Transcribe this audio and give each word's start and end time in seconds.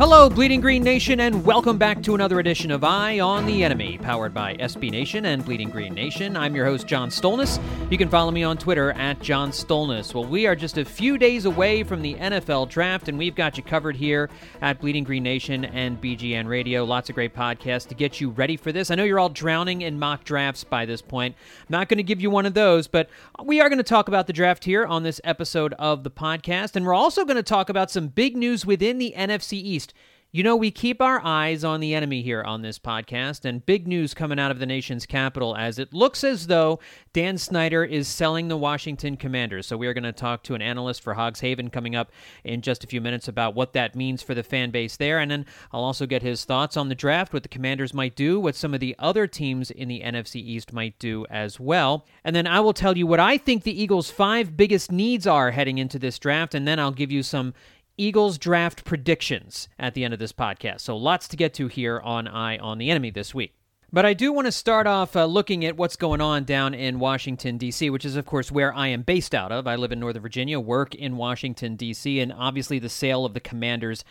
Hello, 0.00 0.30
Bleeding 0.30 0.62
Green 0.62 0.82
Nation, 0.82 1.20
and 1.20 1.44
welcome 1.44 1.76
back 1.76 2.02
to 2.04 2.14
another 2.14 2.40
edition 2.40 2.70
of 2.70 2.82
Eye 2.82 3.20
on 3.20 3.44
the 3.44 3.62
Enemy, 3.62 3.98
powered 3.98 4.32
by 4.32 4.54
SB 4.54 4.90
Nation 4.90 5.26
and 5.26 5.44
Bleeding 5.44 5.68
Green 5.68 5.92
Nation. 5.92 6.38
I'm 6.38 6.56
your 6.56 6.64
host, 6.64 6.86
John 6.86 7.10
Stolnis. 7.10 7.62
You 7.90 7.98
can 7.98 8.08
follow 8.08 8.30
me 8.30 8.42
on 8.42 8.56
Twitter 8.56 8.92
at 8.92 9.20
John 9.20 9.50
Stolnis. 9.50 10.14
Well, 10.14 10.24
we 10.24 10.46
are 10.46 10.56
just 10.56 10.78
a 10.78 10.86
few 10.86 11.18
days 11.18 11.44
away 11.44 11.82
from 11.82 12.00
the 12.00 12.14
NFL 12.14 12.70
draft, 12.70 13.10
and 13.10 13.18
we've 13.18 13.34
got 13.34 13.58
you 13.58 13.62
covered 13.62 13.94
here 13.94 14.30
at 14.62 14.80
Bleeding 14.80 15.04
Green 15.04 15.22
Nation 15.22 15.66
and 15.66 16.00
BGN 16.00 16.48
Radio. 16.48 16.82
Lots 16.82 17.10
of 17.10 17.14
great 17.14 17.34
podcasts 17.34 17.86
to 17.88 17.94
get 17.94 18.22
you 18.22 18.30
ready 18.30 18.56
for 18.56 18.72
this. 18.72 18.90
I 18.90 18.94
know 18.94 19.04
you're 19.04 19.20
all 19.20 19.28
drowning 19.28 19.82
in 19.82 19.98
mock 19.98 20.24
drafts 20.24 20.64
by 20.64 20.86
this 20.86 21.02
point. 21.02 21.36
I'm 21.60 21.66
not 21.68 21.90
going 21.90 21.98
to 21.98 22.02
give 22.02 22.22
you 22.22 22.30
one 22.30 22.46
of 22.46 22.54
those, 22.54 22.88
but 22.88 23.10
we 23.44 23.60
are 23.60 23.68
going 23.68 23.76
to 23.76 23.84
talk 23.84 24.08
about 24.08 24.26
the 24.26 24.32
draft 24.32 24.64
here 24.64 24.86
on 24.86 25.02
this 25.02 25.20
episode 25.24 25.74
of 25.74 26.04
the 26.04 26.10
podcast, 26.10 26.74
and 26.74 26.86
we're 26.86 26.94
also 26.94 27.26
going 27.26 27.36
to 27.36 27.42
talk 27.42 27.68
about 27.68 27.90
some 27.90 28.08
big 28.08 28.34
news 28.34 28.64
within 28.64 28.96
the 28.96 29.12
NFC 29.14 29.52
East. 29.52 29.89
You 30.32 30.44
know, 30.44 30.54
we 30.54 30.70
keep 30.70 31.02
our 31.02 31.20
eyes 31.24 31.64
on 31.64 31.80
the 31.80 31.92
enemy 31.92 32.22
here 32.22 32.40
on 32.40 32.62
this 32.62 32.78
podcast, 32.78 33.44
and 33.44 33.66
big 33.66 33.88
news 33.88 34.14
coming 34.14 34.38
out 34.38 34.52
of 34.52 34.60
the 34.60 34.66
nation's 34.66 35.04
capital 35.04 35.56
as 35.56 35.80
it 35.80 35.92
looks 35.92 36.22
as 36.22 36.46
though 36.46 36.78
Dan 37.12 37.36
Snyder 37.36 37.82
is 37.82 38.06
selling 38.06 38.46
the 38.46 38.56
Washington 38.56 39.16
Commanders. 39.16 39.66
So, 39.66 39.76
we 39.76 39.88
are 39.88 39.92
going 39.92 40.04
to 40.04 40.12
talk 40.12 40.44
to 40.44 40.54
an 40.54 40.62
analyst 40.62 41.02
for 41.02 41.14
Hogs 41.14 41.40
Haven 41.40 41.68
coming 41.68 41.96
up 41.96 42.12
in 42.44 42.62
just 42.62 42.84
a 42.84 42.86
few 42.86 43.00
minutes 43.00 43.26
about 43.26 43.56
what 43.56 43.72
that 43.72 43.96
means 43.96 44.22
for 44.22 44.34
the 44.34 44.44
fan 44.44 44.70
base 44.70 44.96
there. 44.96 45.18
And 45.18 45.28
then 45.28 45.46
I'll 45.72 45.82
also 45.82 46.06
get 46.06 46.22
his 46.22 46.44
thoughts 46.44 46.76
on 46.76 46.88
the 46.88 46.94
draft, 46.94 47.32
what 47.32 47.42
the 47.42 47.48
Commanders 47.48 47.92
might 47.92 48.14
do, 48.14 48.38
what 48.38 48.54
some 48.54 48.72
of 48.72 48.78
the 48.78 48.94
other 49.00 49.26
teams 49.26 49.72
in 49.72 49.88
the 49.88 50.00
NFC 50.00 50.36
East 50.36 50.72
might 50.72 50.96
do 51.00 51.26
as 51.28 51.58
well. 51.58 52.06
And 52.22 52.36
then 52.36 52.46
I 52.46 52.60
will 52.60 52.72
tell 52.72 52.96
you 52.96 53.04
what 53.04 53.18
I 53.18 53.36
think 53.36 53.64
the 53.64 53.82
Eagles' 53.82 54.12
five 54.12 54.56
biggest 54.56 54.92
needs 54.92 55.26
are 55.26 55.50
heading 55.50 55.78
into 55.78 55.98
this 55.98 56.20
draft, 56.20 56.54
and 56.54 56.68
then 56.68 56.78
I'll 56.78 56.92
give 56.92 57.10
you 57.10 57.24
some 57.24 57.52
Eagles 57.96 58.38
draft 58.38 58.84
predictions 58.84 59.68
at 59.78 59.94
the 59.94 60.04
end 60.04 60.14
of 60.14 60.20
this 60.20 60.32
podcast. 60.32 60.80
So 60.80 60.96
lots 60.96 61.28
to 61.28 61.36
get 61.36 61.54
to 61.54 61.68
here 61.68 62.00
on 62.00 62.26
Eye 62.26 62.58
on 62.58 62.78
the 62.78 62.90
Enemy 62.90 63.10
this 63.10 63.34
week. 63.34 63.54
But 63.92 64.06
I 64.06 64.14
do 64.14 64.32
want 64.32 64.46
to 64.46 64.52
start 64.52 64.86
off 64.86 65.16
uh, 65.16 65.24
looking 65.24 65.64
at 65.64 65.76
what's 65.76 65.96
going 65.96 66.20
on 66.20 66.44
down 66.44 66.74
in 66.74 67.00
Washington, 67.00 67.58
D.C., 67.58 67.90
which 67.90 68.04
is, 68.04 68.14
of 68.14 68.24
course, 68.24 68.52
where 68.52 68.72
I 68.72 68.86
am 68.86 69.02
based 69.02 69.34
out 69.34 69.50
of. 69.50 69.66
I 69.66 69.74
live 69.74 69.90
in 69.90 69.98
Northern 69.98 70.22
Virginia, 70.22 70.60
work 70.60 70.94
in 70.94 71.16
Washington, 71.16 71.74
D.C., 71.74 72.20
and 72.20 72.32
obviously 72.32 72.78
the 72.78 72.88
sale 72.88 73.24
of 73.24 73.34
the 73.34 73.40
Commanders 73.40 74.04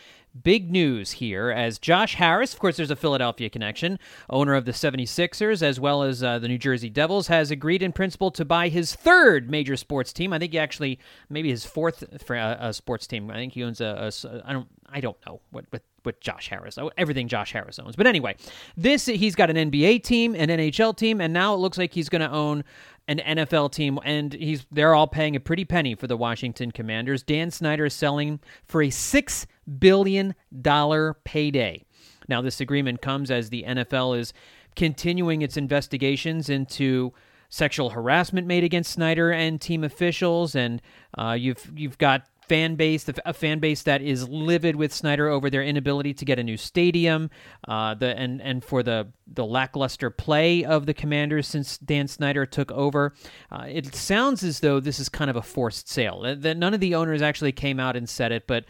big 0.43 0.71
news 0.71 1.11
here 1.13 1.49
as 1.49 1.79
Josh 1.79 2.15
Harris, 2.15 2.53
of 2.53 2.59
course, 2.59 2.77
there's 2.77 2.91
a 2.91 2.95
Philadelphia 2.95 3.49
connection, 3.49 3.99
owner 4.29 4.53
of 4.53 4.65
the 4.65 4.71
76ers 4.71 5.61
as 5.61 5.79
well 5.79 6.03
as 6.03 6.23
uh, 6.23 6.39
the 6.39 6.47
New 6.47 6.57
Jersey 6.57 6.89
Devils, 6.89 7.27
has 7.27 7.51
agreed 7.51 7.81
in 7.81 7.91
principle 7.91 8.31
to 8.31 8.45
buy 8.45 8.69
his 8.69 8.93
third 8.95 9.49
major 9.49 9.75
sports 9.75 10.13
team. 10.13 10.33
I 10.33 10.39
think 10.39 10.51
he 10.51 10.59
actually, 10.59 10.99
maybe 11.29 11.49
his 11.49 11.65
fourth 11.65 12.03
uh, 12.31 12.71
sports 12.71 13.07
team. 13.07 13.31
I 13.31 13.35
think 13.35 13.53
he 13.53 13.63
owns 13.63 13.81
a, 13.81 14.11
a 14.23 14.41
I 14.45 14.53
don't, 14.53 14.67
I 14.87 14.99
don't 14.99 15.17
know 15.25 15.41
what, 15.51 15.65
what 15.69 15.81
with 16.05 16.19
Josh 16.19 16.49
Harris. 16.49 16.77
Oh, 16.77 16.91
everything 16.97 17.27
Josh 17.27 17.51
Harris 17.51 17.79
owns. 17.79 17.95
But 17.95 18.07
anyway, 18.07 18.35
this 18.77 19.05
he's 19.05 19.35
got 19.35 19.49
an 19.49 19.71
NBA 19.71 20.03
team, 20.03 20.35
an 20.35 20.49
NHL 20.49 20.95
team, 20.95 21.21
and 21.21 21.33
now 21.33 21.53
it 21.53 21.57
looks 21.57 21.77
like 21.77 21.93
he's 21.93 22.09
going 22.09 22.21
to 22.21 22.31
own 22.31 22.63
an 23.07 23.19
NFL 23.19 23.71
team, 23.71 23.99
and 24.03 24.33
he's 24.33 24.65
they're 24.71 24.93
all 24.93 25.07
paying 25.07 25.35
a 25.35 25.39
pretty 25.39 25.65
penny 25.65 25.95
for 25.95 26.07
the 26.07 26.17
Washington 26.17 26.71
Commanders. 26.71 27.23
Dan 27.23 27.49
Snyder 27.49 27.85
is 27.85 27.93
selling 27.93 28.39
for 28.65 28.83
a 28.83 28.89
six 28.89 29.47
billion 29.79 30.35
dollar 30.61 31.15
payday. 31.23 31.83
Now, 32.27 32.41
this 32.41 32.61
agreement 32.61 33.01
comes 33.01 33.31
as 33.31 33.49
the 33.49 33.63
NFL 33.67 34.19
is 34.19 34.33
continuing 34.75 35.41
its 35.41 35.57
investigations 35.57 36.49
into 36.49 37.11
sexual 37.49 37.89
harassment 37.89 38.45
made 38.45 38.63
against 38.63 38.91
Snyder 38.91 39.31
and 39.31 39.59
team 39.59 39.83
officials, 39.83 40.55
and 40.55 40.81
uh, 41.17 41.35
you've 41.37 41.71
you've 41.75 41.97
got 41.97 42.27
fan 42.49 42.75
base, 42.75 43.07
a 43.25 43.33
fan 43.33 43.59
base 43.59 43.83
that 43.83 44.01
is 44.01 44.27
livid 44.27 44.75
with 44.75 44.91
Snyder 44.91 45.29
over 45.29 45.49
their 45.49 45.63
inability 45.63 46.13
to 46.15 46.25
get 46.25 46.39
a 46.39 46.43
new 46.43 46.57
stadium, 46.57 47.29
uh, 47.67 47.93
the 47.93 48.17
and 48.17 48.41
and 48.41 48.63
for 48.63 48.83
the 48.83 49.07
the 49.27 49.45
lackluster 49.45 50.09
play 50.09 50.65
of 50.65 50.87
the 50.87 50.93
Commanders 50.93 51.47
since 51.47 51.77
Dan 51.77 52.07
Snyder 52.07 52.45
took 52.45 52.71
over. 52.71 53.13
Uh, 53.51 53.65
it 53.69 53.93
sounds 53.95 54.43
as 54.43 54.59
though 54.59 54.79
this 54.79 54.99
is 54.99 55.07
kind 55.07 55.29
of 55.29 55.35
a 55.35 55.41
forced 55.41 55.87
sale. 55.87 56.35
That 56.35 56.57
none 56.57 56.73
of 56.73 56.79
the 56.79 56.95
owners 56.95 57.21
actually 57.21 57.51
came 57.51 57.79
out 57.79 57.95
and 57.95 58.09
said 58.09 58.31
it, 58.31 58.47
but 58.47 58.65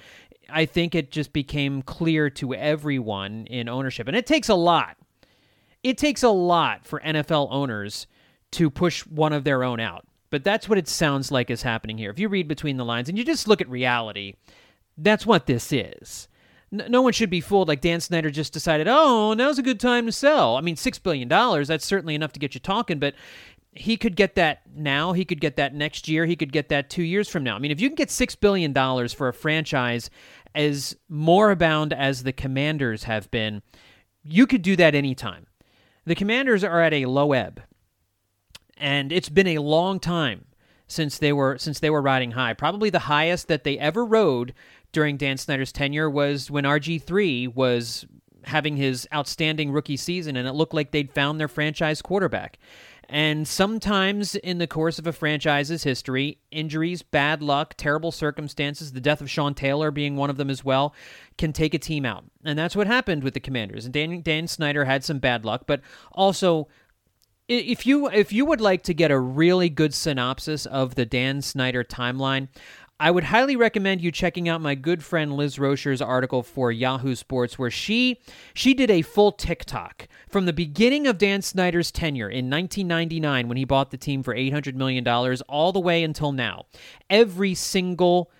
I 0.49 0.65
think 0.65 0.93
it 0.93 1.11
just 1.11 1.31
became 1.31 1.81
clear 1.81 2.29
to 2.31 2.53
everyone 2.53 3.47
in 3.47 3.69
ownership, 3.69 4.07
and 4.07 4.17
it 4.17 4.27
takes 4.27 4.49
a 4.49 4.55
lot. 4.55 4.97
It 5.81 5.97
takes 5.97 6.23
a 6.23 6.29
lot 6.29 6.85
for 6.85 6.99
NFL 6.99 7.47
owners 7.49 8.05
to 8.51 8.69
push 8.69 9.05
one 9.05 9.31
of 9.31 9.45
their 9.45 9.63
own 9.63 9.79
out. 9.79 10.05
But 10.29 10.43
that's 10.43 10.69
what 10.69 10.77
it 10.77 10.87
sounds 10.87 11.31
like 11.31 11.49
is 11.49 11.63
happening 11.63 11.97
here. 11.97 12.11
If 12.11 12.19
you 12.19 12.29
read 12.29 12.47
between 12.47 12.77
the 12.77 12.85
lines 12.85 13.09
and 13.09 13.17
you 13.17 13.23
just 13.23 13.47
look 13.47 13.61
at 13.61 13.69
reality, 13.69 14.35
that's 14.97 15.25
what 15.25 15.47
this 15.47 15.71
is. 15.71 16.27
No 16.71 17.01
one 17.01 17.13
should 17.13 17.31
be 17.31 17.41
fooled 17.41 17.67
like 17.67 17.81
Dan 17.81 17.99
Snyder 17.99 18.29
just 18.29 18.53
decided, 18.53 18.87
oh, 18.87 19.33
now's 19.33 19.57
a 19.57 19.63
good 19.63 19.79
time 19.79 20.05
to 20.05 20.11
sell. 20.11 20.55
I 20.55 20.61
mean, 20.61 20.75
$6 20.75 21.01
billion, 21.01 21.27
that's 21.27 21.85
certainly 21.85 22.13
enough 22.13 22.33
to 22.33 22.39
get 22.39 22.53
you 22.53 22.59
talking, 22.59 22.99
but 22.99 23.15
he 23.71 23.97
could 23.97 24.15
get 24.15 24.35
that 24.35 24.61
now. 24.75 25.13
He 25.13 25.25
could 25.25 25.41
get 25.41 25.55
that 25.55 25.73
next 25.73 26.07
year. 26.07 26.25
He 26.25 26.35
could 26.35 26.51
get 26.51 26.69
that 26.69 26.89
two 26.89 27.03
years 27.03 27.27
from 27.27 27.43
now. 27.43 27.55
I 27.55 27.59
mean, 27.59 27.71
if 27.71 27.81
you 27.81 27.89
can 27.89 27.95
get 27.95 28.09
$6 28.09 28.39
billion 28.39 28.73
for 29.09 29.27
a 29.27 29.33
franchise 29.33 30.11
as 30.53 30.95
more 31.07 31.49
abound 31.49 31.91
as 31.91 32.21
the 32.21 32.33
Commanders 32.33 33.05
have 33.05 33.31
been, 33.31 33.63
you 34.23 34.45
could 34.45 34.61
do 34.61 34.75
that 34.75 34.93
anytime. 34.93 35.47
The 36.05 36.15
Commanders 36.15 36.63
are 36.63 36.81
at 36.81 36.93
a 36.93 37.05
low 37.05 37.33
ebb 37.33 37.63
and 38.79 39.11
it's 39.11 39.29
been 39.29 39.47
a 39.47 39.59
long 39.59 39.99
time 39.99 40.45
since 40.87 41.17
they 41.17 41.31
were 41.31 41.57
since 41.57 41.79
they 41.79 41.89
were 41.89 42.01
riding 42.01 42.31
high. 42.31 42.53
Probably 42.53 42.89
the 42.89 42.99
highest 42.99 43.47
that 43.47 43.63
they 43.63 43.77
ever 43.77 44.05
rode 44.05 44.53
during 44.91 45.17
Dan 45.17 45.37
Snyder's 45.37 45.71
tenure 45.71 46.09
was 46.09 46.49
when 46.49 46.63
RG3 46.63 47.53
was 47.53 48.05
having 48.45 48.77
his 48.77 49.07
outstanding 49.13 49.71
rookie 49.71 49.97
season 49.97 50.35
and 50.35 50.47
it 50.47 50.53
looked 50.53 50.73
like 50.73 50.91
they'd 50.91 51.13
found 51.13 51.39
their 51.39 51.47
franchise 51.47 52.01
quarterback. 52.01 52.57
And 53.11 53.47
sometimes 53.47 54.35
in 54.35 54.59
the 54.59 54.67
course 54.67 54.99
of 54.99 55.07
a 55.07 55.11
franchise's 55.11 55.81
history, 55.81 56.37
injuries, 56.51 57.01
bad 57.01 57.41
luck, 57.41 57.73
terrible 57.75 58.11
circumstances, 58.11 58.91
the 58.91 59.01
death 59.01 59.19
of 59.19 59.29
Sean 59.31 59.55
Taylor 59.55 59.89
being 59.89 60.15
one 60.15 60.29
of 60.29 60.37
them 60.37 60.49
as 60.49 60.63
well, 60.63 60.93
can 61.35 61.51
take 61.51 61.73
a 61.73 61.79
team 61.79 62.05
out. 62.05 62.25
And 62.45 62.57
that's 62.57 62.75
what 62.75 62.85
happened 62.85 63.23
with 63.23 63.33
the 63.33 63.39
Commanders. 63.39 63.85
And 63.85 63.93
Dan, 63.93 64.21
Dan 64.21 64.47
Snyder 64.47 64.85
had 64.85 65.03
some 65.03 65.17
bad 65.17 65.43
luck, 65.43 65.63
but 65.65 65.81
also 66.11 66.67
if 67.49 67.85
you 67.85 68.07
if 68.07 68.31
you 68.31 68.45
would 68.45 68.61
like 68.61 68.83
to 68.83 68.93
get 68.93 69.11
a 69.11 69.19
really 69.19 69.69
good 69.69 69.93
synopsis 69.93 70.65
of 70.67 70.95
the 70.95 71.05
Dan 71.05 71.41
Snyder 71.41 71.83
timeline, 71.83 72.47
I 72.99 73.09
would 73.11 73.25
highly 73.25 73.55
recommend 73.55 74.01
you 74.01 74.11
checking 74.11 74.47
out 74.47 74.61
my 74.61 74.75
good 74.75 75.03
friend 75.03 75.33
Liz 75.33 75.57
Roscher's 75.57 76.01
article 76.01 76.43
for 76.43 76.71
Yahoo 76.71 77.15
Sports 77.15 77.57
where 77.57 77.71
she 77.71 78.19
she 78.53 78.75
did 78.75 78.91
a 78.91 79.01
full 79.01 79.31
TikTok 79.31 80.07
from 80.29 80.45
the 80.45 80.53
beginning 80.53 81.07
of 81.07 81.17
Dan 81.17 81.41
Snyder's 81.41 81.91
tenure 81.91 82.29
in 82.29 82.49
1999 82.49 83.47
when 83.47 83.57
he 83.57 83.65
bought 83.65 83.89
the 83.89 83.97
team 83.97 84.21
for 84.21 84.35
800 84.35 84.75
million 84.75 85.03
dollars 85.03 85.41
all 85.43 85.71
the 85.71 85.79
way 85.79 86.03
until 86.03 86.31
now. 86.31 86.65
Every 87.09 87.55
single 87.55 88.31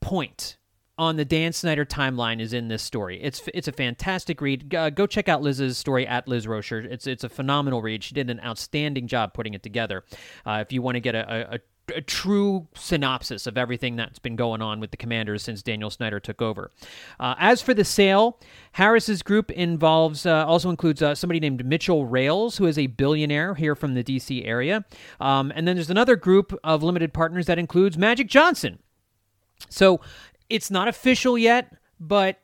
point 0.00 0.58
on 0.98 1.16
the 1.16 1.24
Dan 1.24 1.52
Snyder 1.52 1.84
timeline 1.84 2.40
is 2.40 2.52
in 2.52 2.68
this 2.68 2.82
story. 2.82 3.22
It's 3.22 3.40
it's 3.54 3.68
a 3.68 3.72
fantastic 3.72 4.40
read. 4.40 4.74
Uh, 4.74 4.90
go 4.90 5.06
check 5.06 5.28
out 5.28 5.42
Liz's 5.42 5.78
story 5.78 6.06
at 6.06 6.26
Liz 6.26 6.46
Roscher. 6.46 6.84
It's 6.84 7.06
it's 7.06 7.24
a 7.24 7.28
phenomenal 7.28 7.80
read. 7.80 8.02
She 8.02 8.14
did 8.14 8.28
an 8.28 8.40
outstanding 8.44 9.06
job 9.06 9.32
putting 9.32 9.54
it 9.54 9.62
together. 9.62 10.04
Uh, 10.44 10.62
if 10.66 10.72
you 10.72 10.82
want 10.82 10.96
to 10.96 11.00
get 11.00 11.14
a, 11.14 11.54
a, 11.54 11.60
a 11.94 12.00
true 12.00 12.66
synopsis 12.74 13.46
of 13.46 13.56
everything 13.56 13.96
that's 13.96 14.18
been 14.18 14.36
going 14.36 14.60
on 14.60 14.80
with 14.80 14.90
the 14.90 14.96
Commanders 14.96 15.42
since 15.42 15.62
Daniel 15.62 15.88
Snyder 15.90 16.20
took 16.20 16.42
over. 16.42 16.70
Uh, 17.20 17.34
as 17.38 17.62
for 17.62 17.74
the 17.74 17.84
sale, 17.84 18.40
Harris's 18.72 19.22
group 19.22 19.50
involves 19.52 20.26
uh, 20.26 20.44
also 20.46 20.68
includes 20.68 21.00
uh, 21.00 21.14
somebody 21.14 21.40
named 21.40 21.64
Mitchell 21.64 22.06
Rales, 22.06 22.58
who 22.58 22.66
is 22.66 22.76
a 22.76 22.88
billionaire 22.88 23.54
here 23.54 23.74
from 23.74 23.94
the 23.94 24.02
D.C. 24.02 24.44
area, 24.44 24.84
um, 25.20 25.52
and 25.54 25.66
then 25.68 25.76
there's 25.76 25.90
another 25.90 26.16
group 26.16 26.58
of 26.64 26.82
limited 26.82 27.12
partners 27.12 27.46
that 27.46 27.58
includes 27.58 27.96
Magic 27.96 28.26
Johnson. 28.26 28.80
So 29.68 30.00
it's 30.50 30.70
not 30.70 30.88
official 30.88 31.36
yet, 31.36 31.72
but 32.00 32.40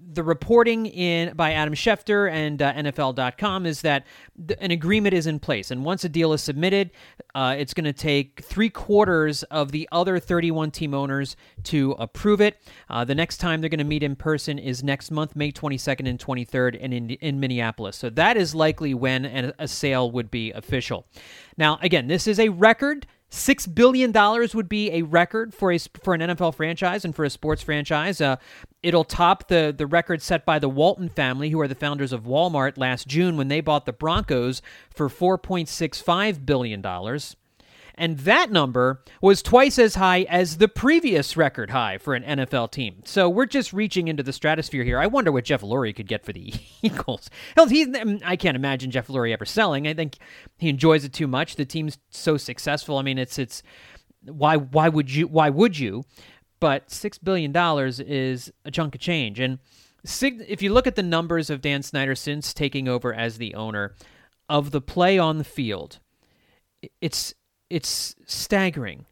the 0.00 0.22
reporting 0.22 0.86
in 0.86 1.34
by 1.34 1.52
Adam 1.52 1.74
Schefter 1.74 2.30
and 2.30 2.62
uh, 2.62 2.72
NFL.com 2.72 3.66
is 3.66 3.82
that 3.82 4.06
th- 4.46 4.58
an 4.62 4.70
agreement 4.70 5.14
is 5.14 5.26
in 5.26 5.40
place, 5.40 5.70
and 5.70 5.84
once 5.84 6.04
a 6.04 6.08
deal 6.08 6.32
is 6.32 6.42
submitted, 6.42 6.90
uh, 7.34 7.56
it's 7.58 7.74
going 7.74 7.84
to 7.84 7.92
take 7.92 8.42
three 8.42 8.70
quarters 8.70 9.42
of 9.44 9.72
the 9.72 9.88
other 9.90 10.18
31 10.18 10.70
team 10.70 10.94
owners 10.94 11.36
to 11.64 11.92
approve 11.98 12.40
it. 12.40 12.58
Uh, 12.88 13.04
the 13.04 13.14
next 13.14 13.38
time 13.38 13.60
they're 13.60 13.70
going 13.70 13.78
to 13.78 13.84
meet 13.84 14.02
in 14.02 14.14
person 14.14 14.58
is 14.58 14.84
next 14.84 15.10
month, 15.10 15.34
May 15.34 15.50
22nd 15.50 16.08
and 16.08 16.18
23rd, 16.18 16.76
in, 16.76 16.92
in, 16.92 17.10
in 17.10 17.40
Minneapolis. 17.40 17.96
So 17.96 18.08
that 18.10 18.36
is 18.36 18.54
likely 18.54 18.94
when 18.94 19.52
a 19.58 19.66
sale 19.66 20.10
would 20.12 20.30
be 20.30 20.52
official. 20.52 21.06
Now, 21.56 21.78
again, 21.82 22.06
this 22.06 22.26
is 22.26 22.38
a 22.38 22.48
record. 22.50 23.06
Six 23.30 23.66
billion 23.66 24.10
dollars 24.10 24.54
would 24.54 24.70
be 24.70 24.90
a 24.90 25.02
record 25.02 25.52
for 25.52 25.70
a 25.70 25.78
for 25.78 26.14
an 26.14 26.20
NFL 26.22 26.54
franchise 26.54 27.04
and 27.04 27.14
for 27.14 27.24
a 27.24 27.30
sports 27.30 27.62
franchise. 27.62 28.22
Uh, 28.22 28.36
it'll 28.82 29.04
top 29.04 29.48
the 29.48 29.74
the 29.76 29.86
record 29.86 30.22
set 30.22 30.46
by 30.46 30.58
the 30.58 30.68
Walton 30.68 31.10
family, 31.10 31.50
who 31.50 31.60
are 31.60 31.68
the 31.68 31.74
founders 31.74 32.12
of 32.12 32.22
Walmart, 32.22 32.78
last 32.78 33.06
June 33.06 33.36
when 33.36 33.48
they 33.48 33.60
bought 33.60 33.84
the 33.84 33.92
Broncos 33.92 34.62
for 34.88 35.10
four 35.10 35.36
point 35.36 35.68
six 35.68 36.00
five 36.00 36.46
billion 36.46 36.80
dollars. 36.80 37.36
And 37.98 38.18
that 38.20 38.52
number 38.52 39.02
was 39.20 39.42
twice 39.42 39.76
as 39.78 39.96
high 39.96 40.22
as 40.22 40.58
the 40.58 40.68
previous 40.68 41.36
record 41.36 41.70
high 41.70 41.98
for 41.98 42.14
an 42.14 42.22
NFL 42.22 42.70
team. 42.70 43.02
So 43.04 43.28
we're 43.28 43.46
just 43.46 43.72
reaching 43.72 44.06
into 44.06 44.22
the 44.22 44.32
stratosphere 44.32 44.84
here. 44.84 45.00
I 45.00 45.08
wonder 45.08 45.32
what 45.32 45.44
Jeff 45.44 45.62
Lurie 45.62 45.94
could 45.94 46.06
get 46.06 46.24
for 46.24 46.32
the 46.32 46.54
Eagles. 46.82 47.28
Hell, 47.56 47.66
he's, 47.66 47.88
mm, 47.88 48.22
I 48.24 48.36
can't 48.36 48.56
imagine 48.56 48.92
Jeff 48.92 49.08
Lurie 49.08 49.32
ever 49.32 49.44
selling. 49.44 49.88
I 49.88 49.94
think 49.94 50.18
he 50.58 50.68
enjoys 50.68 51.04
it 51.04 51.12
too 51.12 51.26
much. 51.26 51.56
The 51.56 51.64
team's 51.64 51.98
so 52.08 52.36
successful. 52.36 52.98
I 52.98 53.02
mean, 53.02 53.18
it's 53.18 53.38
it's 53.38 53.64
why 54.24 54.56
why 54.56 54.88
would 54.88 55.12
you 55.12 55.26
why 55.26 55.50
would 55.50 55.76
you? 55.76 56.04
But 56.60 56.90
six 56.90 57.18
billion 57.18 57.50
dollars 57.50 57.98
is 57.98 58.52
a 58.64 58.70
chunk 58.70 58.94
of 58.94 59.00
change. 59.00 59.40
And 59.40 59.58
if 60.22 60.62
you 60.62 60.72
look 60.72 60.86
at 60.86 60.94
the 60.94 61.02
numbers 61.02 61.50
of 61.50 61.60
Dan 61.60 61.82
Snyder 61.82 62.14
since 62.14 62.54
taking 62.54 62.88
over 62.88 63.12
as 63.12 63.38
the 63.38 63.54
owner 63.54 63.94
of 64.48 64.70
the 64.70 64.80
play 64.80 65.18
on 65.18 65.38
the 65.38 65.44
field, 65.44 65.98
it's 67.00 67.34
it's 67.70 68.14
staggering 68.26 69.06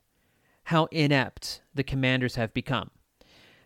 how 0.64 0.86
inept 0.86 1.62
the 1.74 1.84
Commanders 1.84 2.36
have 2.36 2.52
become. 2.52 2.90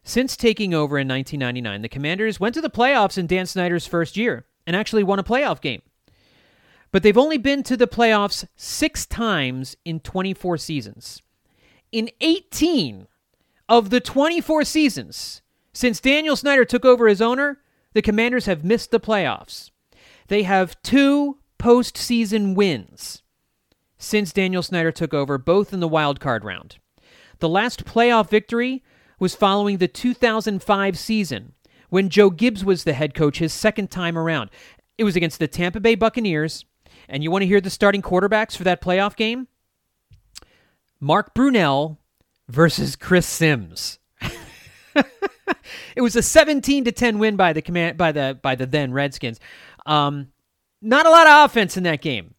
Since 0.03 0.37
taking 0.37 0.75
over 0.75 0.99
in 0.99 1.09
1999, 1.09 1.83
the 1.83 1.89
Commanders 1.89 2.41
went 2.41 2.55
to 2.55 2.61
the 2.61 2.71
playoffs 2.71 3.19
in 3.19 3.27
Dan 3.27 3.47
Snyder's 3.47 3.87
first 3.87 4.17
year 4.17 4.47
and 4.67 4.75
actually 4.75 5.03
won 5.03 5.19
a 5.19 5.25
playoff 5.25 5.61
game. 5.61 5.83
But 6.93 7.03
they've 7.03 7.17
only 7.17 7.39
been 7.39 7.63
to 7.65 7.77
the 7.77 7.87
playoffs 7.87 8.47
six 8.57 9.07
times 9.07 9.77
in 9.85 10.01
24 10.01 10.59
seasons. 10.59 11.23
In 11.93 12.11
18 12.21 13.07
of 13.69 13.91
the 13.91 14.01
24 14.01 14.65
seasons 14.65 15.43
since 15.73 16.01
Daniel 16.01 16.37
Snyder 16.37 16.65
took 16.65 16.85
over 16.85 17.07
as 17.07 17.23
owner, 17.23 17.59
the 17.93 18.03
Commanders 18.03 18.47
have 18.47 18.65
missed 18.65 18.91
the 18.91 19.01
playoffs. 19.01 19.71
They 20.29 20.43
have 20.43 20.81
two 20.83 21.39
postseason 21.59 22.55
wins 22.55 23.23
since 24.01 24.33
Daniel 24.33 24.63
Snyder 24.63 24.91
took 24.91 25.13
over, 25.13 25.39
both 25.39 25.73
in 25.73 25.81
the 25.81 25.87
wild 25.87 26.19
card 26.19 26.43
round. 26.43 26.79
The 27.39 27.49
last 27.49 27.85
playoff 27.85 28.31
victory 28.31 28.83
was 29.19 29.35
following 29.35 29.77
the 29.77 29.89
2005 29.89 30.99
season 30.99 31.53
when 31.91 32.09
Joe 32.09 32.31
Gibbs 32.31 32.65
was 32.65 32.85
the 32.85 32.95
head 32.95 33.15
coach 33.15 33.39
his 33.39 33.53
second 33.53 33.91
time 33.91 34.17
around. 34.17 34.51
It 34.97 35.05
was 35.05 35.17
against 35.17 35.39
the 35.39 35.47
Tampa 35.47 35.81
Bay 35.81 35.95
Buccaneers. 35.95 36.65
And 37.09 37.23
you 37.23 37.31
want 37.31 37.43
to 37.43 37.47
hear 37.47 37.61
the 37.61 37.71
starting 37.71 38.03
quarterbacks 38.03 38.57
for 38.57 38.65
that 38.65 38.81
playoff 38.81 39.17
game? 39.17 39.49
Mark 40.99 41.35
Brunell 41.35 41.99
versus 42.49 42.97
Chris 42.97 43.27
Simms. 43.27 43.99
it 44.95 46.01
was 46.01 46.17
a 46.17 46.23
17 46.23 46.85
to 46.85 46.93
10 46.93 47.19
win 47.19 47.37
by 47.37 47.53
the 47.53 47.63
command 47.63 47.99
by 47.99 48.13
the 48.13 48.39
by 48.41 48.55
the 48.55 48.67
then 48.67 48.93
Redskins. 48.93 49.41
Um, 49.87 50.29
not 50.81 51.07
a 51.07 51.11
lot 51.11 51.27
of 51.27 51.51
offense 51.51 51.77
in 51.77 51.83
that 51.83 52.01
game 52.01 52.35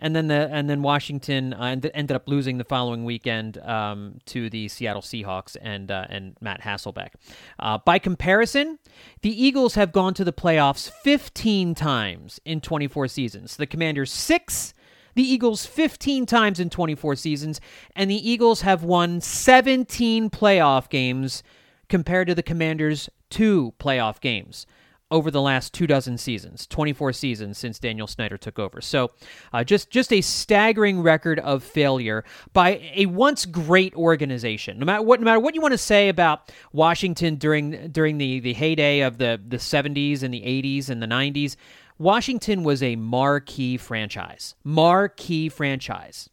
and 0.00 0.14
then 0.14 0.28
the 0.28 0.48
and 0.50 0.68
then 0.70 0.82
Washington 0.82 1.52
uh, 1.52 1.76
ended 1.94 2.12
up 2.12 2.28
losing 2.28 2.58
the 2.58 2.64
following 2.64 3.04
weekend 3.04 3.58
um, 3.58 4.18
to 4.26 4.48
the 4.48 4.68
Seattle 4.68 5.02
Seahawks 5.02 5.56
and 5.60 5.90
uh, 5.90 6.06
and 6.08 6.36
Matt 6.40 6.62
Hasselbeck. 6.62 7.10
Uh, 7.58 7.78
by 7.78 7.98
comparison, 7.98 8.78
the 9.22 9.44
Eagles 9.44 9.74
have 9.74 9.92
gone 9.92 10.14
to 10.14 10.24
the 10.24 10.32
playoffs 10.32 10.90
15 10.90 11.74
times 11.74 12.40
in 12.44 12.60
24 12.60 13.08
seasons. 13.08 13.56
The 13.56 13.66
Commanders 13.66 14.12
six. 14.12 14.74
The 15.14 15.24
Eagles 15.24 15.66
15 15.66 16.26
times 16.26 16.60
in 16.60 16.70
24 16.70 17.16
seasons, 17.16 17.60
and 17.96 18.08
the 18.08 18.30
Eagles 18.30 18.60
have 18.60 18.84
won 18.84 19.20
17 19.20 20.30
playoff 20.30 20.88
games 20.88 21.42
compared 21.88 22.28
to 22.28 22.36
the 22.36 22.42
Commanders' 22.42 23.08
two 23.28 23.74
playoff 23.80 24.20
games 24.20 24.64
over 25.10 25.30
the 25.30 25.40
last 25.40 25.72
two 25.72 25.86
dozen 25.86 26.18
seasons, 26.18 26.66
24 26.66 27.12
seasons 27.14 27.56
since 27.56 27.78
Daniel 27.78 28.06
Snyder 28.06 28.36
took 28.36 28.58
over. 28.58 28.80
So, 28.80 29.10
uh, 29.52 29.64
just 29.64 29.90
just 29.90 30.12
a 30.12 30.20
staggering 30.20 31.00
record 31.00 31.38
of 31.40 31.64
failure 31.64 32.24
by 32.52 32.92
a 32.94 33.06
once 33.06 33.46
great 33.46 33.94
organization. 33.94 34.78
No 34.78 34.86
matter 34.86 35.02
what, 35.02 35.20
no 35.20 35.24
matter 35.24 35.40
what 35.40 35.54
you 35.54 35.60
want 35.60 35.72
to 35.72 35.78
say 35.78 36.08
about 36.08 36.52
Washington 36.72 37.36
during 37.36 37.88
during 37.90 38.18
the 38.18 38.40
the 38.40 38.52
heyday 38.52 39.00
of 39.00 39.18
the 39.18 39.40
the 39.46 39.56
70s 39.56 40.22
and 40.22 40.32
the 40.32 40.42
80s 40.42 40.90
and 40.90 41.02
the 41.02 41.06
90s, 41.06 41.56
Washington 41.98 42.62
was 42.62 42.82
a 42.82 42.96
marquee 42.96 43.76
franchise. 43.76 44.54
Marquee 44.62 45.48
franchise. 45.48 46.28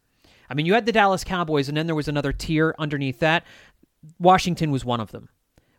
I 0.49 0.53
mean, 0.53 0.65
you 0.65 0.73
had 0.73 0.85
the 0.85 0.91
Dallas 0.91 1.23
Cowboys, 1.23 1.67
and 1.69 1.77
then 1.77 1.87
there 1.87 1.95
was 1.95 2.07
another 2.07 2.31
tier 2.31 2.75
underneath 2.77 3.19
that. 3.19 3.43
Washington 4.19 4.69
was 4.69 4.85
one 4.85 4.99
of 4.99 5.11
them. 5.11 5.29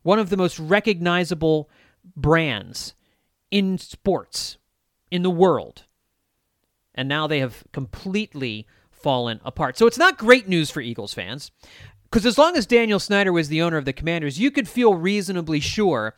One 0.02 0.18
of 0.18 0.30
the 0.30 0.36
most 0.36 0.58
recognizable 0.58 1.70
brands 2.14 2.94
in 3.50 3.78
sports 3.78 4.58
in 5.10 5.22
the 5.22 5.30
world. 5.30 5.84
And 6.94 7.08
now 7.08 7.26
they 7.26 7.40
have 7.40 7.64
completely 7.72 8.66
fallen 8.90 9.40
apart. 9.44 9.76
So 9.76 9.86
it's 9.86 9.98
not 9.98 10.18
great 10.18 10.48
news 10.48 10.70
for 10.70 10.80
Eagles 10.80 11.14
fans. 11.14 11.50
Because 12.04 12.24
as 12.24 12.38
long 12.38 12.56
as 12.56 12.66
Daniel 12.66 12.98
Snyder 12.98 13.32
was 13.32 13.48
the 13.48 13.62
owner 13.62 13.76
of 13.76 13.84
the 13.84 13.92
Commanders, 13.92 14.38
you 14.38 14.50
could 14.50 14.68
feel 14.68 14.94
reasonably 14.94 15.60
sure 15.60 16.14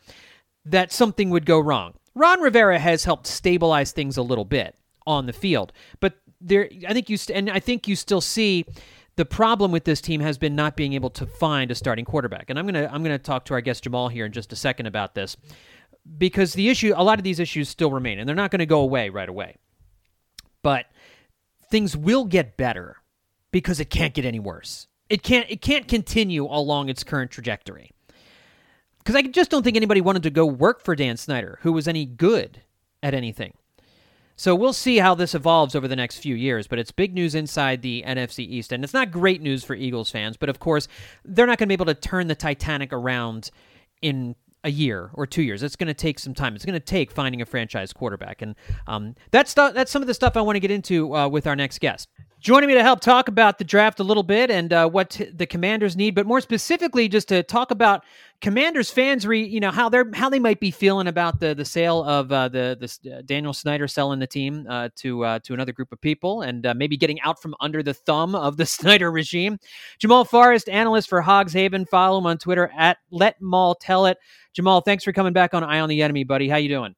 that 0.65 0.91
something 0.91 1.29
would 1.29 1.45
go 1.45 1.59
wrong. 1.59 1.95
Ron 2.15 2.41
Rivera 2.41 2.79
has 2.79 3.05
helped 3.05 3.27
stabilize 3.27 3.91
things 3.91 4.17
a 4.17 4.21
little 4.21 4.45
bit 4.45 4.75
on 5.07 5.25
the 5.25 5.33
field, 5.33 5.73
but 5.99 6.19
there, 6.41 6.69
I 6.87 6.93
think 6.93 7.09
you, 7.09 7.17
st- 7.17 7.37
and 7.37 7.49
I 7.49 7.59
think 7.59 7.87
you 7.87 7.95
still 7.95 8.21
see 8.21 8.65
the 9.15 9.25
problem 9.25 9.71
with 9.71 9.83
this 9.83 9.99
team 9.99 10.21
has 10.21 10.37
been 10.37 10.55
not 10.55 10.77
being 10.77 10.93
able 10.93 11.09
to 11.09 11.25
find 11.25 11.71
a 11.71 11.75
starting 11.75 12.05
quarterback. 12.05 12.49
And 12.49 12.57
I'm 12.57 12.65
gonna 12.65 12.89
I'm 12.89 13.03
gonna 13.03 13.17
talk 13.17 13.43
to 13.45 13.53
our 13.53 13.59
guest 13.59 13.83
Jamual 13.83 14.09
here 14.09 14.25
in 14.25 14.31
just 14.31 14.53
a 14.53 14.55
second 14.55 14.85
about 14.85 15.13
this 15.13 15.35
because 16.17 16.53
the 16.53 16.69
issue, 16.69 16.93
a 16.95 17.03
lot 17.03 17.19
of 17.19 17.23
these 17.23 17.39
issues 17.39 17.69
still 17.69 17.91
remain, 17.91 18.19
and 18.19 18.27
they're 18.27 18.35
not 18.35 18.51
going 18.51 18.59
to 18.59 18.65
go 18.65 18.81
away 18.81 19.09
right 19.09 19.29
away. 19.29 19.57
But 20.61 20.87
things 21.69 21.95
will 21.95 22.25
get 22.25 22.57
better 22.57 22.97
because 23.51 23.79
it 23.79 23.89
can't 23.89 24.13
get 24.13 24.25
any 24.25 24.39
worse. 24.39 24.87
It 25.09 25.23
can't. 25.23 25.49
It 25.49 25.61
can't 25.61 25.87
continue 25.87 26.45
along 26.45 26.89
its 26.89 27.03
current 27.03 27.31
trajectory. 27.31 27.91
Because 28.99 29.15
I 29.15 29.21
just 29.23 29.49
don't 29.49 29.63
think 29.63 29.77
anybody 29.77 30.01
wanted 30.01 30.23
to 30.23 30.29
go 30.29 30.45
work 30.45 30.81
for 30.81 30.95
Dan 30.95 31.17
Snyder, 31.17 31.57
who 31.61 31.71
was 31.71 31.87
any 31.87 32.05
good 32.05 32.61
at 33.01 33.13
anything. 33.13 33.53
So 34.35 34.55
we'll 34.55 34.71
see 34.71 34.99
how 34.99 35.15
this 35.15 35.35
evolves 35.35 35.75
over 35.75 35.87
the 35.87 35.97
next 35.97 36.19
few 36.19 36.33
years, 36.33 36.65
but 36.65 36.79
it's 36.79 36.91
big 36.91 37.13
news 37.13 37.35
inside 37.35 37.81
the 37.81 38.03
NFC 38.07 38.39
East. 38.39 38.71
And 38.71 38.85
it's 38.85 38.93
not 38.93 39.11
great 39.11 39.41
news 39.41 39.65
for 39.65 39.73
Eagles 39.73 40.11
fans, 40.11 40.37
but 40.37 40.47
of 40.47 40.59
course, 40.59 40.87
they're 41.25 41.45
not 41.45 41.57
going 41.57 41.65
to 41.65 41.69
be 41.69 41.73
able 41.73 41.87
to 41.87 41.93
turn 41.93 42.27
the 42.27 42.35
Titanic 42.35 42.93
around 42.93 43.51
in 44.01 44.35
a 44.63 44.71
year 44.71 45.09
or 45.13 45.25
two 45.25 45.41
years. 45.41 45.63
It's 45.63 45.75
going 45.75 45.87
to 45.87 45.93
take 45.93 46.19
some 46.19 46.33
time. 46.33 46.55
It's 46.55 46.65
going 46.65 46.73
to 46.73 46.79
take 46.79 47.11
finding 47.11 47.41
a 47.41 47.45
franchise 47.45 47.93
quarterback, 47.93 48.41
and 48.41 48.55
um, 48.87 49.15
that's 49.31 49.53
that's 49.53 49.91
some 49.91 50.01
of 50.01 50.07
the 50.07 50.13
stuff 50.13 50.35
I 50.35 50.41
want 50.41 50.55
to 50.55 50.59
get 50.59 50.71
into 50.71 51.15
uh, 51.15 51.27
with 51.27 51.47
our 51.47 51.55
next 51.55 51.79
guest. 51.79 52.09
Joining 52.39 52.69
me 52.69 52.75
to 52.75 52.83
help 52.83 53.01
talk 53.01 53.27
about 53.27 53.57
the 53.57 53.65
draft 53.65 53.99
a 53.99 54.03
little 54.03 54.23
bit 54.23 54.49
and 54.49 54.71
uh, 54.71 54.87
what 54.87 55.09
t- 55.09 55.25
the 55.25 55.45
Commanders 55.45 55.97
need, 55.97 56.15
but 56.15 56.25
more 56.25 56.39
specifically, 56.39 57.09
just 57.09 57.27
to 57.27 57.43
talk 57.43 57.69
about 57.69 58.05
Commanders 58.39 58.89
fans, 58.89 59.27
re, 59.27 59.43
you 59.43 59.59
know 59.59 59.71
how 59.71 59.89
they're 59.89 60.09
how 60.13 60.29
they 60.29 60.39
might 60.39 60.61
be 60.61 60.71
feeling 60.71 61.07
about 61.07 61.41
the 61.41 61.53
the 61.53 61.65
sale 61.65 62.01
of 62.05 62.31
uh, 62.31 62.47
the 62.47 62.97
uh, 63.13 63.21
Daniel 63.25 63.51
Snyder 63.51 63.89
selling 63.89 64.19
the 64.19 64.27
team 64.27 64.65
uh, 64.69 64.87
to 64.95 65.25
uh, 65.25 65.39
to 65.39 65.53
another 65.53 65.73
group 65.73 65.91
of 65.91 65.99
people, 65.99 66.43
and 66.43 66.65
uh, 66.65 66.73
maybe 66.73 66.95
getting 66.95 67.19
out 67.21 67.41
from 67.41 67.55
under 67.59 67.83
the 67.83 67.93
thumb 67.93 68.33
of 68.35 68.55
the 68.55 68.65
Snyder 68.65 69.11
regime. 69.11 69.57
Jamual 70.01 70.25
Forest, 70.25 70.69
analyst 70.69 71.09
for 71.09 71.19
Hogs 71.19 71.51
Haven, 71.51 71.85
follow 71.85 72.19
him 72.19 72.25
on 72.25 72.37
Twitter 72.37 72.71
at 72.77 72.99
Let 73.11 73.41
Maul 73.41 73.75
Tell 73.75 74.05
It. 74.05 74.17
Jamual, 74.57 74.85
thanks 74.85 75.03
for 75.03 75.11
coming 75.11 75.33
back 75.33 75.53
on 75.53 75.65
Eye 75.65 75.81
on 75.81 75.89
the 75.89 76.01
Enemy, 76.01 76.23
buddy. 76.23 76.47
How 76.47 76.55
you 76.55 76.69
doing? 76.69 76.95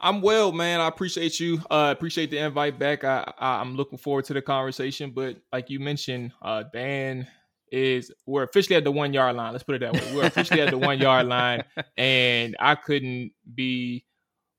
I'm 0.00 0.22
well, 0.22 0.50
man. 0.50 0.80
I 0.80 0.88
appreciate 0.88 1.38
you. 1.38 1.60
Uh, 1.70 1.94
appreciate 1.96 2.30
the 2.30 2.38
invite 2.38 2.78
back. 2.78 3.04
I, 3.04 3.32
I 3.38 3.60
am 3.60 3.76
looking 3.76 3.98
forward 3.98 4.24
to 4.26 4.34
the 4.34 4.42
conversation. 4.42 5.10
But 5.10 5.36
like 5.52 5.68
you 5.68 5.78
mentioned, 5.78 6.32
uh, 6.40 6.64
Dan 6.72 7.26
is 7.70 8.10
we're 8.26 8.44
officially 8.44 8.76
at 8.76 8.84
the 8.84 8.90
one 8.90 9.12
yard 9.12 9.36
line. 9.36 9.52
Let's 9.52 9.64
put 9.64 9.76
it 9.76 9.80
that 9.80 9.92
way. 9.92 10.14
We're 10.14 10.26
officially 10.26 10.62
at 10.62 10.70
the 10.70 10.78
one 10.78 10.98
yard 10.98 11.26
line, 11.26 11.64
and 11.96 12.56
I 12.58 12.74
couldn't 12.74 13.32
be 13.54 14.04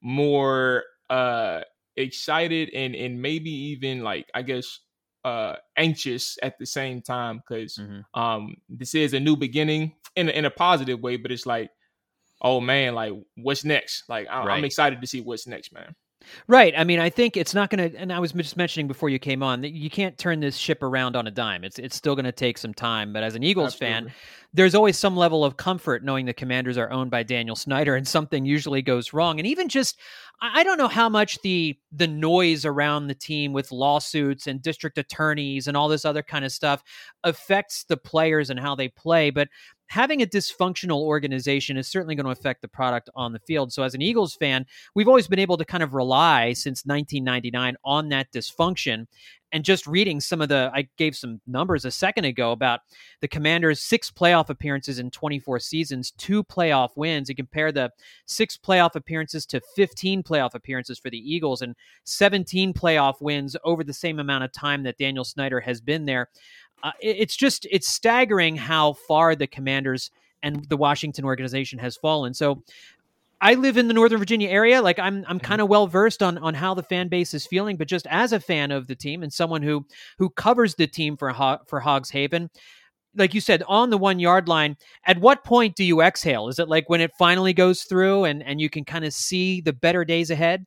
more 0.01 0.83
uh 1.09 1.61
excited 1.97 2.69
and 2.73 2.95
and 2.95 3.21
maybe 3.21 3.51
even 3.51 4.01
like 4.01 4.27
I 4.33 4.41
guess 4.43 4.79
uh 5.25 5.55
anxious 5.77 6.39
at 6.41 6.57
the 6.57 6.65
same 6.65 7.01
time 7.01 7.37
because 7.37 7.77
mm-hmm. 7.77 8.19
um 8.19 8.55
this 8.69 8.95
is 8.95 9.13
a 9.13 9.19
new 9.19 9.35
beginning 9.35 9.93
in 10.15 10.29
a, 10.29 10.31
in 10.31 10.45
a 10.45 10.51
positive 10.51 11.01
way, 11.01 11.17
but 11.17 11.31
it's 11.31 11.45
like 11.45 11.69
oh 12.41 12.59
man, 12.59 12.95
like 12.95 13.13
what's 13.37 13.63
next? 13.63 14.03
Like 14.09 14.27
I, 14.29 14.45
right. 14.45 14.57
I'm 14.57 14.65
excited 14.65 15.01
to 15.01 15.07
see 15.07 15.21
what's 15.21 15.47
next, 15.47 15.73
man. 15.73 15.95
Right. 16.47 16.73
I 16.77 16.83
mean, 16.83 16.99
I 16.99 17.09
think 17.09 17.37
it's 17.37 17.53
not 17.53 17.69
going 17.69 17.91
to. 17.91 17.97
And 17.97 18.11
I 18.11 18.19
was 18.19 18.31
just 18.31 18.57
mentioning 18.57 18.87
before 18.87 19.09
you 19.09 19.19
came 19.19 19.41
on 19.43 19.61
that 19.61 19.71
you 19.71 19.89
can't 19.89 20.17
turn 20.17 20.39
this 20.39 20.55
ship 20.55 20.83
around 20.83 21.15
on 21.15 21.27
a 21.27 21.31
dime. 21.31 21.63
It's 21.63 21.79
it's 21.79 21.95
still 21.95 22.15
going 22.15 22.25
to 22.25 22.31
take 22.31 22.57
some 22.57 22.73
time. 22.73 23.13
But 23.13 23.23
as 23.23 23.35
an 23.35 23.43
Eagles 23.43 23.73
Absolutely. 23.73 24.09
fan, 24.09 24.13
there's 24.53 24.75
always 24.75 24.97
some 24.97 25.15
level 25.15 25.43
of 25.43 25.57
comfort 25.57 26.03
knowing 26.03 26.25
the 26.25 26.33
Commanders 26.33 26.77
are 26.77 26.91
owned 26.91 27.11
by 27.11 27.23
Daniel 27.23 27.55
Snyder, 27.55 27.95
and 27.95 28.07
something 28.07 28.45
usually 28.45 28.81
goes 28.81 29.13
wrong. 29.13 29.39
And 29.39 29.47
even 29.47 29.67
just, 29.67 29.99
I 30.41 30.63
don't 30.63 30.77
know 30.77 30.87
how 30.87 31.09
much 31.09 31.41
the 31.41 31.77
the 31.91 32.07
noise 32.07 32.65
around 32.65 33.07
the 33.07 33.15
team 33.15 33.53
with 33.53 33.71
lawsuits 33.71 34.47
and 34.47 34.61
district 34.61 34.97
attorneys 34.97 35.67
and 35.67 35.75
all 35.75 35.87
this 35.87 36.05
other 36.05 36.23
kind 36.23 36.45
of 36.45 36.51
stuff 36.51 36.83
affects 37.23 37.85
the 37.85 37.97
players 37.97 38.49
and 38.49 38.59
how 38.59 38.75
they 38.75 38.89
play. 38.89 39.29
But 39.29 39.49
having 39.91 40.21
a 40.21 40.25
dysfunctional 40.25 41.01
organization 41.01 41.75
is 41.75 41.85
certainly 41.85 42.15
going 42.15 42.25
to 42.25 42.31
affect 42.31 42.61
the 42.61 42.67
product 42.69 43.09
on 43.13 43.33
the 43.33 43.39
field. 43.39 43.73
So, 43.73 43.83
as 43.83 43.93
an 43.93 44.01
Eagles 44.01 44.35
fan, 44.35 44.65
we've 44.95 45.09
always 45.09 45.27
been 45.27 45.37
able 45.37 45.57
to 45.57 45.65
kind 45.65 45.83
of 45.83 45.93
rely 45.93 46.53
since 46.53 46.85
1999 46.85 47.75
on 47.83 48.07
that 48.09 48.31
dysfunction. 48.31 49.05
And 49.53 49.65
just 49.65 49.85
reading 49.85 50.21
some 50.21 50.39
of 50.39 50.47
the, 50.47 50.71
I 50.73 50.87
gave 50.97 51.13
some 51.13 51.41
numbers 51.45 51.83
a 51.83 51.91
second 51.91 52.23
ago 52.23 52.53
about 52.53 52.79
the 53.19 53.27
Commanders' 53.27 53.81
six 53.81 54.09
playoff 54.09 54.49
appearances 54.49 54.97
in 54.97 55.11
24 55.11 55.59
seasons, 55.59 56.11
two 56.11 56.41
playoff 56.41 56.95
wins. 56.95 57.27
You 57.27 57.35
compare 57.35 57.73
the 57.73 57.91
six 58.27 58.57
playoff 58.57 58.95
appearances 58.95 59.45
to 59.47 59.59
15 59.75 60.23
playoff 60.23 60.53
appearances 60.53 60.99
for 60.99 61.09
the 61.09 61.17
Eagles 61.17 61.61
and 61.61 61.75
17 62.05 62.73
playoff 62.73 63.15
wins 63.19 63.57
over 63.65 63.83
the 63.83 63.91
same 63.91 64.19
amount 64.19 64.45
of 64.45 64.53
time 64.53 64.83
that 64.83 64.97
Daniel 64.97 65.25
Snyder 65.25 65.59
has 65.59 65.81
been 65.81 66.05
there 66.05 66.29
uh, 66.83 66.91
it's 67.01 67.35
just 67.35 67.67
it's 67.71 67.87
staggering 67.87 68.55
how 68.55 68.93
far 68.93 69.35
the 69.35 69.47
Commanders 69.47 70.11
and 70.43 70.65
the 70.65 70.77
Washington 70.77 71.25
organization 71.25 71.79
has 71.79 71.95
fallen. 71.95 72.33
So 72.33 72.63
I 73.41 73.55
live 73.55 73.77
in 73.77 73.87
the 73.87 73.93
Northern 73.93 74.19
Virginia 74.19 74.49
area. 74.49 74.81
Like 74.81 74.99
I'm, 74.99 75.25
I'm 75.27 75.37
mm-hmm. 75.37 75.37
kind 75.39 75.61
of 75.61 75.69
well 75.69 75.87
versed 75.87 76.21
on 76.21 76.37
on 76.37 76.53
how 76.53 76.73
the 76.73 76.83
fan 76.83 77.07
base 77.07 77.33
is 77.33 77.45
feeling. 77.45 77.77
But 77.77 77.87
just 77.87 78.07
as 78.07 78.33
a 78.33 78.39
fan 78.39 78.71
of 78.71 78.87
the 78.87 78.95
team 78.95 79.23
and 79.23 79.33
someone 79.33 79.61
who 79.61 79.85
who 80.17 80.29
covers 80.29 80.75
the 80.75 80.87
team 80.87 81.17
for 81.17 81.33
for 81.67 81.79
Hogs 81.79 82.11
Haven, 82.11 82.49
like 83.15 83.33
you 83.33 83.41
said, 83.41 83.63
on 83.67 83.89
the 83.89 83.97
one 83.97 84.19
yard 84.19 84.47
line. 84.47 84.77
At 85.05 85.19
what 85.19 85.43
point 85.43 85.75
do 85.75 85.83
you 85.83 86.01
exhale? 86.01 86.47
Is 86.47 86.59
it 86.59 86.69
like 86.69 86.89
when 86.89 87.01
it 87.01 87.11
finally 87.17 87.53
goes 87.53 87.83
through 87.83 88.25
and 88.25 88.43
and 88.43 88.61
you 88.61 88.69
can 88.69 88.85
kind 88.85 89.05
of 89.05 89.13
see 89.13 89.61
the 89.61 89.73
better 89.73 90.05
days 90.05 90.29
ahead? 90.29 90.65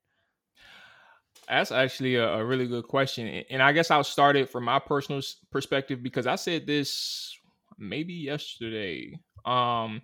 That's 1.48 1.72
actually 1.72 2.16
a, 2.16 2.34
a, 2.34 2.44
really 2.44 2.66
good 2.66 2.84
question. 2.84 3.26
And 3.50 3.62
I 3.62 3.72
guess 3.72 3.90
I'll 3.90 4.04
start 4.04 4.36
it 4.36 4.50
from 4.50 4.64
my 4.64 4.78
personal 4.78 5.20
perspective 5.50 6.02
because 6.02 6.26
I 6.26 6.36
said 6.36 6.66
this 6.66 7.36
maybe 7.78 8.14
yesterday. 8.14 9.18
Um, 9.44 10.02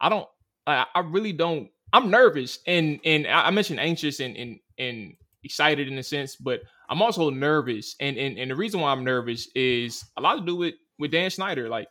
I 0.00 0.08
don't, 0.08 0.26
I, 0.66 0.86
I 0.94 1.00
really 1.00 1.32
don't, 1.32 1.68
I'm 1.92 2.10
nervous 2.10 2.58
and, 2.66 3.00
and 3.04 3.26
I 3.26 3.50
mentioned 3.50 3.80
anxious 3.80 4.20
and, 4.20 4.36
and, 4.36 4.58
and 4.78 5.14
excited 5.42 5.88
in 5.88 5.98
a 5.98 6.02
sense, 6.02 6.36
but 6.36 6.60
I'm 6.88 7.02
also 7.02 7.30
nervous. 7.30 7.94
And, 8.00 8.16
and, 8.16 8.38
and 8.38 8.50
the 8.50 8.56
reason 8.56 8.80
why 8.80 8.92
I'm 8.92 9.04
nervous 9.04 9.48
is 9.54 10.04
a 10.16 10.20
lot 10.20 10.36
to 10.36 10.44
do 10.44 10.56
with, 10.56 10.74
with 10.98 11.12
Dan 11.12 11.30
Snyder. 11.30 11.68
Like 11.68 11.88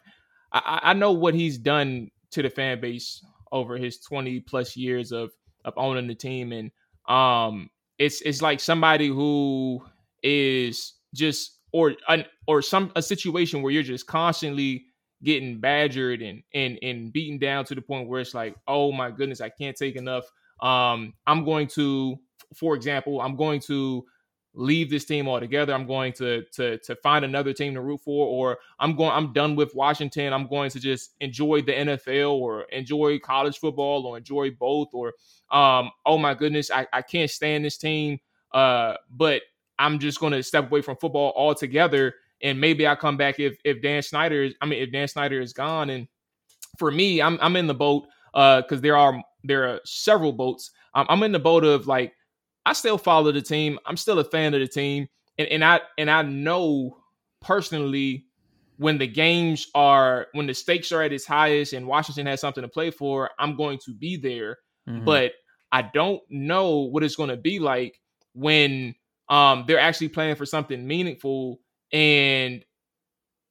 I, 0.51 0.79
I 0.83 0.93
know 0.93 1.11
what 1.11 1.33
he's 1.33 1.57
done 1.57 2.09
to 2.31 2.41
the 2.41 2.49
fan 2.49 2.81
base 2.81 3.23
over 3.51 3.77
his 3.77 3.99
20 3.99 4.41
plus 4.41 4.75
years 4.75 5.11
of, 5.11 5.31
of 5.65 5.73
owning 5.77 6.07
the 6.07 6.15
team. 6.15 6.51
And, 6.51 6.71
um, 7.07 7.69
it's 7.99 8.21
it's 8.21 8.41
like 8.41 8.59
somebody 8.59 9.07
who 9.07 9.83
is 10.23 10.93
just 11.13 11.59
or 11.71 11.95
an 12.07 12.25
or 12.47 12.61
some 12.61 12.91
a 12.95 13.01
situation 13.01 13.61
where 13.61 13.71
you're 13.71 13.83
just 13.83 14.07
constantly 14.07 14.85
getting 15.23 15.59
badgered 15.59 16.21
and 16.21 16.41
and 16.53 16.79
and 16.81 17.11
beaten 17.13 17.37
down 17.37 17.65
to 17.65 17.75
the 17.75 17.81
point 17.81 18.07
where 18.07 18.21
it's 18.21 18.33
like 18.33 18.55
oh 18.67 18.91
my 18.91 19.11
goodness 19.11 19.41
i 19.41 19.49
can't 19.49 19.77
take 19.77 19.95
enough. 19.95 20.25
Um 20.61 21.13
i'm 21.27 21.45
going 21.45 21.67
to 21.67 22.17
for 22.55 22.75
example 22.75 23.21
i'm 23.21 23.35
going 23.35 23.59
to 23.61 24.05
leave 24.53 24.89
this 24.89 25.05
team 25.05 25.27
altogether. 25.27 25.73
I'm 25.73 25.85
going 25.85 26.13
to 26.13 26.43
to 26.53 26.77
to 26.79 26.95
find 26.97 27.23
another 27.23 27.53
team 27.53 27.73
to 27.75 27.81
root 27.81 28.01
for, 28.01 28.27
or 28.27 28.59
I'm 28.79 28.95
going. 28.95 29.11
I'm 29.11 29.33
done 29.33 29.55
with 29.55 29.73
Washington. 29.75 30.33
I'm 30.33 30.47
going 30.47 30.69
to 30.71 30.79
just 30.79 31.15
enjoy 31.19 31.61
the 31.61 31.73
NFL 31.73 32.33
or 32.33 32.63
enjoy 32.63 33.19
college 33.19 33.59
football 33.59 34.05
or 34.05 34.17
enjoy 34.17 34.51
both. 34.51 34.89
Or 34.93 35.13
um, 35.51 35.91
oh 36.05 36.17
my 36.17 36.33
goodness, 36.33 36.71
I, 36.71 36.87
I 36.91 37.01
can't 37.01 37.29
stand 37.29 37.65
this 37.65 37.77
team. 37.77 38.19
Uh, 38.51 38.95
but 39.11 39.43
I'm 39.77 39.99
just 39.99 40.19
going 40.19 40.33
to 40.33 40.43
step 40.43 40.65
away 40.69 40.81
from 40.81 40.97
football 40.97 41.33
altogether. 41.35 42.15
And 42.41 42.59
maybe 42.59 42.87
I 42.87 42.95
come 42.95 43.17
back 43.17 43.39
if 43.39 43.59
if 43.63 43.81
Dan 43.81 44.01
Snyder 44.01 44.43
is. 44.43 44.55
I 44.61 44.65
mean, 44.65 44.81
if 44.81 44.91
Dan 44.91 45.07
Snyder 45.07 45.39
is 45.41 45.53
gone. 45.53 45.89
And 45.89 46.07
for 46.77 46.91
me, 46.91 47.21
I'm 47.21 47.37
I'm 47.41 47.55
in 47.55 47.67
the 47.67 47.73
boat 47.73 48.07
uh 48.33 48.61
because 48.61 48.81
there 48.81 48.97
are 48.97 49.21
there 49.43 49.67
are 49.69 49.79
several 49.85 50.31
boats. 50.31 50.71
I'm 50.93 51.21
in 51.23 51.31
the 51.31 51.39
boat 51.39 51.63
of 51.63 51.85
like 51.85 52.13
I 52.69 52.73
still 52.73 52.99
follow 52.99 53.31
the 53.31 53.41
team. 53.41 53.79
I'm 53.87 53.97
still 53.97 54.19
a 54.19 54.23
fan 54.23 54.53
of 54.53 54.59
the 54.59 54.67
team, 54.67 55.07
and 55.39 55.47
and 55.47 55.65
I 55.65 55.81
and 55.97 56.09
I 56.09 56.21
know 56.21 56.97
personally 57.41 58.27
when 58.77 58.99
the 58.99 59.07
games 59.07 59.65
are 59.73 60.27
when 60.33 60.45
the 60.45 60.53
stakes 60.53 60.91
are 60.91 61.01
at 61.01 61.11
its 61.11 61.25
highest 61.25 61.73
and 61.73 61.87
Washington 61.87 62.27
has 62.27 62.41
something 62.41 62.61
to 62.61 62.67
play 62.67 62.91
for, 62.91 63.31
I'm 63.39 63.57
going 63.57 63.79
to 63.85 63.93
be 63.95 64.17
there. 64.17 64.59
Mm-hmm. 64.87 65.03
But 65.03 65.31
I 65.71 65.81
don't 65.81 66.21
know 66.29 66.81
what 66.81 67.03
it's 67.03 67.15
going 67.15 67.29
to 67.29 67.37
be 67.37 67.57
like 67.57 67.99
when 68.35 68.93
um 69.29 69.63
they're 69.67 69.79
actually 69.79 70.09
playing 70.09 70.35
for 70.35 70.45
something 70.45 70.85
meaningful 70.85 71.59
and 71.91 72.63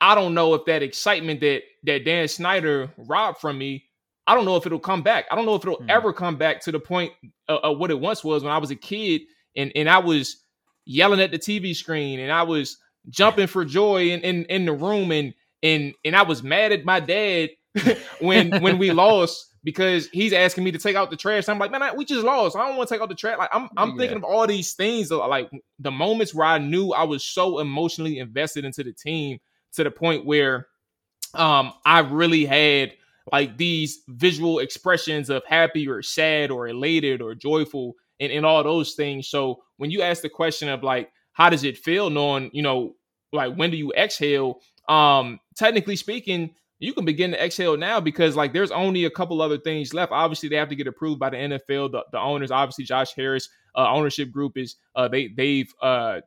I 0.01 0.15
don't 0.15 0.33
know 0.33 0.55
if 0.55 0.65
that 0.67 0.85
excitement 0.85 1.41
that 1.41 1.63
that 1.83 2.05
Dan 2.05 2.29
Snyder 2.29 2.89
robbed 2.97 3.39
from 3.39 3.59
me 3.59 3.88
I 4.29 4.35
don't 4.35 4.45
know 4.45 4.57
if 4.57 4.67
it'll 4.67 4.79
come 4.79 5.03
back. 5.03 5.25
I 5.31 5.35
don't 5.35 5.47
know 5.47 5.55
if 5.55 5.65
it'll 5.65 5.79
mm. 5.79 5.89
ever 5.89 6.13
come 6.13 6.37
back 6.37 6.61
to 6.61 6.73
the 6.73 6.79
point 6.79 7.13
of, 7.49 7.61
of, 7.61 7.79
what 7.79 7.91
it 7.91 7.99
once 7.99 8.23
was 8.23 8.45
when 8.45 8.53
I 8.53 8.59
was 8.59 8.71
a 8.71 8.77
kid 8.77 9.23
and 9.57 9.73
and 9.75 9.89
I 9.89 9.99
was 9.99 10.45
yelling 10.85 11.21
at 11.21 11.31
the 11.31 11.39
TV 11.39 11.75
screen 11.75 12.21
and 12.21 12.31
I 12.31 12.43
was 12.43 12.77
jumping 13.09 13.47
for 13.47 13.65
joy 13.65 14.11
in 14.11 14.21
in, 14.21 14.45
in 14.45 14.67
the 14.67 14.73
room 14.75 15.13
and 15.13 15.33
and 15.63 15.95
and 16.05 16.15
I 16.15 16.23
was 16.23 16.43
mad 16.43 16.73
at 16.73 16.85
my 16.85 17.01
dad 17.01 17.51
when 18.21 18.61
when 18.61 18.77
we 18.77 18.91
lost 18.93 19.47
because 19.65 20.09
he's 20.13 20.35
asking 20.35 20.63
me 20.63 20.73
to 20.73 20.79
take 20.79 20.95
out 20.95 21.11
the 21.11 21.17
trash. 21.17 21.49
I'm 21.49 21.59
like, 21.59 21.71
man, 21.71 21.83
I, 21.83 21.95
we 21.95 22.05
just 22.05 22.25
lost. 22.25 22.55
I 22.55 22.67
don't 22.67 22.77
want 22.77 22.89
to 22.89 22.95
take 22.95 23.03
out 23.03 23.09
the 23.09 23.15
trash. 23.15 23.39
Like 23.39 23.51
I'm 23.51 23.71
I'm 23.79 23.93
yeah. 23.93 23.97
thinking 23.97 24.19
of 24.19 24.25
all 24.25 24.47
these 24.47 24.75
things, 24.75 25.11
like 25.11 25.51
the 25.79 25.91
moments 25.91 26.35
where 26.35 26.47
I 26.47 26.59
knew 26.59 26.91
I 26.91 27.05
was 27.05 27.25
so 27.25 27.61
emotionally 27.61 28.19
invested 28.19 28.67
into 28.67 28.85
the 28.85 28.93
team 28.93 29.39
to 29.73 29.85
the 29.85 29.91
point 29.91 30.27
where 30.27 30.67
um 31.33 31.73
I 31.87 32.01
really 32.01 32.45
had 32.45 32.93
like 33.33 33.57
these 33.57 34.01
visual 34.09 34.59
expressions 34.59 35.31
of 35.31 35.43
happy 35.47 35.89
or 35.89 36.03
sad 36.03 36.51
or 36.51 36.69
elated 36.69 37.21
or 37.21 37.35
joyful 37.35 37.95
and, 38.21 38.33
and 38.33 38.45
all 38.47 38.63
those 38.63 38.95
things. 38.95 39.29
So 39.29 39.63
when 39.77 39.91
you 39.91 40.03
ask 40.03 40.23
the 40.23 40.29
question 40.29 40.69
of 40.69 40.83
like, 40.83 41.11
how 41.33 41.51
does 41.51 41.65
it 41.65 41.79
feel 41.79 42.11
knowing, 42.11 42.51
you 42.53 42.63
know, 42.63 42.95
like 43.33 43.55
when 43.55 43.71
do 43.71 43.77
you 43.77 43.93
exhale? 43.93 44.61
Um, 44.89 45.39
technically 45.57 45.97
speaking, 45.97 46.51
you 46.81 46.93
can 46.93 47.05
begin 47.05 47.33
to 47.33 47.45
exhale 47.45 47.77
now 47.77 48.01
because 48.01 48.37
like 48.37 48.53
there's 48.53 48.71
only 48.71 49.05
a 49.05 49.11
couple 49.11 49.43
other 49.43 49.59
things 49.59 49.93
left. 49.93 50.13
Obviously, 50.13 50.49
they 50.49 50.57
have 50.57 50.69
to 50.69 50.77
get 50.77 50.87
approved 50.87 51.19
by 51.19 51.31
the 51.31 51.37
NFL. 51.37 51.93
The, 51.93 52.05
the 52.13 52.19
owners, 52.19 52.51
obviously, 52.51 52.85
Josh 52.85 53.15
Harris 53.15 53.49
uh, 53.75 53.91
ownership 53.93 54.31
group 54.31 54.57
is 54.57 54.77
uh, 54.95 55.09
they 55.09 55.29
they've 55.29 55.73
uh, 55.83 56.21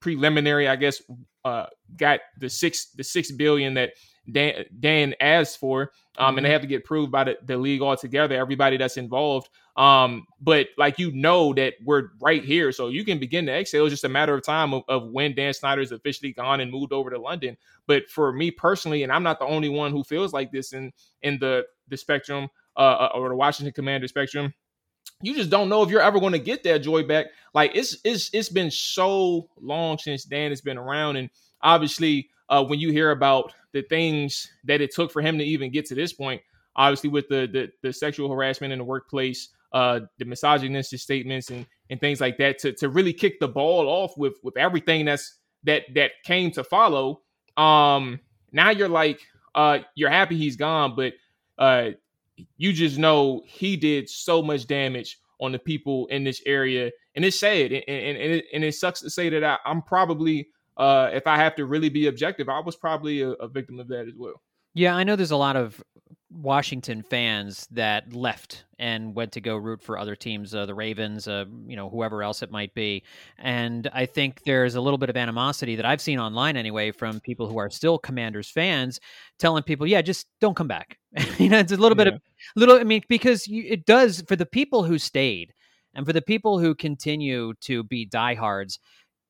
preliminary, 0.00 0.68
I 0.68 0.76
guess, 0.76 1.02
uh, 1.44 1.66
got 1.96 2.20
the 2.38 2.48
six 2.48 2.90
the 2.92 3.04
six 3.04 3.32
billion 3.32 3.74
that 3.74 3.92
Dan, 4.30 4.64
Dan 4.78 5.14
asked 5.20 5.58
for, 5.58 5.92
um, 6.16 6.36
and 6.36 6.44
they 6.44 6.48
mm-hmm. 6.48 6.52
have 6.52 6.60
to 6.62 6.66
get 6.66 6.82
approved 6.82 7.12
by 7.12 7.24
the, 7.24 7.38
the 7.44 7.56
league 7.56 7.82
altogether, 7.82 8.36
everybody 8.36 8.76
that's 8.76 8.96
involved. 8.96 9.48
Um, 9.76 10.26
but 10.40 10.68
like 10.78 10.98
you 10.98 11.10
know 11.12 11.52
that 11.54 11.74
we're 11.84 12.10
right 12.20 12.44
here, 12.44 12.72
so 12.72 12.88
you 12.88 13.04
can 13.04 13.18
begin 13.18 13.46
to 13.46 13.52
exhale. 13.52 13.86
It's 13.86 13.92
just 13.92 14.04
a 14.04 14.08
matter 14.08 14.34
of 14.34 14.42
time 14.44 14.72
of, 14.72 14.84
of 14.88 15.10
when 15.10 15.34
Dan 15.34 15.52
Snyder 15.52 15.82
is 15.82 15.92
officially 15.92 16.32
gone 16.32 16.60
and 16.60 16.70
moved 16.70 16.92
over 16.92 17.10
to 17.10 17.18
London. 17.18 17.56
But 17.86 18.08
for 18.08 18.32
me 18.32 18.50
personally, 18.50 19.02
and 19.02 19.12
I'm 19.12 19.24
not 19.24 19.40
the 19.40 19.46
only 19.46 19.68
one 19.68 19.90
who 19.90 20.04
feels 20.04 20.32
like 20.32 20.52
this 20.52 20.72
in 20.72 20.92
in 21.22 21.38
the 21.38 21.64
the 21.88 21.96
spectrum 21.96 22.48
uh, 22.76 22.80
uh 22.80 23.10
or 23.14 23.28
the 23.28 23.34
Washington 23.34 23.72
Commander 23.72 24.08
spectrum 24.08 24.54
you 25.22 25.34
just 25.34 25.50
don't 25.50 25.68
know 25.68 25.82
if 25.82 25.90
you're 25.90 26.00
ever 26.00 26.20
going 26.20 26.32
to 26.32 26.38
get 26.38 26.62
that 26.64 26.80
joy 26.80 27.02
back. 27.02 27.26
Like 27.52 27.72
it's 27.74 27.96
it's 28.04 28.30
it's 28.32 28.48
been 28.48 28.70
so 28.70 29.48
long 29.60 29.98
since 29.98 30.24
Dan 30.24 30.50
has 30.50 30.60
been 30.60 30.78
around, 30.78 31.16
and 31.16 31.30
obviously, 31.62 32.28
uh, 32.48 32.64
when 32.64 32.78
you 32.78 32.90
hear 32.90 33.10
about 33.10 33.52
the 33.72 33.82
things 33.82 34.50
that 34.64 34.80
it 34.80 34.94
took 34.94 35.12
for 35.12 35.22
him 35.22 35.38
to 35.38 35.44
even 35.44 35.70
get 35.70 35.86
to 35.86 35.94
this 35.94 36.12
point, 36.12 36.40
obviously 36.76 37.10
with 37.10 37.28
the 37.28 37.48
the, 37.52 37.70
the 37.82 37.92
sexual 37.92 38.30
harassment 38.30 38.72
in 38.72 38.78
the 38.78 38.84
workplace, 38.84 39.48
uh, 39.72 40.00
the 40.18 40.24
misogynistic 40.24 41.00
statements 41.00 41.50
and 41.50 41.66
and 41.90 42.00
things 42.00 42.20
like 42.20 42.38
that, 42.38 42.58
to 42.58 42.72
to 42.72 42.88
really 42.88 43.12
kick 43.12 43.40
the 43.40 43.48
ball 43.48 43.88
off 43.88 44.16
with 44.16 44.34
with 44.42 44.56
everything 44.56 45.04
that's 45.04 45.38
that 45.64 45.82
that 45.94 46.12
came 46.24 46.50
to 46.52 46.64
follow. 46.64 47.22
Um, 47.56 48.20
now 48.52 48.70
you're 48.70 48.88
like, 48.88 49.20
uh, 49.54 49.78
you're 49.94 50.10
happy 50.10 50.36
he's 50.36 50.56
gone, 50.56 50.94
but 50.96 51.14
uh, 51.58 51.90
you 52.56 52.72
just 52.72 52.98
know 52.98 53.42
he 53.46 53.76
did 53.76 54.08
so 54.08 54.42
much 54.42 54.66
damage 54.66 55.18
on 55.40 55.52
the 55.52 55.58
people 55.58 56.06
in 56.06 56.24
this 56.24 56.42
area, 56.46 56.90
and 57.14 57.24
it's 57.24 57.40
sad, 57.40 57.72
and 57.72 57.84
and, 57.88 58.16
and, 58.16 58.32
it, 58.34 58.44
and 58.52 58.64
it 58.64 58.74
sucks 58.74 59.00
to 59.00 59.10
say 59.10 59.28
that 59.28 59.44
I, 59.44 59.58
I'm 59.64 59.82
probably 59.82 60.48
uh, 60.76 61.10
if 61.12 61.26
I 61.26 61.36
have 61.36 61.54
to 61.56 61.66
really 61.66 61.88
be 61.88 62.06
objective, 62.06 62.48
I 62.48 62.60
was 62.60 62.76
probably 62.76 63.22
a, 63.22 63.30
a 63.30 63.48
victim 63.48 63.78
of 63.78 63.88
that 63.88 64.06
as 64.08 64.14
well. 64.16 64.40
Yeah, 64.74 64.96
I 64.96 65.04
know 65.04 65.14
there's 65.14 65.30
a 65.30 65.36
lot 65.36 65.54
of 65.54 65.82
Washington 66.30 67.02
fans 67.02 67.68
that 67.70 68.12
left 68.12 68.64
and 68.78 69.14
went 69.14 69.30
to 69.32 69.40
go 69.40 69.56
root 69.56 69.80
for 69.80 69.96
other 69.96 70.16
teams, 70.16 70.52
uh, 70.52 70.66
the 70.66 70.74
Ravens, 70.74 71.28
uh, 71.28 71.44
you 71.66 71.76
know, 71.76 71.88
whoever 71.88 72.24
else 72.24 72.42
it 72.42 72.50
might 72.50 72.74
be. 72.74 73.04
And 73.38 73.88
I 73.92 74.04
think 74.06 74.42
there's 74.44 74.74
a 74.74 74.80
little 74.80 74.98
bit 74.98 75.10
of 75.10 75.16
animosity 75.16 75.76
that 75.76 75.84
I've 75.84 76.00
seen 76.00 76.18
online 76.18 76.56
anyway 76.56 76.90
from 76.90 77.20
people 77.20 77.48
who 77.48 77.58
are 77.58 77.70
still 77.70 77.98
Commanders 77.98 78.50
fans, 78.50 78.98
telling 79.38 79.62
people, 79.62 79.86
"Yeah, 79.86 80.02
just 80.02 80.26
don't 80.40 80.56
come 80.56 80.68
back." 80.68 80.98
you 81.38 81.48
know, 81.48 81.58
it's 81.58 81.72
a 81.72 81.76
little 81.76 81.96
yeah. 81.96 82.04
bit 82.04 82.14
of 82.14 82.20
little. 82.56 82.78
I 82.78 82.84
mean, 82.84 83.02
because 83.08 83.46
you, 83.46 83.64
it 83.68 83.86
does 83.86 84.24
for 84.26 84.34
the 84.34 84.46
people 84.46 84.82
who 84.82 84.98
stayed 84.98 85.54
and 85.94 86.04
for 86.04 86.12
the 86.12 86.22
people 86.22 86.58
who 86.58 86.74
continue 86.74 87.54
to 87.60 87.84
be 87.84 88.04
diehards 88.04 88.80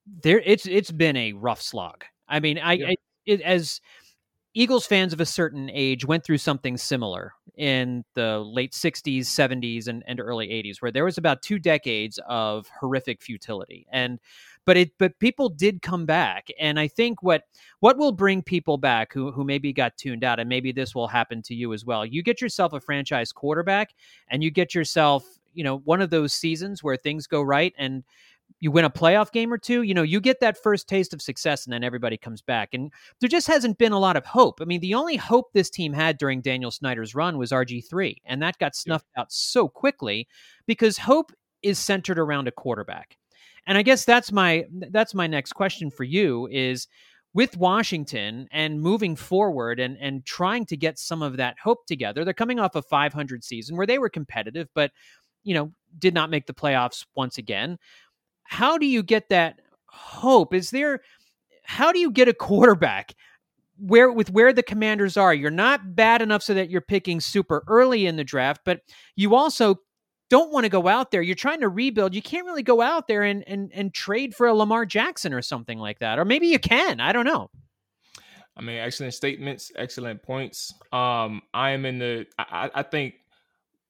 there 0.06 0.40
it's 0.44 0.66
it's 0.66 0.90
been 0.90 1.16
a 1.16 1.32
rough 1.32 1.62
slog. 1.62 2.04
I 2.28 2.40
mean, 2.40 2.58
I, 2.58 2.72
yeah. 2.72 2.86
I 2.88 2.96
it, 3.26 3.40
as 3.42 3.80
Eagles 4.56 4.86
fans 4.86 5.12
of 5.12 5.20
a 5.20 5.26
certain 5.26 5.68
age 5.72 6.04
went 6.04 6.24
through 6.24 6.38
something 6.38 6.76
similar 6.76 7.32
in 7.56 8.04
the 8.14 8.38
late 8.38 8.72
60s, 8.72 9.22
70s, 9.22 9.88
and, 9.88 10.04
and 10.06 10.20
early 10.20 10.46
80s, 10.46 10.80
where 10.80 10.92
there 10.92 11.04
was 11.04 11.18
about 11.18 11.42
two 11.42 11.58
decades 11.58 12.20
of 12.28 12.68
horrific 12.80 13.20
futility. 13.20 13.84
And 13.90 14.20
but 14.64 14.76
it 14.76 14.92
but 14.98 15.18
people 15.18 15.48
did 15.48 15.82
come 15.82 16.06
back. 16.06 16.48
And 16.58 16.78
I 16.78 16.88
think 16.88 17.22
what 17.22 17.42
what 17.80 17.98
will 17.98 18.12
bring 18.12 18.42
people 18.42 18.78
back 18.78 19.12
who 19.12 19.32
who 19.32 19.44
maybe 19.44 19.72
got 19.72 19.96
tuned 19.96 20.22
out, 20.24 20.38
and 20.38 20.48
maybe 20.48 20.70
this 20.70 20.94
will 20.94 21.08
happen 21.08 21.42
to 21.42 21.54
you 21.54 21.72
as 21.72 21.84
well. 21.84 22.06
You 22.06 22.22
get 22.22 22.40
yourself 22.40 22.72
a 22.72 22.80
franchise 22.80 23.32
quarterback 23.32 23.92
and 24.28 24.42
you 24.42 24.50
get 24.50 24.74
yourself, 24.74 25.24
you 25.52 25.64
know, 25.64 25.78
one 25.78 26.00
of 26.00 26.10
those 26.10 26.32
seasons 26.32 26.82
where 26.82 26.96
things 26.96 27.26
go 27.26 27.42
right 27.42 27.74
and 27.76 28.04
you 28.64 28.70
win 28.70 28.86
a 28.86 28.90
playoff 28.90 29.30
game 29.30 29.52
or 29.52 29.58
two, 29.58 29.82
you 29.82 29.92
know, 29.92 30.02
you 30.02 30.20
get 30.20 30.40
that 30.40 30.62
first 30.62 30.88
taste 30.88 31.12
of 31.12 31.20
success 31.20 31.66
and 31.66 31.72
then 31.72 31.84
everybody 31.84 32.16
comes 32.16 32.40
back. 32.40 32.70
And 32.72 32.90
there 33.20 33.28
just 33.28 33.46
hasn't 33.46 33.76
been 33.76 33.92
a 33.92 33.98
lot 33.98 34.16
of 34.16 34.24
hope. 34.24 34.60
I 34.62 34.64
mean, 34.64 34.80
the 34.80 34.94
only 34.94 35.16
hope 35.16 35.52
this 35.52 35.68
team 35.68 35.92
had 35.92 36.16
during 36.16 36.40
Daniel 36.40 36.70
Snyder's 36.70 37.14
run 37.14 37.36
was 37.36 37.52
RG3, 37.52 38.16
and 38.24 38.40
that 38.42 38.58
got 38.58 38.74
snuffed 38.74 39.06
yeah. 39.14 39.22
out 39.22 39.32
so 39.32 39.68
quickly 39.68 40.26
because 40.66 40.96
hope 40.96 41.32
is 41.62 41.78
centered 41.78 42.18
around 42.18 42.48
a 42.48 42.52
quarterback. 42.52 43.18
And 43.66 43.76
I 43.76 43.82
guess 43.82 44.04
that's 44.06 44.32
my 44.32 44.64
that's 44.90 45.14
my 45.14 45.26
next 45.26 45.52
question 45.52 45.90
for 45.90 46.04
you 46.04 46.48
is 46.50 46.86
with 47.34 47.56
Washington 47.56 48.46
and 48.50 48.80
moving 48.80 49.16
forward 49.16 49.80
and 49.80 49.98
and 50.00 50.24
trying 50.24 50.64
to 50.66 50.76
get 50.76 50.98
some 50.98 51.22
of 51.22 51.36
that 51.36 51.56
hope 51.62 51.86
together. 51.86 52.24
They're 52.24 52.34
coming 52.34 52.60
off 52.60 52.76
a 52.76 52.82
500 52.82 53.44
season 53.44 53.76
where 53.76 53.86
they 53.86 53.98
were 53.98 54.10
competitive 54.10 54.68
but 54.74 54.90
you 55.44 55.54
know, 55.54 55.72
did 55.98 56.14
not 56.14 56.30
make 56.30 56.46
the 56.46 56.54
playoffs 56.54 57.04
once 57.14 57.38
again 57.38 57.78
how 58.44 58.78
do 58.78 58.86
you 58.86 59.02
get 59.02 59.28
that 59.30 59.60
hope? 59.86 60.54
Is 60.54 60.70
there 60.70 61.00
how 61.64 61.92
do 61.92 61.98
you 61.98 62.10
get 62.10 62.28
a 62.28 62.34
quarterback 62.34 63.14
where 63.78 64.12
with 64.12 64.30
where 64.30 64.52
the 64.52 64.62
commanders 64.62 65.16
are? 65.16 65.34
You're 65.34 65.50
not 65.50 65.96
bad 65.96 66.22
enough 66.22 66.42
so 66.42 66.54
that 66.54 66.70
you're 66.70 66.80
picking 66.80 67.20
super 67.20 67.64
early 67.66 68.06
in 68.06 68.16
the 68.16 68.24
draft, 68.24 68.62
but 68.64 68.80
you 69.16 69.34
also 69.34 69.80
don't 70.30 70.52
want 70.52 70.64
to 70.64 70.70
go 70.70 70.88
out 70.88 71.10
there. 71.10 71.22
You're 71.22 71.34
trying 71.34 71.60
to 71.60 71.68
rebuild. 71.68 72.14
You 72.14 72.22
can't 72.22 72.46
really 72.46 72.62
go 72.62 72.80
out 72.80 73.08
there 73.08 73.22
and 73.22 73.42
and 73.46 73.70
and 73.74 73.92
trade 73.92 74.34
for 74.34 74.46
a 74.46 74.54
Lamar 74.54 74.86
Jackson 74.86 75.32
or 75.32 75.42
something 75.42 75.78
like 75.78 75.98
that. 75.98 76.18
Or 76.18 76.24
maybe 76.24 76.46
you 76.48 76.58
can. 76.58 77.00
I 77.00 77.12
don't 77.12 77.26
know. 77.26 77.50
I 78.56 78.62
mean, 78.62 78.78
excellent 78.78 79.14
statements, 79.14 79.72
excellent 79.74 80.22
points. 80.22 80.72
Um, 80.92 81.42
I 81.52 81.70
am 81.70 81.84
in 81.84 81.98
the. 81.98 82.26
I, 82.38 82.70
I 82.72 82.82
think 82.82 83.14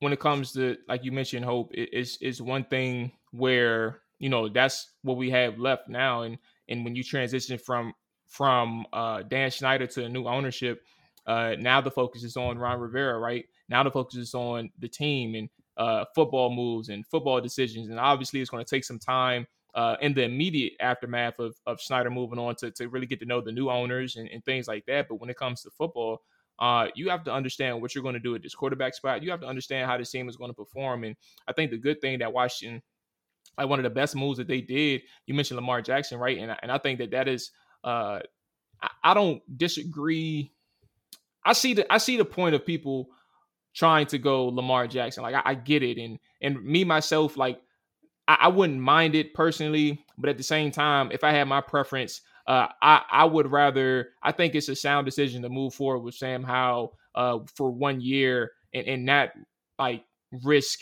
when 0.00 0.12
it 0.12 0.20
comes 0.20 0.52
to 0.52 0.76
like 0.88 1.04
you 1.04 1.12
mentioned, 1.12 1.44
hope 1.44 1.70
is 1.74 2.18
is 2.20 2.40
one 2.40 2.64
thing 2.64 3.12
where 3.32 4.00
you 4.24 4.30
know 4.30 4.48
that's 4.48 4.92
what 5.02 5.18
we 5.18 5.28
have 5.28 5.58
left 5.58 5.86
now. 5.86 6.22
And 6.22 6.38
and 6.70 6.82
when 6.82 6.96
you 6.96 7.04
transition 7.04 7.58
from 7.58 7.92
from 8.26 8.86
uh, 8.90 9.22
Dan 9.22 9.50
Snyder 9.50 9.86
to 9.88 10.06
a 10.06 10.08
new 10.08 10.24
ownership, 10.24 10.82
uh, 11.26 11.56
now 11.58 11.82
the 11.82 11.90
focus 11.90 12.24
is 12.24 12.34
on 12.34 12.56
Ron 12.56 12.80
Rivera, 12.80 13.18
right? 13.18 13.44
Now 13.68 13.82
the 13.82 13.90
focus 13.90 14.16
is 14.16 14.34
on 14.34 14.70
the 14.78 14.88
team 14.88 15.34
and 15.34 15.50
uh, 15.76 16.06
football 16.14 16.50
moves 16.50 16.88
and 16.88 17.06
football 17.06 17.38
decisions, 17.42 17.90
and 17.90 18.00
obviously 18.00 18.40
it's 18.40 18.48
going 18.48 18.64
to 18.64 18.70
take 18.76 18.84
some 18.84 18.98
time 18.98 19.46
uh, 19.74 19.96
in 20.00 20.14
the 20.14 20.22
immediate 20.22 20.72
aftermath 20.80 21.38
of, 21.38 21.54
of 21.66 21.82
Snyder 21.82 22.08
moving 22.08 22.38
on 22.38 22.54
to, 22.56 22.70
to 22.70 22.88
really 22.88 23.06
get 23.06 23.18
to 23.20 23.26
know 23.26 23.42
the 23.42 23.52
new 23.52 23.68
owners 23.68 24.16
and, 24.16 24.26
and 24.30 24.42
things 24.46 24.66
like 24.66 24.86
that. 24.86 25.06
But 25.06 25.16
when 25.16 25.28
it 25.28 25.36
comes 25.36 25.60
to 25.64 25.70
football, 25.70 26.22
uh, 26.58 26.86
you 26.94 27.10
have 27.10 27.24
to 27.24 27.32
understand 27.32 27.82
what 27.82 27.94
you're 27.94 28.02
going 28.02 28.14
to 28.14 28.20
do 28.20 28.34
at 28.34 28.42
this 28.42 28.54
quarterback 28.54 28.94
spot. 28.94 29.22
You 29.22 29.30
have 29.32 29.40
to 29.40 29.46
understand 29.46 29.90
how 29.90 29.98
this 29.98 30.10
team 30.10 30.30
is 30.30 30.36
going 30.36 30.50
to 30.50 30.54
perform. 30.54 31.04
And 31.04 31.14
I 31.46 31.52
think 31.52 31.72
the 31.72 31.76
good 31.76 32.00
thing 32.00 32.20
that 32.20 32.32
Washington 32.32 32.80
like 33.56 33.68
one 33.68 33.78
of 33.78 33.84
the 33.84 33.90
best 33.90 34.16
moves 34.16 34.38
that 34.38 34.48
they 34.48 34.60
did. 34.60 35.02
You 35.26 35.34
mentioned 35.34 35.56
Lamar 35.56 35.82
Jackson, 35.82 36.18
right? 36.18 36.38
And 36.38 36.56
and 36.62 36.72
I 36.72 36.78
think 36.78 36.98
that 36.98 37.10
that 37.12 37.28
is. 37.28 37.50
Uh, 37.82 38.20
I, 38.82 38.90
I 39.02 39.14
don't 39.14 39.42
disagree. 39.58 40.52
I 41.44 41.52
see 41.52 41.74
the 41.74 41.92
I 41.92 41.98
see 41.98 42.16
the 42.16 42.24
point 42.24 42.54
of 42.54 42.64
people 42.64 43.08
trying 43.74 44.06
to 44.06 44.18
go 44.18 44.46
Lamar 44.46 44.86
Jackson. 44.86 45.22
Like 45.22 45.34
I, 45.34 45.42
I 45.44 45.54
get 45.54 45.82
it, 45.82 45.98
and 45.98 46.18
and 46.40 46.62
me 46.64 46.84
myself, 46.84 47.36
like 47.36 47.60
I, 48.26 48.38
I, 48.42 48.48
wouldn't 48.48 48.80
mind 48.80 49.14
it 49.14 49.34
personally, 49.34 50.04
but 50.16 50.30
at 50.30 50.38
the 50.38 50.42
same 50.42 50.70
time, 50.70 51.10
if 51.12 51.24
I 51.24 51.32
had 51.32 51.48
my 51.48 51.60
preference, 51.60 52.22
uh, 52.46 52.68
I 52.80 53.02
I 53.10 53.24
would 53.24 53.50
rather. 53.50 54.10
I 54.22 54.32
think 54.32 54.54
it's 54.54 54.68
a 54.68 54.76
sound 54.76 55.04
decision 55.04 55.42
to 55.42 55.48
move 55.48 55.74
forward 55.74 56.00
with 56.00 56.14
Sam 56.14 56.42
Howell 56.42 56.96
uh, 57.14 57.40
for 57.54 57.70
one 57.70 58.00
year 58.00 58.52
and 58.72 58.86
and 58.86 59.04
not 59.04 59.30
like 59.78 60.04
risk 60.42 60.80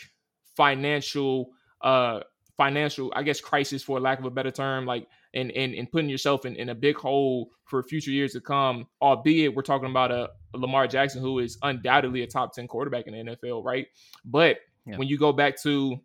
financial 0.55 1.49
uh 1.81 2.19
financial, 2.57 3.11
I 3.15 3.23
guess, 3.23 3.41
crisis 3.41 3.83
for 3.83 3.99
lack 3.99 4.19
of 4.19 4.25
a 4.25 4.31
better 4.31 4.51
term, 4.51 4.85
like 4.85 5.07
and 5.33 5.51
and, 5.51 5.73
and 5.73 5.91
putting 5.91 6.09
yourself 6.09 6.45
in, 6.45 6.55
in 6.55 6.69
a 6.69 6.75
big 6.75 6.95
hole 6.95 7.51
for 7.65 7.81
future 7.83 8.11
years 8.11 8.33
to 8.33 8.41
come, 8.41 8.87
albeit 9.01 9.55
we're 9.55 9.61
talking 9.61 9.89
about 9.89 10.11
a, 10.11 10.29
a 10.53 10.57
Lamar 10.57 10.87
Jackson 10.87 11.21
who 11.21 11.39
is 11.39 11.57
undoubtedly 11.63 12.21
a 12.21 12.27
top 12.27 12.53
10 12.53 12.67
quarterback 12.67 13.07
in 13.07 13.13
the 13.13 13.35
NFL, 13.35 13.63
right? 13.63 13.87
But 14.25 14.57
yeah. 14.85 14.97
when 14.97 15.07
you 15.07 15.17
go 15.17 15.31
back 15.31 15.61
to 15.63 15.97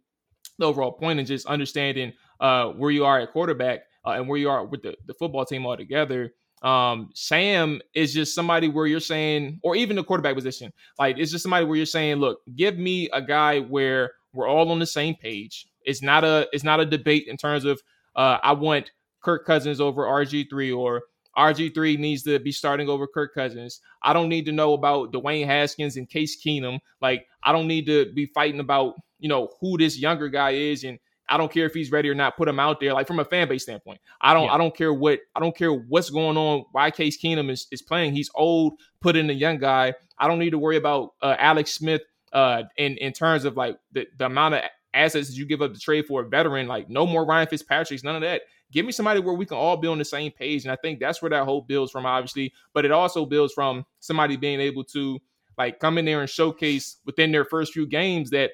the 0.58 0.66
overall 0.66 0.92
point 0.92 1.18
and 1.18 1.28
just 1.28 1.46
understanding 1.46 2.12
uh, 2.40 2.68
where 2.68 2.90
you 2.90 3.04
are 3.04 3.20
at 3.20 3.32
quarterback 3.32 3.80
uh, 4.06 4.11
and 4.12 4.28
where 4.28 4.38
you 4.38 4.48
are 4.48 4.64
with 4.64 4.82
the, 4.82 4.96
the 5.06 5.14
football 5.14 5.44
team 5.44 5.66
altogether, 5.66 6.32
um, 6.62 7.11
Sam 7.14 7.80
is 7.94 8.12
just 8.12 8.34
somebody 8.34 8.68
where 8.68 8.87
you're 8.87 8.98
saying, 8.98 9.61
or 9.62 9.76
even 9.76 9.96
the 9.96 10.04
quarterback 10.04 10.34
position, 10.34 10.72
like 10.98 11.18
it's 11.18 11.30
just 11.30 11.42
somebody 11.42 11.64
where 11.64 11.76
you're 11.76 11.87
saying, 11.87 12.16
look, 12.16 12.40
give 12.56 12.78
me 12.78 13.08
a 13.12 13.22
guy 13.22 13.61
where 13.61 14.12
we're 14.32 14.48
all 14.48 14.70
on 14.72 14.78
the 14.78 14.87
same 14.87 15.14
page. 15.14 15.67
It's 15.88 16.03
not 16.03 16.22
a 16.24 16.46
it's 16.53 16.64
not 16.64 16.81
a 16.81 16.87
debate 16.87 17.27
in 17.27 17.37
terms 17.37 17.64
of 17.64 17.81
uh, 18.14 18.38
I 18.42 18.53
want 18.53 18.92
Kirk 19.22 19.44
Cousins 19.46 19.81
over 19.81 20.05
RG 20.05 20.48
three 20.48 20.70
or 20.70 21.03
RG3 21.38 21.98
needs 21.98 22.24
to 22.24 22.38
be 22.40 22.51
starting 22.51 22.88
over 22.88 23.07
Kirk 23.07 23.33
Cousins. 23.33 23.81
I 24.03 24.12
don't 24.12 24.29
need 24.29 24.44
to 24.46 24.53
know 24.53 24.72
about 24.72 25.12
Dwayne 25.12 25.46
Haskins 25.46 25.96
and 25.96 26.09
Case 26.09 26.37
Keenum. 26.42 26.81
Like, 27.01 27.27
I 27.44 27.53
don't 27.53 27.68
need 27.68 27.87
to 27.87 28.12
be 28.12 28.27
fighting 28.27 28.59
about, 28.59 28.96
you 29.20 29.29
know, 29.29 29.48
who 29.61 29.79
this 29.79 29.96
younger 29.96 30.29
guy 30.29 30.51
is. 30.51 30.83
And 30.83 30.98
I 31.29 31.37
don't 31.37 31.53
care 31.53 31.66
if 31.66 31.74
he's 31.74 31.92
ready 31.92 32.09
or 32.09 32.14
not, 32.14 32.37
put 32.37 32.48
him 32.48 32.59
out 32.59 32.81
there. 32.81 32.92
Like 32.92 33.07
from 33.07 33.20
a 33.20 33.24
fan 33.24 33.48
base 33.48 33.62
standpoint. 33.62 34.01
I 34.20 34.35
don't 34.35 34.46
yeah. 34.46 34.55
I 34.55 34.59
don't 34.59 34.77
care 34.77 34.92
what 34.92 35.20
I 35.37 35.40
don't 35.40 35.57
care 35.57 35.72
what's 35.72 36.11
going 36.11 36.37
on, 36.37 36.64
why 36.72 36.90
Case 36.90 37.20
Keenum 37.20 37.51
is, 37.51 37.68
is 37.70 37.83
playing. 37.83 38.14
He's 38.14 38.31
old, 38.35 38.74
put 39.01 39.14
in 39.14 39.31
a 39.31 39.35
young 39.35 39.59
guy. 39.59 39.94
I 40.18 40.27
don't 40.27 40.40
need 40.40 40.51
to 40.51 40.59
worry 40.59 40.77
about 40.77 41.14
uh, 41.22 41.37
Alex 41.38 41.72
Smith 41.72 42.03
uh 42.31 42.64
in, 42.77 42.98
in 42.98 43.11
terms 43.12 43.46
of 43.46 43.57
like 43.57 43.79
the, 43.92 44.07
the 44.18 44.27
amount 44.27 44.55
of 44.55 44.62
assets 44.98 45.28
that 45.28 45.37
you 45.37 45.46
give 45.46 45.62
up 45.62 45.72
to 45.72 45.80
trade 45.80 46.06
for 46.06 46.22
a 46.22 46.28
veteran, 46.28 46.66
like 46.66 46.88
no 46.88 47.06
more 47.06 47.24
Ryan 47.24 47.48
Fitzpatrick's, 47.48 48.04
none 48.04 48.16
of 48.16 48.22
that. 48.22 48.42
Give 48.70 48.84
me 48.84 48.92
somebody 48.92 49.20
where 49.20 49.34
we 49.34 49.46
can 49.46 49.56
all 49.56 49.76
be 49.76 49.88
on 49.88 49.98
the 49.98 50.04
same 50.04 50.30
page. 50.30 50.64
And 50.64 50.72
I 50.72 50.76
think 50.76 51.00
that's 51.00 51.22
where 51.22 51.30
that 51.30 51.44
hope 51.44 51.68
builds 51.68 51.90
from, 51.90 52.04
obviously. 52.04 52.52
But 52.74 52.84
it 52.84 52.90
also 52.90 53.24
builds 53.24 53.54
from 53.54 53.87
somebody 54.00 54.37
being 54.37 54.61
able 54.61 54.84
to 54.84 55.18
like 55.56 55.80
come 55.80 55.98
in 55.98 56.04
there 56.04 56.20
and 56.20 56.28
showcase 56.28 56.98
within 57.04 57.32
their 57.32 57.44
first 57.44 57.72
few 57.72 57.87
games 57.87 58.30
that 58.30 58.52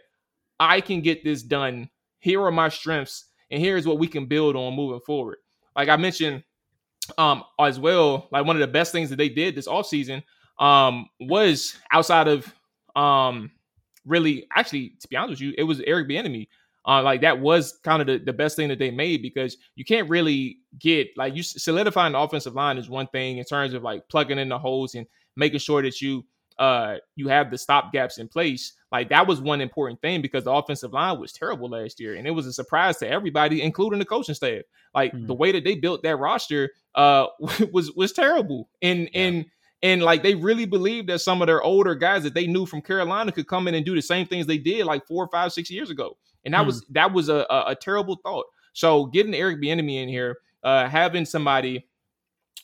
I 0.61 0.80
can 0.80 1.00
get 1.00 1.24
this 1.24 1.42
done. 1.42 1.90
Here 2.18 2.42
are 2.42 2.52
my 2.52 2.68
strengths, 2.68 3.26
and 3.50 3.61
here's 3.61 3.87
what 3.87 3.98
we 3.98 4.07
can 4.07 4.26
build 4.26 4.57
on 4.57 4.74
moving 4.74 5.00
forward. 5.00 5.38
Like 5.76 5.88
I 5.88 5.96
mentioned 5.96 6.42
um 7.18 7.44
as 7.61 7.78
well, 7.78 8.28
like 8.33 8.46
one 8.46 8.57
of 8.57 8.61
the 8.61 8.66
best 8.66 8.92
things 8.92 9.11
that 9.11 9.16
they 9.16 9.28
did 9.28 9.54
this 9.54 9.68
offseason 9.68 10.22
um 10.59 11.07
was 11.20 11.76
outside 11.92 12.28
of 12.28 12.54
um 12.96 13.50
really 14.07 14.47
actually 14.55 14.95
to 15.01 15.09
be 15.09 15.17
honest 15.17 15.40
with 15.40 15.40
you, 15.40 15.55
it 15.57 15.64
was 15.64 15.81
Eric 15.81 16.09
Bieniemy. 16.09 16.49
Uh, 16.87 17.03
like 17.03 17.23
that 17.23 17.40
was 17.40 17.79
kind 17.83 18.03
of 18.03 18.07
the, 18.07 18.19
the 18.19 18.33
best 18.33 18.57
thing 18.57 18.69
that 18.69 18.79
they 18.79 18.90
made 18.90 19.23
because 19.23 19.57
you 19.75 19.85
can't 19.85 20.09
really 20.09 20.59
get 20.79 21.09
like 21.17 21.35
you 21.35 21.43
solidifying 21.43 22.12
the 22.12 22.19
offensive 22.19 22.55
line 22.55 22.77
is 22.77 22.90
one 22.90 23.07
thing 23.07 23.38
in 23.38 23.45
terms 23.45 23.73
of 23.73 23.83
like 23.83 24.07
plugging 24.09 24.38
in 24.38 24.51
the 24.51 24.59
holes 24.59 24.95
and 24.95 25.07
making 25.35 25.59
sure 25.59 25.83
that 25.83 26.03
you 26.03 26.25
uh 26.59 26.97
you 27.17 27.27
have 27.27 27.51
the 27.51 27.57
stop 27.57 27.90
gaps 27.90 28.19
in 28.19 28.29
place. 28.29 28.75
Like 28.93 29.09
that 29.09 29.27
was 29.27 29.40
one 29.40 29.62
important 29.62 30.01
thing 30.03 30.21
because 30.21 30.45
the 30.45 30.53
offensive 30.53 30.93
line 30.93 31.19
was 31.19 31.33
terrible 31.33 31.71
last 31.71 31.99
year 31.99 32.17
and 32.17 32.27
it 32.27 32.33
was 32.33 32.47
a 32.47 32.53
surprise 32.53 32.99
to 32.99 33.09
everybody, 33.09 33.62
including 33.62 33.99
the 33.99 34.05
coaching 34.05 34.35
staff. 34.35 34.62
Like 34.95 35.12
mm-hmm. 35.12 35.27
the 35.27 35.35
way 35.35 35.53
that 35.53 35.64
they 35.64 35.77
built 35.77 36.03
that 36.03 36.17
roster 36.17 36.71
uh 36.97 37.29
was 37.73 37.93
was 37.93 38.12
terrible. 38.12 38.69
And 38.83 39.09
yeah. 39.14 39.21
and 39.21 39.47
and 39.85 40.03
like 40.03 40.23
they 40.23 40.35
really 40.35 40.64
believed 40.64 41.11
that 41.11 41.20
some 41.20 41.42
of 41.42 41.47
their 41.47 41.62
older 41.62 41.94
guys 41.94 42.23
that 42.23 42.33
they 42.33 42.47
knew 42.47 42.64
from 42.64 42.81
Carolina 42.81 43.31
could 43.31 43.47
come 43.47 43.68
in 43.68 43.75
and 43.75 43.85
do 43.85 43.94
the 43.94 44.01
same 44.01 44.27
things 44.27 44.47
they 44.47 44.57
did 44.57 44.87
like 44.87 45.07
four, 45.07 45.29
five, 45.29 45.53
six 45.53 45.70
years 45.70 45.90
ago. 45.90 46.16
And 46.47 46.55
that 46.55 46.61
hmm. 46.61 46.66
was 46.66 46.87
that 46.90 47.12
was 47.12 47.29
a, 47.29 47.47
a, 47.51 47.64
a, 47.68 47.75
terrible 47.75 48.18
thought. 48.23 48.47
So 48.73 49.05
getting 49.07 49.35
Eric 49.35 49.61
Bieniemy 49.61 50.03
in 50.03 50.09
here, 50.09 50.38
uh, 50.62 50.88
having 50.88 51.27
somebody 51.27 51.87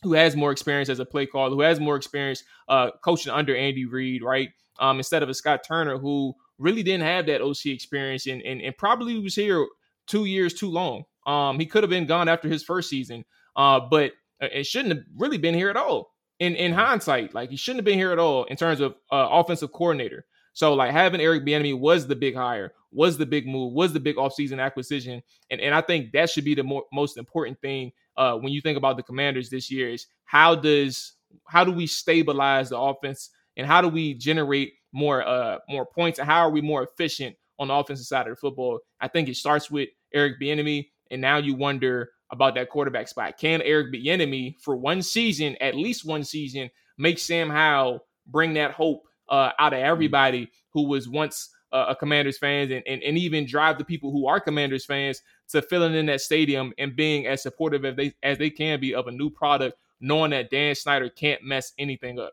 who 0.02 0.14
has 0.14 0.34
more 0.34 0.50
experience 0.50 0.88
as 0.88 0.98
a 0.98 1.04
play 1.04 1.26
caller, 1.26 1.50
who 1.50 1.60
has 1.60 1.78
more 1.78 1.94
experience 1.94 2.42
uh, 2.68 2.90
coaching 3.04 3.32
under 3.32 3.54
Andy 3.54 3.84
Reid, 3.84 4.22
right? 4.22 4.48
Um, 4.78 4.96
instead 4.96 5.22
of 5.22 5.28
a 5.28 5.34
Scott 5.34 5.60
Turner 5.62 5.98
who 5.98 6.34
really 6.58 6.82
didn't 6.82 7.04
have 7.04 7.26
that 7.26 7.42
OC 7.42 7.66
experience 7.66 8.26
and, 8.26 8.40
and, 8.42 8.62
and 8.62 8.74
probably 8.78 9.18
was 9.18 9.34
here 9.34 9.66
two 10.06 10.24
years 10.24 10.54
too 10.54 10.70
long. 10.70 11.04
Um, 11.26 11.58
he 11.58 11.66
could 11.66 11.82
have 11.82 11.90
been 11.90 12.06
gone 12.06 12.30
after 12.30 12.48
his 12.48 12.62
first 12.62 12.88
season, 12.88 13.26
uh, 13.56 13.78
but 13.90 14.12
uh, 14.42 14.48
it 14.50 14.64
shouldn't 14.64 14.94
have 14.94 15.04
really 15.18 15.36
been 15.36 15.54
here 15.54 15.68
at 15.68 15.76
all 15.76 16.14
in 16.40 16.56
in 16.56 16.72
hindsight, 16.72 17.34
like 17.34 17.50
he 17.50 17.56
shouldn't 17.56 17.78
have 17.78 17.84
been 17.84 17.98
here 17.98 18.12
at 18.12 18.18
all 18.18 18.44
in 18.44 18.56
terms 18.56 18.80
of 18.80 18.92
uh, 19.12 19.28
offensive 19.30 19.70
coordinator. 19.72 20.24
So 20.52 20.74
like 20.74 20.90
having 20.90 21.20
Eric 21.20 21.44
Bieniemy 21.44 21.78
was 21.78 22.06
the 22.06 22.16
big 22.16 22.34
hire, 22.34 22.72
was 22.90 23.16
the 23.16 23.26
big 23.26 23.46
move, 23.46 23.72
was 23.72 23.92
the 23.92 24.00
big 24.00 24.16
offseason 24.16 24.60
acquisition, 24.60 25.22
and 25.50 25.60
and 25.60 25.74
I 25.74 25.82
think 25.82 26.12
that 26.12 26.30
should 26.30 26.44
be 26.44 26.54
the 26.54 26.64
more, 26.64 26.84
most 26.92 27.18
important 27.18 27.60
thing 27.60 27.92
uh, 28.16 28.36
when 28.36 28.52
you 28.52 28.60
think 28.60 28.76
about 28.76 28.96
the 28.96 29.02
Commanders 29.02 29.50
this 29.50 29.70
year 29.70 29.90
is 29.90 30.06
how 30.24 30.54
does 30.54 31.12
how 31.46 31.62
do 31.62 31.70
we 31.70 31.86
stabilize 31.86 32.70
the 32.70 32.78
offense 32.78 33.30
and 33.56 33.66
how 33.66 33.80
do 33.80 33.88
we 33.88 34.14
generate 34.14 34.72
more 34.92 35.24
uh 35.26 35.58
more 35.68 35.86
points 35.86 36.18
and 36.18 36.26
how 36.26 36.40
are 36.40 36.50
we 36.50 36.60
more 36.60 36.82
efficient 36.82 37.36
on 37.60 37.68
the 37.68 37.74
offensive 37.74 38.06
side 38.06 38.26
of 38.26 38.32
the 38.32 38.36
football? 38.36 38.80
I 39.00 39.08
think 39.08 39.28
it 39.28 39.36
starts 39.36 39.70
with 39.70 39.90
Eric 40.12 40.40
Bieniemy, 40.40 40.88
and 41.10 41.20
now 41.20 41.36
you 41.36 41.54
wonder 41.54 42.10
about 42.32 42.54
that 42.54 42.70
quarterback 42.70 43.08
spot. 43.08 43.38
Can 43.38 43.62
Eric 43.62 43.92
Bieniemy 43.92 44.60
for 44.60 44.76
one 44.76 45.02
season, 45.02 45.56
at 45.60 45.74
least 45.74 46.06
one 46.06 46.24
season, 46.24 46.70
make 46.98 47.18
Sam 47.18 47.50
Howell 47.50 48.04
bring 48.26 48.54
that 48.54 48.72
hope 48.72 49.02
uh, 49.28 49.50
out 49.58 49.72
of 49.72 49.78
mm-hmm. 49.78 49.88
everybody 49.88 50.50
who 50.72 50.86
was 50.86 51.08
once 51.08 51.50
uh, 51.72 51.86
a 51.88 51.96
Commanders 51.96 52.38
fans 52.38 52.70
and, 52.72 52.82
and, 52.86 53.02
and 53.02 53.16
even 53.16 53.46
drive 53.46 53.78
the 53.78 53.84
people 53.84 54.10
who 54.10 54.26
are 54.26 54.40
Commanders 54.40 54.84
fans 54.84 55.22
to 55.48 55.62
filling 55.62 55.94
in 55.94 56.06
that 56.06 56.20
stadium 56.20 56.72
and 56.78 56.96
being 56.96 57.26
as 57.26 57.42
supportive 57.42 57.84
as 57.84 57.96
they 57.96 58.12
as 58.22 58.38
they 58.38 58.50
can 58.50 58.80
be 58.80 58.94
of 58.94 59.06
a 59.06 59.12
new 59.12 59.30
product, 59.30 59.76
knowing 60.00 60.32
that 60.32 60.50
Dan 60.50 60.74
Snyder 60.74 61.08
can't 61.08 61.42
mess 61.42 61.72
anything 61.78 62.18
up. 62.18 62.32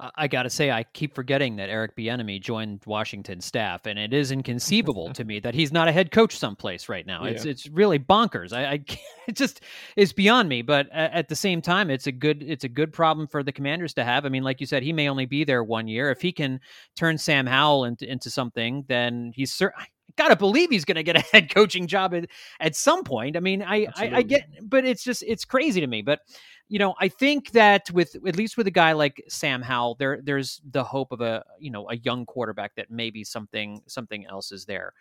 I 0.00 0.28
got 0.28 0.42
to 0.42 0.50
say, 0.50 0.70
I 0.70 0.82
keep 0.82 1.14
forgetting 1.14 1.56
that 1.56 1.68
Eric 1.68 1.96
Bieniemy 1.96 2.40
joined 2.40 2.80
Washington 2.86 3.40
staff, 3.40 3.86
and 3.86 3.98
it 3.98 4.12
is 4.12 4.32
inconceivable 4.32 5.12
to 5.14 5.24
me 5.24 5.40
that 5.40 5.54
he's 5.54 5.72
not 5.72 5.88
a 5.88 5.92
head 5.92 6.10
coach 6.10 6.36
someplace 6.36 6.88
right 6.88 7.06
now. 7.06 7.24
Yeah. 7.24 7.30
It's 7.30 7.44
it's 7.44 7.68
really 7.68 7.98
bonkers. 7.98 8.52
I, 8.52 8.64
I 8.64 8.84
it 9.28 9.36
just 9.36 9.60
is 9.96 10.12
beyond 10.12 10.48
me. 10.48 10.62
But 10.62 10.88
at 10.92 11.28
the 11.28 11.36
same 11.36 11.62
time, 11.62 11.90
it's 11.90 12.06
a 12.06 12.12
good 12.12 12.42
it's 12.42 12.64
a 12.64 12.68
good 12.68 12.92
problem 12.92 13.28
for 13.28 13.42
the 13.42 13.52
Commanders 13.52 13.94
to 13.94 14.04
have. 14.04 14.26
I 14.26 14.28
mean, 14.28 14.42
like 14.42 14.60
you 14.60 14.66
said, 14.66 14.82
he 14.82 14.92
may 14.92 15.08
only 15.08 15.26
be 15.26 15.44
there 15.44 15.62
one 15.62 15.88
year. 15.88 16.10
If 16.10 16.20
he 16.20 16.32
can 16.32 16.60
turn 16.96 17.18
Sam 17.18 17.46
Howell 17.46 17.84
into 17.84 18.10
into 18.10 18.30
something, 18.30 18.84
then 18.88 19.32
he's 19.34 19.52
certainly 19.52 19.86
gotta 20.16 20.36
believe 20.36 20.70
he's 20.70 20.84
gonna 20.84 21.02
get 21.02 21.16
a 21.16 21.20
head 21.32 21.52
coaching 21.52 21.86
job 21.86 22.14
at, 22.14 22.26
at 22.60 22.76
some 22.76 23.04
point. 23.04 23.36
I 23.36 23.40
mean, 23.40 23.62
I, 23.62 23.86
I, 23.96 24.10
I 24.16 24.22
get, 24.22 24.44
but 24.62 24.84
it's 24.84 25.04
just 25.04 25.22
it's 25.26 25.44
crazy 25.44 25.80
to 25.80 25.86
me. 25.86 26.02
But 26.02 26.20
you 26.68 26.78
know, 26.78 26.94
I 27.00 27.08
think 27.08 27.52
that 27.52 27.90
with 27.90 28.16
at 28.26 28.36
least 28.36 28.56
with 28.56 28.66
a 28.66 28.72
guy 28.72 28.92
like 28.92 29.22
Sam 29.28 29.62
Howell, 29.62 29.96
there 29.98 30.20
there's 30.22 30.60
the 30.70 30.84
hope 30.84 31.12
of 31.12 31.20
a 31.20 31.44
you 31.58 31.70
know 31.70 31.88
a 31.90 31.96
young 31.96 32.26
quarterback 32.26 32.74
that 32.76 32.90
maybe 32.90 33.24
something 33.24 33.80
something 33.86 34.26
else 34.26 34.52
is 34.52 34.64
there. 34.64 34.92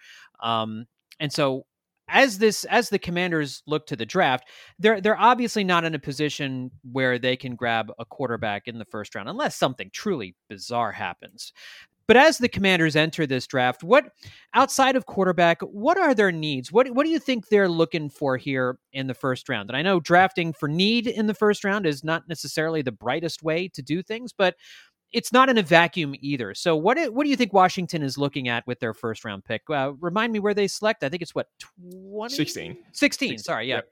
Um, 0.41 0.85
and 1.19 1.31
so 1.31 1.65
as 2.09 2.37
this 2.37 2.65
as 2.65 2.89
the 2.89 2.99
commanders 2.99 3.63
look 3.65 3.87
to 3.87 3.95
the 3.95 4.05
draft 4.05 4.49
they're 4.77 4.99
they're 4.99 5.19
obviously 5.19 5.63
not 5.63 5.85
in 5.85 5.95
a 5.95 5.99
position 5.99 6.69
where 6.91 7.17
they 7.17 7.35
can 7.37 7.55
grab 7.55 7.91
a 7.97 8.05
quarterback 8.05 8.67
in 8.67 8.77
the 8.77 8.85
first 8.85 9.15
round 9.15 9.29
unless 9.29 9.55
something 9.55 9.89
truly 9.93 10.35
bizarre 10.49 10.91
happens 10.91 11.53
but 12.07 12.17
as 12.17 12.37
the 12.37 12.49
Commanders 12.49 12.95
enter 12.95 13.25
this 13.25 13.47
draft, 13.47 13.83
what 13.83 14.05
outside 14.53 14.95
of 14.95 15.05
quarterback, 15.05 15.61
what 15.61 15.97
are 15.97 16.13
their 16.13 16.31
needs? 16.31 16.71
What 16.71 16.89
what 16.91 17.05
do 17.05 17.11
you 17.11 17.19
think 17.19 17.47
they're 17.47 17.69
looking 17.69 18.09
for 18.09 18.37
here 18.37 18.77
in 18.91 19.07
the 19.07 19.13
first 19.13 19.47
round? 19.49 19.69
And 19.69 19.77
I 19.77 19.81
know 19.81 19.99
drafting 19.99 20.53
for 20.53 20.67
need 20.67 21.07
in 21.07 21.27
the 21.27 21.33
first 21.33 21.63
round 21.63 21.85
is 21.85 22.03
not 22.03 22.27
necessarily 22.27 22.81
the 22.81 22.91
brightest 22.91 23.43
way 23.43 23.69
to 23.69 23.81
do 23.81 24.03
things, 24.03 24.33
but 24.33 24.55
it's 25.13 25.31
not 25.31 25.47
in 25.47 25.57
a 25.57 25.63
vacuum 25.63 26.15
either. 26.19 26.53
So 26.55 26.75
what 26.75 26.97
what 27.13 27.23
do 27.23 27.29
you 27.29 27.35
think 27.37 27.53
Washington 27.53 28.01
is 28.01 28.17
looking 28.17 28.49
at 28.49 28.65
with 28.67 28.79
their 28.79 28.93
first 28.93 29.23
round 29.23 29.45
pick? 29.45 29.61
Uh, 29.69 29.93
remind 29.99 30.33
me 30.33 30.39
where 30.39 30.53
they 30.53 30.67
select. 30.67 31.03
I 31.03 31.09
think 31.09 31.21
it's 31.21 31.35
what 31.35 31.47
20? 31.93 32.35
16. 32.35 32.77
16. 32.91 33.29
16. 33.29 33.37
Sorry, 33.37 33.69
yeah. 33.69 33.75
Yep. 33.75 33.89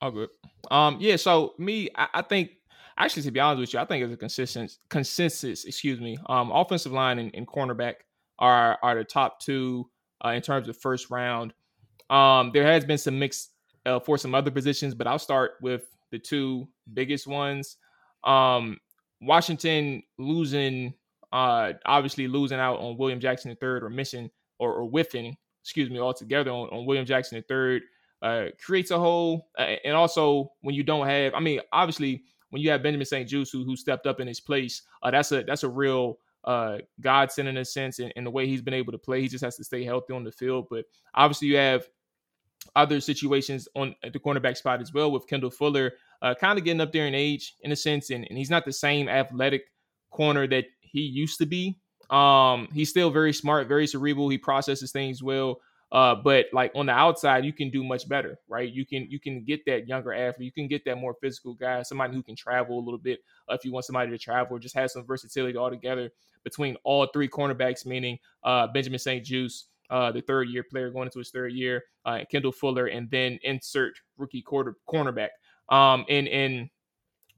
All 0.00 0.10
good. 0.10 0.28
Um, 0.70 0.98
yeah. 1.00 1.16
So 1.16 1.54
me, 1.58 1.88
I, 1.94 2.08
I 2.14 2.22
think 2.22 2.50
actually, 2.98 3.22
to 3.22 3.30
be 3.30 3.40
honest 3.40 3.60
with 3.60 3.74
you, 3.74 3.80
I 3.80 3.84
think 3.84 4.04
it's 4.04 4.14
a 4.14 4.16
consistent 4.16 4.78
consensus. 4.88 5.64
Excuse 5.64 6.00
me. 6.00 6.16
Um, 6.26 6.50
offensive 6.52 6.92
line 6.92 7.18
and, 7.18 7.30
and 7.34 7.46
cornerback 7.46 7.94
are 8.38 8.78
are 8.82 8.94
the 8.94 9.04
top 9.04 9.40
two 9.40 9.88
uh, 10.24 10.30
in 10.30 10.42
terms 10.42 10.68
of 10.68 10.76
first 10.76 11.10
round. 11.10 11.54
Um, 12.10 12.50
there 12.52 12.64
has 12.64 12.84
been 12.84 12.98
some 12.98 13.18
mix 13.18 13.50
uh, 13.86 14.00
for 14.00 14.18
some 14.18 14.34
other 14.34 14.50
positions, 14.50 14.94
but 14.94 15.06
I'll 15.06 15.18
start 15.18 15.52
with 15.60 15.84
the 16.10 16.18
two 16.18 16.68
biggest 16.92 17.26
ones. 17.26 17.76
Um, 18.24 18.78
Washington 19.20 20.02
losing, 20.18 20.94
uh, 21.32 21.72
obviously 21.86 22.28
losing 22.28 22.58
out 22.58 22.78
on 22.78 22.96
William 22.96 23.20
Jackson 23.20 23.50
III 23.50 23.68
or 23.68 23.90
missing 23.90 24.30
or, 24.58 24.74
or 24.74 24.88
whiffing, 24.88 25.36
excuse 25.62 25.90
me, 25.90 25.98
altogether 25.98 26.50
on, 26.50 26.68
on 26.68 26.86
William 26.86 27.06
Jackson 27.06 27.42
III 27.50 27.80
uh, 28.22 28.46
creates 28.64 28.90
a 28.90 28.98
hole. 28.98 29.48
Uh, 29.58 29.76
and 29.84 29.94
also 29.94 30.52
when 30.62 30.74
you 30.74 30.82
don't 30.82 31.06
have, 31.06 31.34
I 31.34 31.40
mean, 31.40 31.60
obviously 31.72 32.24
when 32.54 32.62
you 32.62 32.70
have 32.70 32.84
Benjamin 32.84 33.04
St-Juste 33.04 33.50
who, 33.50 33.64
who 33.64 33.74
stepped 33.74 34.06
up 34.06 34.20
in 34.20 34.28
his 34.28 34.38
place, 34.38 34.82
uh, 35.02 35.10
that's 35.10 35.32
a 35.32 35.42
that's 35.42 35.64
a 35.64 35.68
real 35.68 36.20
uh, 36.44 36.78
godsend 37.00 37.48
in 37.48 37.56
a 37.56 37.64
sense, 37.64 37.98
and, 37.98 38.24
the 38.24 38.30
way 38.30 38.46
he's 38.46 38.62
been 38.62 38.74
able 38.74 38.92
to 38.92 38.98
play, 38.98 39.20
he 39.20 39.26
just 39.26 39.42
has 39.42 39.56
to 39.56 39.64
stay 39.64 39.82
healthy 39.82 40.12
on 40.12 40.22
the 40.22 40.30
field. 40.30 40.68
But 40.70 40.84
obviously, 41.16 41.48
you 41.48 41.56
have 41.56 41.88
other 42.76 43.00
situations 43.00 43.66
on 43.74 43.96
the 44.04 44.20
cornerback 44.20 44.56
spot 44.56 44.80
as 44.80 44.94
well 44.94 45.10
with 45.10 45.26
Kendall 45.26 45.50
Fuller, 45.50 45.94
uh, 46.22 46.36
kind 46.36 46.56
of 46.56 46.64
getting 46.64 46.80
up 46.80 46.92
there 46.92 47.08
in 47.08 47.14
age 47.14 47.56
in 47.62 47.72
a 47.72 47.76
sense, 47.76 48.10
and, 48.10 48.24
and 48.28 48.38
he's 48.38 48.50
not 48.50 48.64
the 48.64 48.72
same 48.72 49.08
athletic 49.08 49.64
corner 50.12 50.46
that 50.46 50.66
he 50.80 51.00
used 51.00 51.38
to 51.38 51.46
be. 51.46 51.76
Um, 52.08 52.68
he's 52.72 52.88
still 52.88 53.10
very 53.10 53.32
smart, 53.32 53.66
very 53.66 53.88
cerebral. 53.88 54.28
He 54.28 54.38
processes 54.38 54.92
things 54.92 55.24
well. 55.24 55.60
Uh, 55.92 56.14
but 56.14 56.46
like 56.52 56.72
on 56.74 56.86
the 56.86 56.92
outside, 56.92 57.44
you 57.44 57.52
can 57.52 57.70
do 57.70 57.84
much 57.84 58.08
better, 58.08 58.36
right? 58.48 58.72
You 58.72 58.84
can 58.84 59.06
you 59.08 59.20
can 59.20 59.44
get 59.44 59.64
that 59.66 59.86
younger 59.86 60.12
athlete, 60.12 60.46
you 60.46 60.52
can 60.52 60.66
get 60.66 60.84
that 60.84 60.96
more 60.96 61.14
physical 61.20 61.54
guy, 61.54 61.82
somebody 61.82 62.14
who 62.14 62.22
can 62.22 62.34
travel 62.34 62.78
a 62.78 62.84
little 62.84 62.98
bit. 62.98 63.20
Uh, 63.48 63.54
if 63.54 63.64
you 63.64 63.72
want 63.72 63.84
somebody 63.84 64.10
to 64.10 64.18
travel, 64.18 64.58
just 64.58 64.74
have 64.74 64.90
some 64.90 65.06
versatility 65.06 65.56
altogether 65.56 66.10
between 66.42 66.76
all 66.84 67.06
three 67.12 67.28
cornerbacks, 67.28 67.86
meaning 67.86 68.18
uh, 68.42 68.66
Benjamin 68.66 68.98
St-Juste, 68.98 69.68
uh, 69.90 70.12
the 70.12 70.20
third 70.20 70.48
year 70.48 70.64
player 70.68 70.90
going 70.90 71.06
into 71.06 71.18
his 71.18 71.30
third 71.30 71.52
year, 71.52 71.82
uh, 72.04 72.20
Kendall 72.30 72.52
Fuller, 72.52 72.86
and 72.86 73.10
then 73.10 73.38
insert 73.42 73.94
rookie 74.16 74.42
quarter 74.42 74.76
cornerback. 74.88 75.28
Um, 75.68 76.04
and 76.08 76.28
and 76.28 76.70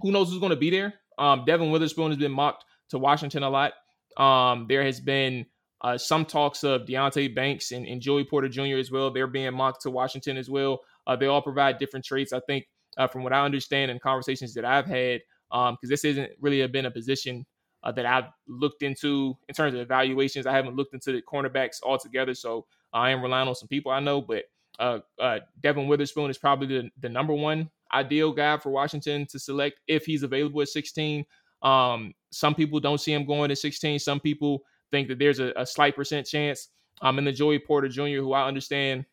who 0.00 0.12
knows 0.12 0.30
who's 0.30 0.40
going 0.40 0.50
to 0.50 0.56
be 0.56 0.70
there? 0.70 0.94
Um, 1.18 1.44
Devon 1.44 1.70
Witherspoon 1.70 2.11
has 2.11 2.18
been 2.18 2.32
mocked 2.32 2.64
to 2.90 2.98
Washington 2.98 3.42
a 3.42 3.50
lot. 3.50 3.72
Um, 4.16 4.66
there 4.68 4.82
has 4.82 5.00
been 5.00 5.46
uh, 5.82 5.98
some 5.98 6.24
talks 6.24 6.64
of 6.64 6.82
Deonte 6.82 7.34
Banks 7.34 7.72
and, 7.72 7.86
and, 7.86 8.00
Joey 8.00 8.24
Porter 8.24 8.48
Jr. 8.48 8.78
as 8.78 8.90
well. 8.90 9.10
They're 9.10 9.26
being 9.26 9.52
mocked 9.54 9.82
to 9.82 9.90
Washington 9.90 10.36
as 10.36 10.48
well. 10.48 10.80
Uh, 11.06 11.16
they 11.16 11.26
all 11.26 11.42
provide 11.42 11.78
different 11.78 12.04
traits. 12.04 12.32
I 12.32 12.40
think, 12.40 12.66
uh, 12.96 13.06
from 13.06 13.22
what 13.22 13.32
I 13.32 13.44
understand 13.44 13.90
and 13.90 14.00
conversations 14.00 14.54
that 14.54 14.64
I've 14.64 14.86
had, 14.86 15.20
because 15.50 15.70
um, 15.70 15.76
this 15.82 16.04
isn't 16.04 16.30
really 16.40 16.66
been 16.66 16.86
a 16.86 16.90
position 16.90 17.44
uh, 17.84 17.92
that 17.92 18.06
I've 18.06 18.30
looked 18.48 18.82
into 18.82 19.36
in 19.48 19.54
terms 19.54 19.74
of 19.74 19.80
evaluations. 19.80 20.46
I 20.46 20.52
haven't 20.52 20.76
looked 20.76 20.94
into 20.94 21.12
the 21.12 21.22
cornerbacks 21.22 21.82
altogether, 21.82 22.34
so 22.34 22.66
I 22.92 23.10
am 23.10 23.22
relying 23.22 23.48
on 23.48 23.54
some 23.54 23.68
people 23.68 23.92
I 23.92 24.00
know. 24.00 24.20
But 24.20 24.44
uh, 24.78 25.00
uh, 25.20 25.40
Devon 25.62 25.88
Witherspoon 25.88 26.30
is 26.30 26.38
probably 26.38 26.66
the, 26.66 26.90
the 27.00 27.08
number 27.08 27.34
one 27.34 27.70
ideal 27.92 28.32
guy 28.32 28.58
for 28.58 28.70
Washington 28.70 29.26
to 29.26 29.38
select 29.38 29.80
if 29.86 30.04
he's 30.04 30.22
available 30.22 30.62
at 30.62 30.68
16. 30.68 31.24
Um, 31.62 32.12
some 32.30 32.54
people 32.54 32.80
don't 32.80 33.00
see 33.00 33.12
him 33.12 33.24
going 33.24 33.48
to 33.50 33.56
16. 33.56 33.98
Some 33.98 34.20
people 34.20 34.62
think 34.90 35.09
that 35.09 35.18
there's 35.18 35.40
a, 35.40 35.53
a 35.57 35.66
slight 35.66 35.96
percent 35.96 36.27
chance. 36.27 36.68
Um, 37.03 37.18
and 37.18 37.27
the 37.27 37.33
Joey 37.33 37.59
Porter 37.59 37.88
Jr., 37.88 38.20
who 38.22 38.33
I 38.33 38.46
understand 38.46 39.05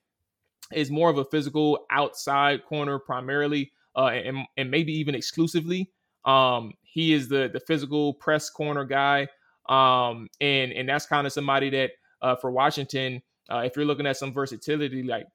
is 0.71 0.89
more 0.89 1.09
of 1.09 1.17
a 1.17 1.25
physical 1.25 1.85
outside 1.91 2.65
corner 2.65 2.99
primarily, 2.99 3.71
uh, 3.95 4.07
and, 4.07 4.37
and 4.57 4.71
maybe 4.71 4.93
even 4.93 5.15
exclusively. 5.15 5.91
Um, 6.25 6.73
he 6.83 7.13
is 7.13 7.27
the 7.27 7.49
the 7.51 7.59
physical 7.59 8.13
press 8.13 8.49
corner 8.49 8.85
guy, 8.85 9.27
um, 9.67 10.29
and 10.39 10.71
and 10.71 10.87
that's 10.87 11.05
kind 11.05 11.27
of 11.27 11.33
somebody 11.33 11.69
that 11.71 11.91
uh, 12.21 12.35
for 12.35 12.51
Washington, 12.51 13.21
uh, 13.51 13.59
if 13.59 13.75
you're 13.75 13.85
looking 13.85 14.07
at 14.07 14.15
some 14.15 14.31
versatility, 14.31 15.03
like 15.03 15.27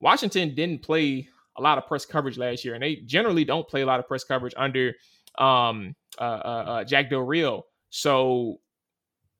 Washington 0.00 0.54
didn't 0.54 0.82
play 0.82 1.28
a 1.56 1.62
lot 1.62 1.78
of 1.78 1.86
press 1.86 2.04
coverage 2.04 2.36
last 2.36 2.64
year, 2.64 2.74
and 2.74 2.82
they 2.82 2.96
generally 2.96 3.44
don't 3.44 3.66
play 3.68 3.82
a 3.82 3.86
lot 3.86 4.00
of 4.00 4.06
press 4.06 4.24
coverage 4.24 4.54
under 4.56 4.92
um, 5.38 5.94
uh, 6.18 6.22
uh, 6.22 6.64
uh 6.66 6.84
Jack 6.84 7.08
Del 7.08 7.20
Rio. 7.20 7.64
So 7.90 8.60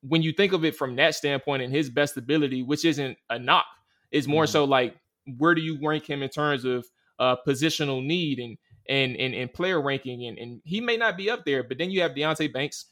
when 0.07 0.23
you 0.23 0.33
think 0.33 0.53
of 0.53 0.65
it 0.65 0.77
from 0.77 0.97
that 0.97 1.15
standpoint 1.15 1.63
and 1.63 1.73
his 1.73 1.89
best 1.89 2.17
ability, 2.17 2.63
which 2.63 2.85
isn't 2.85 3.17
a 3.31 3.39
knock, 3.39 3.67
is 4.11 4.29
more 4.29 4.45
mm-hmm. 4.45 4.53
so 4.53 4.65
like 4.65 4.95
where 5.39 5.55
do 5.55 5.63
you 5.63 5.79
rank 5.83 6.09
him 6.09 6.23
in 6.23 6.29
terms 6.29 6.65
of 6.65 6.87
uh, 7.19 7.37
positional 7.47 8.05
need 8.05 8.39
and 8.39 8.59
and 8.89 9.17
and, 9.17 9.35
and 9.35 9.53
player 9.53 9.81
ranking, 9.81 10.27
and, 10.27 10.39
and 10.39 10.61
he 10.65 10.81
may 10.81 10.97
not 10.97 11.17
be 11.17 11.31
up 11.31 11.45
there, 11.45 11.63
but 11.63 11.79
then 11.79 11.91
you 11.91 12.03
have 12.03 12.13
Deonte 12.13 12.53
Banks 12.53 12.87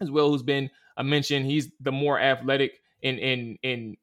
as 0.00 0.10
well, 0.10 0.30
who's 0.30 0.42
been 0.42 0.70
a 0.96 1.04
mention. 1.04 1.44
He's 1.44 1.70
the 1.80 1.92
more 1.92 2.18
athletic 2.18 2.80
and 3.02 3.18
and 3.18 3.58
and 3.62 3.96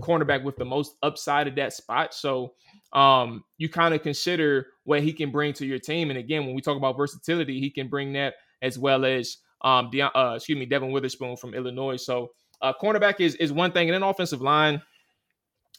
cornerback 0.00 0.44
with 0.44 0.56
the 0.56 0.64
most 0.64 0.96
upside 1.02 1.48
of 1.48 1.56
that 1.56 1.72
spot. 1.72 2.14
So 2.14 2.54
um, 2.92 3.44
you 3.58 3.68
kind 3.68 3.94
of 3.94 4.02
consider 4.02 4.68
what 4.84 5.02
he 5.02 5.12
can 5.12 5.30
bring 5.30 5.52
to 5.54 5.66
your 5.66 5.80
team. 5.80 6.10
And 6.10 6.18
again, 6.18 6.46
when 6.46 6.54
we 6.54 6.62
talk 6.62 6.76
about 6.76 6.96
versatility, 6.96 7.60
he 7.60 7.68
can 7.68 7.88
bring 7.88 8.12
that 8.12 8.34
as 8.62 8.78
well 8.78 9.04
as 9.04 9.38
um, 9.62 9.90
De- 9.90 10.02
uh, 10.02 10.34
excuse 10.34 10.58
me, 10.58 10.66
Devon 10.66 10.92
Witherspoon 10.92 11.36
from 11.36 11.54
Illinois. 11.54 11.96
So 11.96 12.30
uh, 12.62 12.72
cornerback 12.80 13.20
is 13.20 13.34
is 13.36 13.52
one 13.52 13.72
thing, 13.72 13.88
and 13.88 13.94
then 13.94 14.02
offensive 14.02 14.40
line. 14.40 14.74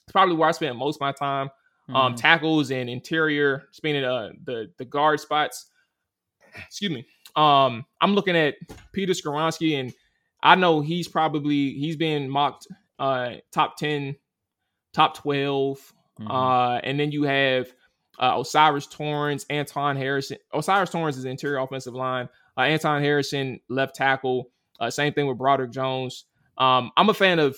It's 0.04 0.12
probably 0.12 0.36
where 0.36 0.50
I 0.50 0.52
spend 0.52 0.78
most 0.78 0.98
of 0.98 1.02
my 1.02 1.12
time. 1.12 1.50
Um, 1.90 1.96
mm-hmm. 1.96 2.16
tackles 2.16 2.70
and 2.70 2.88
interior, 2.88 3.64
spending 3.72 4.04
uh, 4.04 4.30
the 4.44 4.72
the 4.78 4.86
guard 4.86 5.20
spots. 5.20 5.72
Excuse 6.56 6.92
me. 6.92 7.06
Um, 7.36 7.86
I'm 8.02 8.14
looking 8.14 8.36
at 8.36 8.56
Peter 8.92 9.14
Skoronski, 9.14 9.80
and 9.80 9.94
I 10.44 10.56
know 10.56 10.82
he's 10.82 11.08
probably 11.08 11.74
he's 11.74 11.96
been 11.96 12.30
mocked 12.30 12.68
uh, 13.00 13.36
top 13.52 13.78
ten, 13.78 14.16
top 14.94 15.16
12 15.16 15.78
mm-hmm. 16.20 16.32
uh, 16.32 16.78
and 16.80 17.00
then 17.00 17.12
you 17.12 17.24
have 17.24 17.72
uh, 18.20 18.38
O'Cyrus 18.38 18.88
Torrence, 18.88 19.46
Anton 19.50 19.96
Harrison. 19.96 20.38
O'Cyrus 20.54 20.90
Torrence 20.90 21.18
is 21.18 21.26
interior 21.26 21.60
offensive 21.60 21.94
line. 21.94 22.28
Uh, 22.58 22.62
Anton 22.62 23.02
Harrison, 23.02 23.60
left 23.70 23.96
tackle. 23.96 24.52
Uh, 24.80 24.90
same 24.90 25.14
thing 25.14 25.28
with 25.28 25.38
Broderick 25.38 25.72
Jones. 25.72 26.26
Um, 26.58 26.92
I'm 26.98 27.10
a 27.10 27.14
fan 27.14 27.40
of 27.40 27.58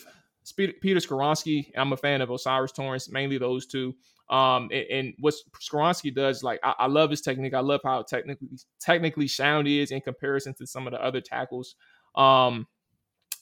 Peter 0.55 0.99
Skoronski. 0.99 1.71
I'm 1.75 1.93
a 1.93 1.97
fan 1.97 2.21
of 2.21 2.31
O'Cyrus 2.31 2.71
Torrence, 2.71 3.11
mainly 3.11 3.37
those 3.37 3.65
two. 3.65 3.95
Um, 4.29 4.69
and, 4.71 4.85
and 4.89 5.13
what 5.19 5.33
Skoronski 5.61 6.13
does, 6.13 6.41
like 6.41 6.59
I, 6.63 6.73
I, 6.79 6.87
love 6.87 7.09
his 7.09 7.21
technique. 7.21 7.53
I 7.53 7.59
love 7.59 7.81
how 7.83 8.01
technically 8.03 8.47
technically 8.79 9.27
sound 9.27 9.67
he 9.67 9.81
is 9.81 9.91
in 9.91 9.99
comparison 9.99 10.53
to 10.55 10.65
some 10.65 10.87
of 10.87 10.93
the 10.93 11.03
other 11.03 11.19
tackles. 11.19 11.75
Um, 12.15 12.65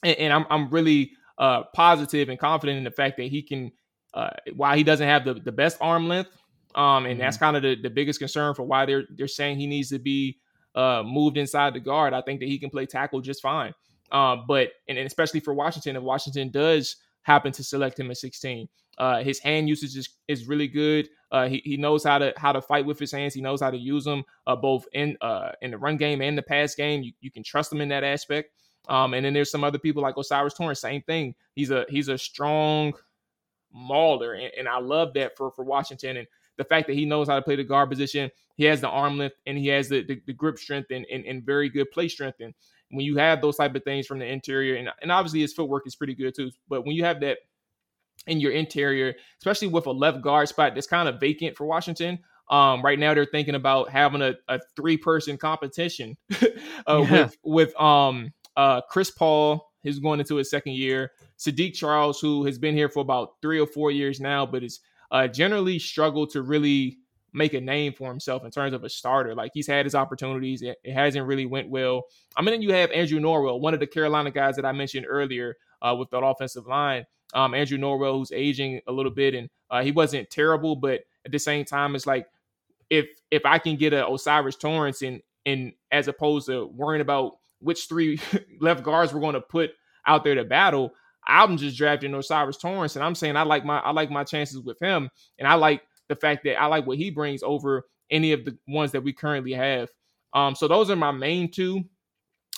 and, 0.02 0.16
and 0.16 0.32
I'm 0.32 0.46
I'm 0.50 0.68
really 0.70 1.12
uh, 1.38 1.62
positive 1.74 2.28
and 2.28 2.38
confident 2.40 2.78
in 2.78 2.84
the 2.84 2.90
fact 2.90 3.16
that 3.18 3.28
he 3.28 3.42
can. 3.42 3.70
Uh, 4.12 4.30
while 4.56 4.76
he 4.76 4.82
doesn't 4.82 5.06
have 5.06 5.24
the, 5.24 5.34
the 5.34 5.52
best 5.52 5.78
arm 5.80 6.08
length, 6.08 6.30
um, 6.74 7.06
and 7.06 7.14
mm-hmm. 7.14 7.20
that's 7.20 7.36
kind 7.36 7.56
of 7.56 7.62
the, 7.62 7.76
the 7.80 7.88
biggest 7.88 8.18
concern 8.18 8.54
for 8.54 8.64
why 8.64 8.84
they're 8.84 9.04
they're 9.16 9.28
saying 9.28 9.56
he 9.56 9.68
needs 9.68 9.90
to 9.90 10.00
be 10.00 10.38
uh, 10.74 11.02
moved 11.04 11.36
inside 11.36 11.74
the 11.74 11.80
guard. 11.80 12.12
I 12.12 12.22
think 12.22 12.40
that 12.40 12.48
he 12.48 12.58
can 12.58 12.70
play 12.70 12.86
tackle 12.86 13.20
just 13.20 13.42
fine. 13.42 13.74
Um, 14.12 14.44
but 14.46 14.70
and, 14.88 14.98
and, 14.98 15.06
especially 15.06 15.40
for 15.40 15.54
Washington, 15.54 15.96
if 15.96 16.02
Washington 16.02 16.50
does 16.50 16.96
happen 17.22 17.52
to 17.52 17.62
select 17.62 17.98
him 17.98 18.10
at 18.10 18.16
16, 18.16 18.68
uh, 18.98 19.22
his 19.22 19.38
hand 19.38 19.68
usage 19.68 19.96
is, 19.96 20.08
is 20.28 20.48
really 20.48 20.68
good. 20.68 21.08
Uh, 21.30 21.48
he, 21.48 21.62
he 21.64 21.76
knows 21.76 22.02
how 22.02 22.18
to 22.18 22.32
how 22.36 22.52
to 22.52 22.60
fight 22.60 22.84
with 22.84 22.98
his 22.98 23.12
hands. 23.12 23.34
He 23.34 23.40
knows 23.40 23.60
how 23.60 23.70
to 23.70 23.78
use 23.78 24.04
them 24.04 24.24
uh, 24.46 24.56
both 24.56 24.84
in 24.92 25.16
uh, 25.20 25.52
in 25.62 25.70
the 25.70 25.78
run 25.78 25.96
game 25.96 26.20
and 26.20 26.36
the 26.36 26.42
pass 26.42 26.74
game. 26.74 27.02
You, 27.02 27.12
you 27.20 27.30
can 27.30 27.44
trust 27.44 27.72
him 27.72 27.80
in 27.80 27.88
that 27.90 28.02
aspect. 28.02 28.50
Um, 28.88 29.14
and 29.14 29.24
then 29.24 29.32
there's 29.32 29.50
some 29.50 29.62
other 29.62 29.78
people 29.78 30.02
like 30.02 30.16
O'Cyrus 30.16 30.54
Torrence, 30.54 30.80
same 30.80 31.02
thing. 31.02 31.34
He's 31.54 31.70
a 31.70 31.86
he's 31.88 32.08
a 32.08 32.18
strong 32.18 32.92
mauler, 33.72 34.32
and, 34.32 34.50
and 34.58 34.68
I 34.68 34.80
love 34.80 35.14
that 35.14 35.36
for 35.36 35.52
for 35.52 35.64
Washington. 35.64 36.16
And 36.16 36.26
the 36.60 36.64
fact 36.64 36.86
that 36.86 36.94
he 36.94 37.06
knows 37.06 37.26
how 37.26 37.36
to 37.36 37.42
play 37.42 37.56
the 37.56 37.64
guard 37.64 37.88
position, 37.88 38.30
he 38.56 38.64
has 38.64 38.82
the 38.82 38.88
arm 38.88 39.16
length 39.16 39.36
and 39.46 39.56
he 39.56 39.68
has 39.68 39.88
the, 39.88 40.04
the, 40.04 40.20
the 40.26 40.34
grip 40.34 40.58
strength 40.58 40.90
and, 40.90 41.06
and, 41.10 41.24
and, 41.24 41.42
very 41.42 41.70
good 41.70 41.90
play 41.90 42.06
strength. 42.06 42.36
And 42.40 42.52
when 42.90 43.06
you 43.06 43.16
have 43.16 43.40
those 43.40 43.56
type 43.56 43.74
of 43.74 43.82
things 43.82 44.06
from 44.06 44.18
the 44.18 44.26
interior, 44.26 44.74
and, 44.74 44.90
and 45.00 45.10
obviously 45.10 45.40
his 45.40 45.54
footwork 45.54 45.86
is 45.86 45.96
pretty 45.96 46.14
good 46.14 46.34
too, 46.36 46.50
but 46.68 46.84
when 46.84 46.94
you 46.94 47.02
have 47.04 47.20
that 47.20 47.38
in 48.26 48.40
your 48.40 48.52
interior, 48.52 49.14
especially 49.38 49.68
with 49.68 49.86
a 49.86 49.90
left 49.90 50.20
guard 50.20 50.48
spot 50.48 50.74
that's 50.74 50.86
kind 50.86 51.08
of 51.08 51.18
vacant 51.18 51.56
for 51.56 51.66
Washington. 51.66 52.18
Um, 52.50 52.82
right 52.82 52.98
now 52.98 53.14
they're 53.14 53.24
thinking 53.24 53.54
about 53.54 53.88
having 53.88 54.20
a, 54.20 54.34
a 54.48 54.58
three 54.76 54.98
person 54.98 55.38
competition 55.38 56.18
uh, 56.86 57.06
yeah. 57.08 57.12
with 57.12 57.36
with 57.42 57.80
um 57.80 58.34
uh 58.56 58.82
Chris 58.90 59.10
Paul, 59.10 59.70
who's 59.82 60.00
going 60.00 60.20
into 60.20 60.36
his 60.36 60.50
second 60.50 60.74
year, 60.74 61.12
Saahdiq 61.38 61.72
Charles, 61.72 62.20
who 62.20 62.44
has 62.44 62.58
been 62.58 62.74
here 62.74 62.90
for 62.90 63.00
about 63.00 63.40
three 63.40 63.60
or 63.60 63.66
four 63.66 63.90
years 63.90 64.20
now, 64.20 64.44
but 64.44 64.62
is 64.62 64.80
uh, 65.10 65.28
generally 65.28 65.78
struggled 65.78 66.30
to 66.30 66.42
really 66.42 66.98
make 67.32 67.54
a 67.54 67.60
name 67.60 67.92
for 67.92 68.08
himself 68.08 68.44
in 68.44 68.50
terms 68.50 68.74
of 68.74 68.84
a 68.84 68.88
starter. 68.88 69.34
Like 69.34 69.52
he's 69.54 69.66
had 69.66 69.86
his 69.86 69.94
opportunities, 69.94 70.62
it, 70.62 70.78
it 70.82 70.92
hasn't 70.92 71.26
really 71.26 71.46
went 71.46 71.70
well. 71.70 72.04
I 72.36 72.42
mean, 72.42 72.52
then 72.52 72.62
you 72.62 72.72
have 72.72 72.90
Andrew 72.90 73.20
Norwell, 73.20 73.60
one 73.60 73.74
of 73.74 73.80
the 73.80 73.86
Carolina 73.86 74.30
guys 74.30 74.56
that 74.56 74.64
I 74.64 74.72
mentioned 74.72 75.06
earlier 75.08 75.56
uh, 75.82 75.94
with 75.98 76.10
that 76.10 76.24
offensive 76.24 76.66
line. 76.66 77.04
Um, 77.32 77.54
Andrew 77.54 77.78
Norwell, 77.78 78.18
who's 78.18 78.32
aging 78.32 78.80
a 78.88 78.92
little 78.92 79.12
bit, 79.12 79.34
and 79.34 79.48
uh, 79.70 79.82
he 79.82 79.92
wasn't 79.92 80.30
terrible, 80.30 80.74
but 80.74 81.02
at 81.24 81.30
the 81.30 81.38
same 81.38 81.64
time, 81.64 81.94
it's 81.94 82.06
like 82.06 82.26
if 82.88 83.06
if 83.30 83.46
I 83.46 83.58
can 83.58 83.76
get 83.76 83.92
a 83.92 84.04
O'Cyrus 84.04 84.56
Torrence 84.56 85.02
and 85.02 85.22
and 85.46 85.72
as 85.92 86.08
opposed 86.08 86.46
to 86.46 86.66
worrying 86.66 87.02
about 87.02 87.34
which 87.60 87.86
three 87.88 88.20
left 88.60 88.82
guards 88.82 89.14
we're 89.14 89.20
going 89.20 89.34
to 89.34 89.40
put 89.40 89.70
out 90.06 90.24
there 90.24 90.34
to 90.34 90.44
battle, 90.44 90.92
I'm 91.26 91.56
just 91.56 91.76
drafting 91.76 92.14
O'Cyrus 92.14 92.56
Torrence, 92.56 92.96
and 92.96 93.04
I'm 93.04 93.14
saying 93.14 93.36
I 93.36 93.42
like 93.42 93.64
my 93.64 93.78
I 93.78 93.90
like 93.90 94.10
my 94.10 94.24
chances 94.24 94.60
with 94.60 94.78
him, 94.80 95.08
and 95.38 95.46
I 95.46 95.54
like 95.54 95.82
the 96.08 96.16
fact 96.16 96.44
that 96.44 96.60
I 96.60 96.66
like 96.66 96.86
what 96.86 96.98
he 96.98 97.10
brings 97.10 97.42
over 97.42 97.84
any 98.10 98.32
of 98.32 98.44
the 98.44 98.56
ones 98.66 98.92
that 98.92 99.02
we 99.02 99.12
currently 99.12 99.52
have. 99.52 99.88
Um, 100.34 100.54
so 100.54 100.68
those 100.68 100.90
are 100.90 100.96
my 100.96 101.12
main 101.12 101.50
two. 101.50 101.84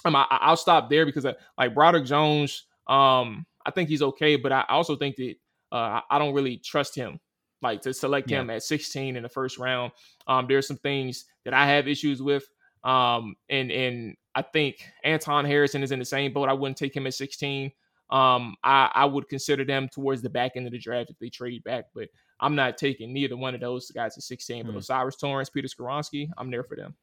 Um, 0.04 0.16
I, 0.16 0.26
will 0.48 0.56
stop 0.56 0.90
there 0.90 1.06
because 1.06 1.24
I, 1.24 1.30
uh, 1.30 1.34
like 1.58 1.74
Broderick 1.74 2.06
Jones, 2.06 2.64
um, 2.88 3.46
I 3.64 3.70
think 3.70 3.88
he's 3.88 4.02
okay, 4.02 4.36
but 4.36 4.50
I 4.50 4.64
also 4.68 4.96
think 4.96 5.16
that 5.16 5.34
uh, 5.70 6.00
I 6.10 6.18
don't 6.18 6.34
really 6.34 6.56
trust 6.58 6.94
him. 6.94 7.20
Like 7.60 7.80
to 7.82 7.94
select 7.94 8.28
yeah. 8.28 8.40
him 8.40 8.50
at 8.50 8.64
16 8.64 9.14
in 9.14 9.22
the 9.22 9.28
first 9.28 9.58
round. 9.58 9.92
Um, 10.26 10.46
there's 10.48 10.66
some 10.66 10.78
things 10.78 11.26
that 11.44 11.54
I 11.54 11.66
have 11.66 11.86
issues 11.86 12.20
with. 12.20 12.44
Um, 12.82 13.36
and 13.48 13.70
and 13.70 14.16
I 14.34 14.42
think 14.42 14.84
Anton 15.04 15.44
Harrison 15.44 15.84
is 15.84 15.92
in 15.92 16.00
the 16.00 16.04
same 16.04 16.32
boat. 16.32 16.48
I 16.48 16.54
wouldn't 16.54 16.76
take 16.76 16.96
him 16.96 17.06
at 17.06 17.14
16. 17.14 17.70
Um, 18.12 18.56
I, 18.62 18.90
I 18.94 19.04
would 19.06 19.28
consider 19.28 19.64
them 19.64 19.88
towards 19.88 20.20
the 20.20 20.28
back 20.28 20.52
end 20.54 20.66
of 20.66 20.72
the 20.72 20.78
draft 20.78 21.10
if 21.10 21.18
they 21.18 21.30
trade 21.30 21.64
back, 21.64 21.86
but 21.94 22.08
I'm 22.40 22.54
not 22.54 22.76
taking 22.76 23.12
neither 23.12 23.36
one 23.38 23.54
of 23.54 23.60
those 23.60 23.90
guys 23.90 24.18
at 24.18 24.22
16. 24.22 24.66
But 24.66 24.76
Osiris 24.76 24.90
O'Cyrus 24.90 25.16
Torrence, 25.16 25.50
Peter 25.50 25.68
Skoronski, 25.68 26.28
I'm 26.36 26.50
there 26.50 26.62
for 26.62 26.76
them. 26.76 26.94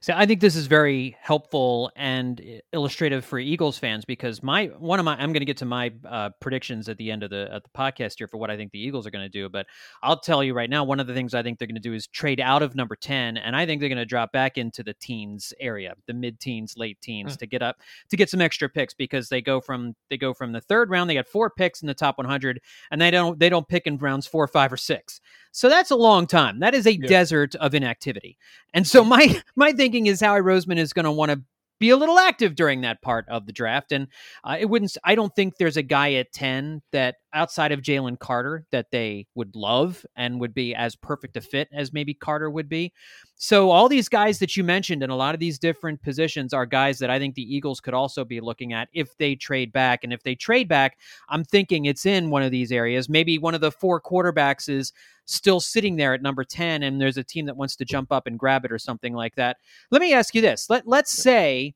So 0.00 0.14
I 0.16 0.24
think 0.24 0.40
this 0.40 0.56
is 0.56 0.66
very 0.66 1.16
helpful 1.20 1.90
and 1.94 2.40
illustrative 2.72 3.24
for 3.24 3.38
Eagles 3.38 3.78
fans 3.78 4.04
because 4.04 4.42
my 4.42 4.66
one 4.78 4.98
of 4.98 5.04
my 5.04 5.14
I'm 5.14 5.32
going 5.32 5.40
to 5.40 5.46
get 5.46 5.58
to 5.58 5.66
my 5.66 5.92
uh, 6.08 6.30
predictions 6.40 6.88
at 6.88 6.96
the 6.96 7.10
end 7.10 7.22
of 7.22 7.30
the 7.30 7.48
at 7.52 7.62
the 7.64 7.70
podcast 7.70 8.14
here 8.18 8.28
for 8.28 8.38
what 8.38 8.50
I 8.50 8.56
think 8.56 8.72
the 8.72 8.80
Eagles 8.80 9.06
are 9.06 9.10
going 9.10 9.24
to 9.24 9.28
do, 9.28 9.48
but 9.48 9.66
I'll 10.02 10.18
tell 10.18 10.42
you 10.42 10.54
right 10.54 10.70
now 10.70 10.84
one 10.84 11.00
of 11.00 11.06
the 11.06 11.14
things 11.14 11.34
I 11.34 11.42
think 11.42 11.58
they're 11.58 11.68
going 11.68 11.74
to 11.74 11.80
do 11.80 11.92
is 11.92 12.06
trade 12.06 12.40
out 12.40 12.62
of 12.62 12.74
number 12.74 12.96
10 12.96 13.36
and 13.36 13.54
I 13.54 13.66
think 13.66 13.80
they're 13.80 13.88
going 13.88 13.98
to 13.98 14.06
drop 14.06 14.32
back 14.32 14.56
into 14.56 14.82
the 14.82 14.94
teens 14.94 15.52
area, 15.60 15.94
the 16.06 16.14
mid-teens, 16.14 16.74
late 16.76 17.00
teens 17.00 17.34
mm. 17.34 17.38
to 17.38 17.46
get 17.46 17.62
up 17.62 17.76
to 18.08 18.16
get 18.16 18.30
some 18.30 18.40
extra 18.40 18.68
picks 18.68 18.94
because 18.94 19.28
they 19.28 19.42
go 19.42 19.60
from 19.60 19.94
they 20.08 20.16
go 20.16 20.32
from 20.32 20.52
the 20.52 20.60
third 20.60 20.90
round, 20.90 21.10
they 21.10 21.14
got 21.14 21.26
four 21.26 21.50
picks 21.50 21.82
in 21.82 21.86
the 21.86 21.94
top 21.94 22.16
100 22.18 22.60
and 22.90 23.00
they 23.00 23.10
don't 23.10 23.38
they 23.38 23.48
don't 23.48 23.68
pick 23.68 23.86
in 23.86 23.98
rounds 23.98 24.26
4, 24.26 24.46
5 24.46 24.72
or 24.72 24.76
6. 24.76 25.20
So 25.58 25.68
that's 25.68 25.90
a 25.90 25.96
long 25.96 26.28
time. 26.28 26.60
That 26.60 26.72
is 26.72 26.86
a 26.86 26.96
yeah. 26.96 27.08
desert 27.08 27.56
of 27.56 27.74
inactivity. 27.74 28.38
And 28.74 28.86
so 28.86 29.02
my 29.02 29.42
my 29.56 29.72
thinking 29.72 30.06
is 30.06 30.20
Howie 30.20 30.38
Roseman 30.38 30.76
is 30.76 30.92
going 30.92 31.04
to 31.04 31.10
want 31.10 31.32
to 31.32 31.42
be 31.80 31.90
a 31.90 31.96
little 31.96 32.16
active 32.16 32.54
during 32.54 32.82
that 32.82 33.02
part 33.02 33.28
of 33.28 33.44
the 33.44 33.52
draft. 33.52 33.90
And 33.90 34.06
uh, 34.44 34.56
it 34.60 34.66
wouldn't, 34.66 34.96
I 35.02 35.16
don't 35.16 35.34
think 35.34 35.56
there's 35.56 35.76
a 35.76 35.82
guy 35.82 36.14
at 36.14 36.32
10 36.32 36.82
that 36.92 37.16
outside 37.32 37.72
of 37.72 37.80
Jalen 37.80 38.18
Carter 38.18 38.64
that 38.70 38.90
they 38.90 39.26
would 39.34 39.54
love 39.54 40.04
and 40.16 40.40
would 40.40 40.54
be 40.54 40.74
as 40.74 40.96
perfect 40.96 41.36
a 41.36 41.40
fit 41.40 41.68
as 41.72 41.92
maybe 41.92 42.14
Carter 42.14 42.50
would 42.50 42.68
be. 42.68 42.92
So 43.36 43.70
all 43.70 43.88
these 43.88 44.08
guys 44.08 44.38
that 44.38 44.56
you 44.56 44.64
mentioned 44.64 45.02
in 45.02 45.10
a 45.10 45.16
lot 45.16 45.34
of 45.34 45.40
these 45.40 45.58
different 45.58 46.02
positions 46.02 46.52
are 46.52 46.66
guys 46.66 46.98
that 46.98 47.10
I 47.10 47.18
think 47.18 47.34
the 47.34 47.54
Eagles 47.54 47.80
could 47.80 47.94
also 47.94 48.24
be 48.24 48.40
looking 48.40 48.72
at 48.72 48.88
if 48.92 49.16
they 49.18 49.34
trade 49.34 49.72
back. 49.72 50.04
And 50.04 50.12
if 50.12 50.22
they 50.22 50.34
trade 50.34 50.68
back, 50.68 50.98
I'm 51.28 51.44
thinking 51.44 51.84
it's 51.84 52.06
in 52.06 52.30
one 52.30 52.42
of 52.42 52.50
these 52.50 52.72
areas. 52.72 53.08
Maybe 53.08 53.38
one 53.38 53.54
of 53.54 53.60
the 53.60 53.72
four 53.72 54.00
quarterbacks 54.00 54.68
is 54.68 54.92
still 55.26 55.60
sitting 55.60 55.96
there 55.96 56.14
at 56.14 56.22
number 56.22 56.42
10 56.42 56.82
and 56.82 57.00
there's 57.00 57.18
a 57.18 57.24
team 57.24 57.46
that 57.46 57.56
wants 57.56 57.76
to 57.76 57.84
jump 57.84 58.10
up 58.10 58.26
and 58.26 58.38
grab 58.38 58.64
it 58.64 58.72
or 58.72 58.78
something 58.78 59.12
like 59.12 59.34
that. 59.36 59.58
Let 59.90 60.00
me 60.00 60.12
ask 60.14 60.34
you 60.34 60.40
this. 60.40 60.70
Let 60.70 60.86
let's 60.86 61.12
say 61.12 61.74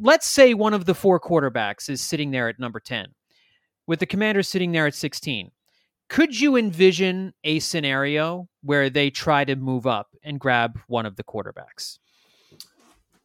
let's 0.00 0.26
say 0.26 0.54
one 0.54 0.72
of 0.74 0.86
the 0.86 0.94
four 0.94 1.20
quarterbacks 1.20 1.90
is 1.90 2.00
sitting 2.00 2.30
there 2.30 2.48
at 2.48 2.58
number 2.58 2.80
10 2.80 3.08
with 3.92 4.00
the 4.00 4.06
commanders 4.06 4.48
sitting 4.48 4.72
there 4.72 4.86
at 4.86 4.94
16 4.94 5.50
could 6.08 6.40
you 6.40 6.56
envision 6.56 7.34
a 7.44 7.58
scenario 7.58 8.48
where 8.62 8.88
they 8.88 9.10
try 9.10 9.44
to 9.44 9.54
move 9.54 9.86
up 9.86 10.08
and 10.22 10.40
grab 10.40 10.78
one 10.86 11.04
of 11.04 11.16
the 11.16 11.22
quarterbacks? 11.22 11.98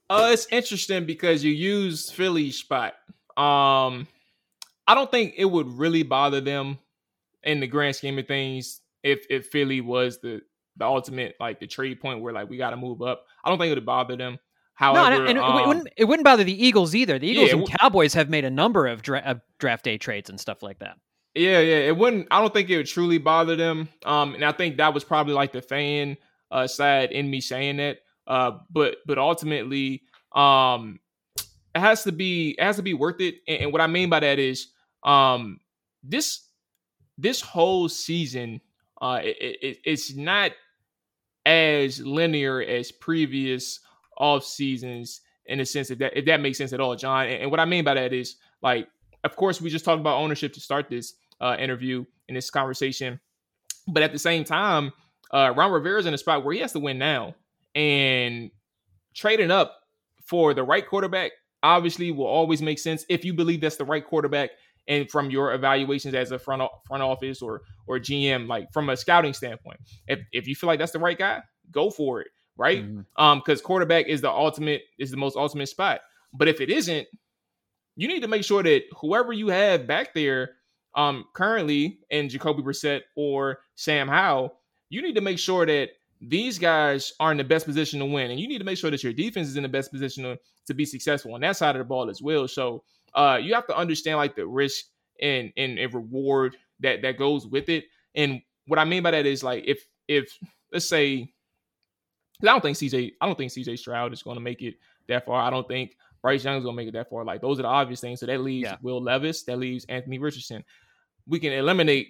Uh 0.10 0.30
it's 0.34 0.46
interesting 0.52 1.06
because 1.06 1.42
you 1.42 1.54
use 1.54 2.10
philly's 2.10 2.58
spot. 2.58 2.96
Um 3.38 4.10
i 4.90 4.94
don't 4.94 5.10
think 5.10 5.36
it 5.38 5.46
would 5.46 5.70
really 5.70 6.04
bother 6.04 6.42
them 6.42 6.80
in 7.44 7.62
the 7.62 7.68
grand 7.68 7.96
scheme 7.96 8.20
of 8.20 8.28
things 8.28 8.82
if 9.04 9.26
if 9.30 9.48
philly 9.48 9.80
was 9.80 10.20
the 10.20 10.42
the 10.76 10.86
ultimate 10.86 11.38
like 11.40 11.62
the 11.62 11.68
trade 11.68 12.02
point 12.02 12.22
where 12.22 12.34
like 12.34 12.50
we 12.50 12.58
got 12.58 12.72
to 12.72 12.78
move 12.78 13.02
up. 13.02 13.24
I 13.42 13.48
don't 13.48 13.58
think 13.58 13.72
it 13.72 13.76
would 13.76 13.86
bother 13.86 14.18
them 14.18 14.38
However, 14.78 15.24
no, 15.24 15.26
and 15.26 15.40
um, 15.40 15.58
it, 15.58 15.68
wouldn't, 15.68 15.88
it 15.98 16.06
wouldn't 16.06 16.24
bother 16.24 16.44
the 16.44 16.66
Eagles 16.66 16.94
either. 16.94 17.18
The 17.18 17.28
Eagles 17.28 17.50
yeah, 17.50 17.56
and 17.56 17.68
Cowboys 17.68 18.14
have 18.14 18.30
made 18.30 18.46
a 18.46 18.52
number 18.52 18.86
of, 18.86 19.02
dra- 19.02 19.24
of 19.26 19.42
draft 19.58 19.84
day 19.84 19.98
trades 19.98 20.30
and 20.30 20.40
stuff 20.40 20.62
like 20.62 20.78
that. 20.80 20.98
Yeah, 21.34 21.60
yeah, 21.62 21.78
it 21.78 21.98
wouldn't. 21.98 22.28
I 22.30 22.40
don't 22.40 22.54
think 22.54 22.70
it 22.70 22.78
would 22.78 22.86
truly 22.86 23.18
bother 23.18 23.56
them. 23.56 23.90
Um, 24.06 24.36
and 24.36 24.46
I 24.46 24.52
think 24.52 24.78
that 24.78 24.94
was 24.94 25.04
probably 25.04 25.34
like 25.34 25.52
the 25.52 25.64
fan 25.64 26.18
uh, 26.52 26.68
side 26.68 27.12
in 27.12 27.28
me 27.28 27.42
saying 27.42 27.78
that. 27.78 27.98
Uh, 28.28 28.60
but 28.70 28.98
but 29.08 29.18
ultimately, 29.18 30.04
um, 30.36 31.00
it 31.74 31.80
has 31.80 32.04
to 32.04 32.12
be 32.12 32.52
it 32.52 32.64
has 32.64 32.76
to 32.76 32.84
be 32.84 32.94
worth 32.94 33.20
it. 33.20 33.36
And, 33.48 33.64
and 33.64 33.72
what 33.72 33.82
I 33.82 33.88
mean 33.88 34.12
by 34.12 34.20
that 34.20 34.38
is, 34.38 34.68
um, 35.04 35.60
this 36.04 36.48
this 37.18 37.42
whole 37.42 37.90
season, 37.90 38.62
uh, 39.02 39.22
it, 39.24 39.58
it, 39.62 39.78
it's 39.86 40.16
not 40.16 40.52
as 41.48 42.00
linear 42.00 42.62
as 42.62 42.92
previous 42.92 43.80
off 44.18 44.44
seasons 44.44 45.22
in 45.46 45.60
a 45.60 45.66
sense 45.66 45.90
if 45.90 46.00
that 46.00 46.18
if 46.18 46.26
that 46.26 46.42
makes 46.42 46.58
sense 46.58 46.74
at 46.74 46.80
all, 46.80 46.96
John. 46.96 47.28
And, 47.28 47.44
and, 47.44 47.52
what 47.52 47.60
I 47.60 47.66
mean 47.66 47.84
by 47.84 47.94
that 47.94 48.14
is 48.14 48.36
like, 48.62 48.88
of 49.24 49.36
course, 49.36 49.62
we 49.62 49.70
just 49.70 49.86
talked 49.86 50.00
about 50.00 50.18
ownership 50.18 50.54
to 50.54 50.60
start 50.60 50.90
this 50.90 51.14
uh, 51.42 51.56
interview 51.60 52.06
in 52.28 52.36
this 52.36 52.50
conversation, 52.50 53.20
but 53.88 54.04
at 54.04 54.12
the 54.12 54.20
same 54.20 54.44
time, 54.44 54.92
uh, 55.32 55.54
Ron 55.56 55.72
Rivera 55.72 56.00
is 56.00 56.06
in 56.06 56.14
a 56.14 56.18
spot 56.18 56.44
where 56.44 56.54
he 56.54 56.62
has 56.62 56.74
to 56.74 56.80
win 56.80 56.98
now, 56.98 57.36
and 57.76 58.52
trading 59.14 59.52
up 59.52 59.82
for 60.26 60.54
the 60.54 60.64
right 60.64 60.88
quarterback 60.88 61.32
obviously 61.64 62.12
will 62.12 62.26
always 62.26 62.62
make 62.62 62.80
sense 62.80 63.06
if 63.10 63.26
you 63.26 63.34
believe 63.34 63.62
that's 63.62 63.78
the 63.78 63.86
right 63.86 64.06
quarterback 64.06 64.52
and 64.88 65.10
from 65.10 65.30
your 65.30 65.54
evaluations 65.54 66.14
as 66.14 66.32
a 66.32 66.40
front 66.40 66.62
front 66.86 67.04
office 67.04 67.42
or 67.42 67.62
or 67.88 68.00
GM, 68.00 68.48
like 68.48 68.72
from 68.74 68.90
a 68.90 68.98
scouting 68.98 69.34
standpoint. 69.34 69.80
If 70.08 70.20
if 70.32 70.48
you 70.48 70.56
feel 70.56 70.68
like 70.68 70.80
that's 70.80 70.92
the 70.92 71.00
right 71.00 71.18
guy, 71.18 71.42
go 71.72 71.90
for 71.90 72.22
it, 72.22 72.28
right? 72.58 72.84
Mm-hmm. 72.84 73.24
Um, 73.24 73.40
because 73.40 73.62
quarterback 73.62 74.08
is 74.08 74.22
the 74.22 74.32
ultimate 74.32 74.84
is 74.98 75.12
the 75.12 75.18
most 75.18 75.36
ultimate 75.36 75.68
spot. 75.68 76.02
But 76.34 76.48
if 76.48 76.62
it 76.62 76.70
isn't, 76.70 77.08
you 77.96 78.08
need 78.08 78.22
to 78.22 78.28
make 78.28 78.44
sure 78.44 78.64
that 78.64 78.84
whoever 79.00 79.34
you 79.34 79.48
have 79.48 79.88
back 79.88 80.14
there, 80.14 80.52
um, 80.96 81.26
currently 81.34 82.00
in 82.10 82.30
Jacoby 82.30 82.62
Brissett 82.62 83.02
or 83.16 83.60
Sam 83.76 84.08
Howell, 84.08 84.60
you 84.90 85.02
need 85.02 85.16
to 85.16 85.22
make 85.22 85.40
sure 85.40 85.66
that 85.66 85.90
these 86.20 86.58
guys 86.58 87.14
are 87.20 87.32
in 87.32 87.38
the 87.38 87.44
best 87.44 87.66
position 87.66 88.00
to 88.00 88.06
win, 88.06 88.32
and 88.32 88.40
you 88.40 88.48
need 88.48 88.58
to 88.58 88.64
make 88.64 88.78
sure 88.78 88.90
that 88.90 89.04
your 89.04 89.14
defense 89.14 89.48
is 89.48 89.56
in 89.58 89.64
the 89.64 89.70
best 89.70 89.92
position 89.92 90.24
to, 90.24 90.40
to 90.66 90.74
be 90.74 90.86
successful 90.86 91.34
on 91.34 91.42
that 91.42 91.58
side 91.58 91.76
of 91.76 91.80
the 91.80 91.86
ball 91.86 92.10
as 92.10 92.22
well. 92.22 92.48
So, 92.48 92.84
uh, 93.14 93.40
you 93.42 93.54
have 93.54 93.68
to 93.68 93.78
understand 93.78 94.18
like 94.18 94.36
the 94.36 94.46
risk 94.46 94.86
and, 95.22 95.52
and 95.58 95.78
and 95.78 95.94
reward 95.94 96.58
that 96.80 97.02
that 97.02 97.18
goes 97.18 97.48
with 97.48 97.70
it. 97.70 97.86
And 98.16 98.42
what 98.68 98.80
I 98.80 98.86
mean 98.86 99.04
by 99.04 99.12
that 99.12 99.26
is 99.26 99.44
like 99.44 99.64
if 99.66 99.86
if 100.08 100.38
let's 100.72 100.88
say 100.88 101.34
I 102.44 102.46
don't 102.46 102.62
think 102.62 102.78
CJ 102.78 103.14
I 103.20 103.26
don't 103.26 103.38
think 103.38 103.52
CJ 103.52 103.80
Stroud 103.80 104.14
is 104.14 104.24
going 104.24 104.36
to 104.38 104.42
make 104.42 104.62
it 104.62 104.76
that 105.08 105.26
far. 105.26 105.42
I 105.42 105.50
don't 105.50 105.68
think 105.68 105.96
Bryce 106.22 106.44
Young 106.44 106.58
is 106.58 106.64
going 106.64 106.76
to 106.76 106.78
make 106.78 106.88
it 106.88 106.94
that 106.94 107.10
far. 107.10 107.24
Like 107.24 107.42
those 107.42 107.60
are 107.60 107.64
the 107.64 107.68
obvious 107.68 108.00
things. 108.00 108.20
So 108.20 108.26
that 108.26 108.42
leaves 108.42 108.70
yeah. 108.70 108.78
Will 108.82 109.02
Levis. 109.02 109.44
That 109.44 109.58
leaves 109.58 109.86
Anthony 109.86 110.20
Richardson. 110.20 110.64
We 111.28 111.40
can 111.40 111.52
eliminate. 111.54 112.08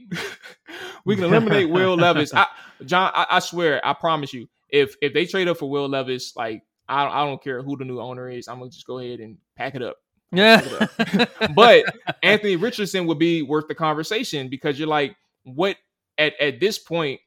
we 1.05 1.15
can 1.15 1.23
eliminate 1.25 1.69
Will 1.69 1.95
Levis. 1.95 2.33
I, 2.33 2.45
John, 2.85 3.11
I, 3.13 3.25
I, 3.31 3.39
swear, 3.39 3.85
I 3.85 3.93
promise 3.93 4.33
you, 4.33 4.47
if 4.69 4.95
if 5.01 5.13
they 5.13 5.25
trade 5.25 5.47
up 5.47 5.57
for 5.57 5.69
Will 5.69 5.87
Levis, 5.87 6.35
like 6.35 6.63
I, 6.89 7.05
I 7.05 7.25
don't 7.25 7.41
care 7.41 7.61
who 7.61 7.77
the 7.77 7.85
new 7.85 7.99
owner 7.99 8.29
is, 8.29 8.47
I'm 8.47 8.59
gonna 8.59 8.71
just 8.71 8.85
go 8.85 8.99
ahead 8.99 9.19
and 9.19 9.37
pack 9.55 9.75
it 9.75 9.81
up. 9.81 9.97
Yeah. 10.33 10.61
but 11.55 11.85
Anthony 12.21 12.57
Richardson 12.57 13.07
would 13.07 13.17
be 13.17 13.43
worth 13.43 13.69
the 13.69 13.75
conversation 13.75 14.49
because 14.49 14.77
you're 14.77 14.89
like, 14.89 15.15
what 15.45 15.77
at 16.17 16.33
at 16.41 16.59
this 16.59 16.77
point 16.77 17.21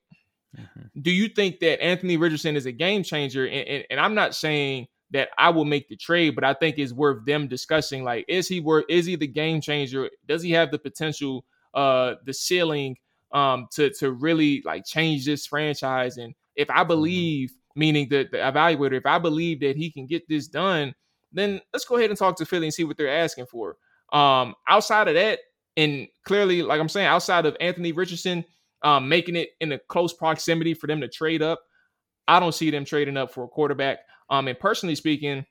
mm-hmm. 0.58 1.00
do 1.00 1.10
you 1.10 1.28
think 1.28 1.60
that 1.60 1.82
Anthony 1.82 2.16
Richardson 2.16 2.56
is 2.56 2.66
a 2.66 2.72
game 2.72 3.02
changer? 3.02 3.46
And, 3.46 3.68
and, 3.68 3.84
and 3.90 4.00
I'm 4.00 4.14
not 4.14 4.34
saying 4.34 4.88
that 5.10 5.28
I 5.38 5.50
will 5.50 5.64
make 5.64 5.88
the 5.88 5.96
trade, 5.96 6.34
but 6.34 6.44
I 6.44 6.54
think 6.54 6.78
it's 6.78 6.92
worth 6.92 7.24
them 7.24 7.48
discussing. 7.48 8.04
Like, 8.04 8.24
is 8.28 8.48
he 8.48 8.60
worth? 8.60 8.84
Is 8.88 9.06
he 9.06 9.16
the 9.16 9.26
game 9.26 9.60
changer? 9.60 10.08
Does 10.26 10.42
he 10.42 10.52
have 10.52 10.70
the 10.70 10.78
potential, 10.78 11.44
uh, 11.74 12.14
the 12.24 12.34
ceiling, 12.34 12.96
um, 13.32 13.66
to 13.72 13.90
to 13.98 14.12
really 14.12 14.62
like 14.64 14.84
change 14.84 15.24
this 15.24 15.46
franchise? 15.46 16.16
And 16.16 16.34
if 16.56 16.70
I 16.70 16.78
mm-hmm. 16.78 16.88
believe, 16.88 17.52
meaning 17.74 18.08
the, 18.08 18.28
the 18.30 18.38
evaluator, 18.38 18.94
if 18.94 19.06
I 19.06 19.18
believe 19.18 19.60
that 19.60 19.76
he 19.76 19.90
can 19.90 20.06
get 20.06 20.28
this 20.28 20.46
done, 20.46 20.94
then 21.32 21.60
let's 21.72 21.84
go 21.84 21.96
ahead 21.96 22.10
and 22.10 22.18
talk 22.18 22.36
to 22.36 22.46
Philly 22.46 22.66
and 22.66 22.74
see 22.74 22.84
what 22.84 22.96
they're 22.96 23.08
asking 23.08 23.46
for. 23.46 23.76
Um, 24.12 24.54
outside 24.68 25.08
of 25.08 25.14
that, 25.14 25.38
and 25.76 26.08
clearly, 26.24 26.62
like 26.62 26.80
I'm 26.80 26.88
saying, 26.88 27.06
outside 27.06 27.46
of 27.46 27.56
Anthony 27.60 27.92
Richardson, 27.92 28.44
um, 28.82 29.08
making 29.08 29.36
it 29.36 29.50
in 29.60 29.72
a 29.72 29.78
close 29.78 30.12
proximity 30.12 30.74
for 30.74 30.86
them 30.86 31.00
to 31.00 31.08
trade 31.08 31.42
up, 31.42 31.60
I 32.26 32.40
don't 32.40 32.54
see 32.54 32.70
them 32.70 32.84
trading 32.84 33.16
up 33.16 33.32
for 33.32 33.44
a 33.44 33.48
quarterback. 33.48 34.00
Um, 34.28 34.48
and 34.48 34.58
personally 34.58 34.94
speaking, 34.94 35.44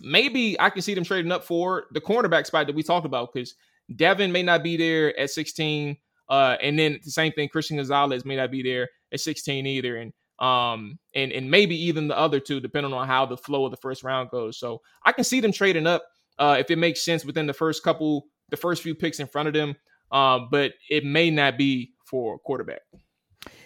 maybe 0.00 0.58
I 0.58 0.70
can 0.70 0.82
see 0.82 0.94
them 0.94 1.04
trading 1.04 1.32
up 1.32 1.44
for 1.44 1.84
the 1.92 2.00
cornerback 2.00 2.46
spot 2.46 2.66
that 2.66 2.74
we 2.74 2.82
talked 2.82 3.06
about 3.06 3.32
because 3.32 3.54
Devon 3.94 4.32
may 4.32 4.42
not 4.42 4.62
be 4.62 4.76
there 4.76 5.18
at 5.18 5.30
16. 5.30 5.96
Uh, 6.28 6.56
and 6.60 6.78
then 6.78 6.98
the 7.04 7.10
same 7.10 7.32
thing, 7.32 7.48
Christian 7.48 7.76
Gonzalez 7.76 8.24
may 8.24 8.36
not 8.36 8.50
be 8.50 8.62
there 8.62 8.88
at 9.12 9.20
16 9.20 9.66
either. 9.66 9.96
And 9.96 10.12
um, 10.38 10.98
and 11.14 11.32
and 11.32 11.50
maybe 11.50 11.74
even 11.84 12.08
the 12.08 12.18
other 12.18 12.40
two, 12.40 12.60
depending 12.60 12.92
on 12.92 13.06
how 13.06 13.24
the 13.24 13.38
flow 13.38 13.64
of 13.64 13.70
the 13.70 13.78
first 13.78 14.02
round 14.02 14.28
goes. 14.30 14.58
So 14.58 14.82
I 15.02 15.12
can 15.12 15.24
see 15.24 15.40
them 15.40 15.52
trading 15.52 15.86
up 15.86 16.04
uh, 16.38 16.56
if 16.58 16.70
it 16.70 16.76
makes 16.76 17.02
sense 17.02 17.24
within 17.24 17.46
the 17.46 17.54
first 17.54 17.82
couple, 17.82 18.26
the 18.50 18.56
first 18.56 18.82
few 18.82 18.94
picks 18.94 19.18
in 19.18 19.26
front 19.28 19.48
of 19.48 19.54
them. 19.54 19.76
Um, 20.12 20.48
but 20.50 20.74
it 20.90 21.04
may 21.04 21.30
not 21.30 21.56
be 21.56 21.92
for 22.06 22.38
quarterback. 22.38 22.80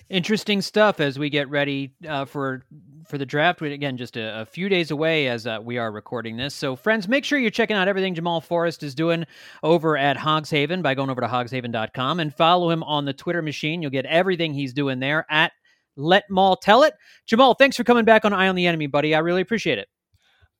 Interesting 0.09 0.61
stuff 0.61 0.98
as 0.98 1.18
we 1.18 1.31
get 1.31 1.48
ready 1.48 1.94
uh, 2.07 2.24
for 2.24 2.64
for 3.07 3.16
the 3.16 3.24
draft. 3.24 3.62
Again, 3.62 3.96
just 3.96 4.16
a, 4.16 4.40
a 4.40 4.44
few 4.44 4.68
days 4.68 4.90
away 4.90 5.29
as 5.29 5.46
uh, 5.46 5.61
we 5.62 5.79
are 5.79 5.90
recording 5.92 6.37
this. 6.37 6.55
So, 6.55 6.74
friends, 6.74 7.07
make 7.07 7.24
sure 7.24 7.38
you're 7.38 7.50
checking 7.50 7.76
out 7.76 7.87
everything 7.87 8.14
Jamual 8.14 8.42
Forest 8.42 8.83
is 8.83 8.94
doing 8.94 9.24
over 9.62 9.96
at 9.96 10.16
Hogs 10.16 10.50
Haven 10.50 10.83
by 10.83 10.94
going 10.94 11.11
over 11.11 11.20
to 11.20 11.29
hogshaven.com 11.29 12.20
and 12.20 12.35
follow 12.35 12.70
him 12.70 12.83
on 12.83 13.05
the 13.05 13.12
Twitter 13.12 13.40
machine. 13.40 13.83
You'll 13.83 13.92
get 13.92 14.07
everything 14.07 14.53
he's 14.53 14.72
doing 14.72 14.98
there 14.98 15.26
at 15.31 15.53
Let 15.96 16.24
Maul 16.29 16.57
Tell 16.57 16.83
It. 16.83 16.94
Jamual, 17.31 17.57
thanks 17.57 17.76
for 17.76 17.85
coming 17.85 18.05
back 18.05 18.24
on 18.24 18.33
Eye 18.33 18.48
on 18.48 18.57
the 18.57 18.66
Enemy, 18.66 18.88
buddy. 18.88 19.14
I 19.14 19.20
really 19.20 19.42
appreciate 19.42 19.79
it. 19.79 19.88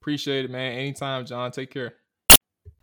Appreciate 0.01 0.45
it, 0.45 0.51
man. 0.51 0.79
Anytime, 0.79 1.27
John. 1.27 1.51
Take 1.51 1.73
care. 1.73 2.00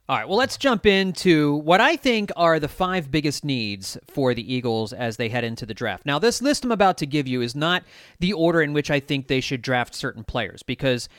All 0.10 0.16
right, 0.16 0.26
well, 0.26 0.38
let's 0.38 0.56
jump 0.56 0.86
into 0.86 1.56
what 1.56 1.82
I 1.82 1.98
think 1.98 2.32
are 2.38 2.62
the 2.62 2.70
five 2.70 3.12
biggest 3.12 3.44
needs 3.44 3.98
for 4.08 4.34
the 4.34 4.54
Eagles 4.54 4.94
as 4.94 5.18
they 5.18 5.28
head 5.28 5.44
into 5.44 5.66
the 5.66 5.74
draft. 5.74 6.06
Now, 6.06 6.18
this 6.18 6.42
list 6.42 6.64
I'm 6.64 6.72
about 6.72 6.98
to 7.00 7.06
give 7.06 7.28
you 7.28 7.42
is 7.42 7.58
not 7.58 7.84
the 8.22 8.32
order 8.32 8.62
in 8.62 8.72
which 8.72 8.90
I 8.90 9.02
think 9.02 9.28
they 9.28 9.42
should 9.42 9.62
draft 9.62 9.94
certain 9.94 10.24
players, 10.24 10.64
because 10.64 11.10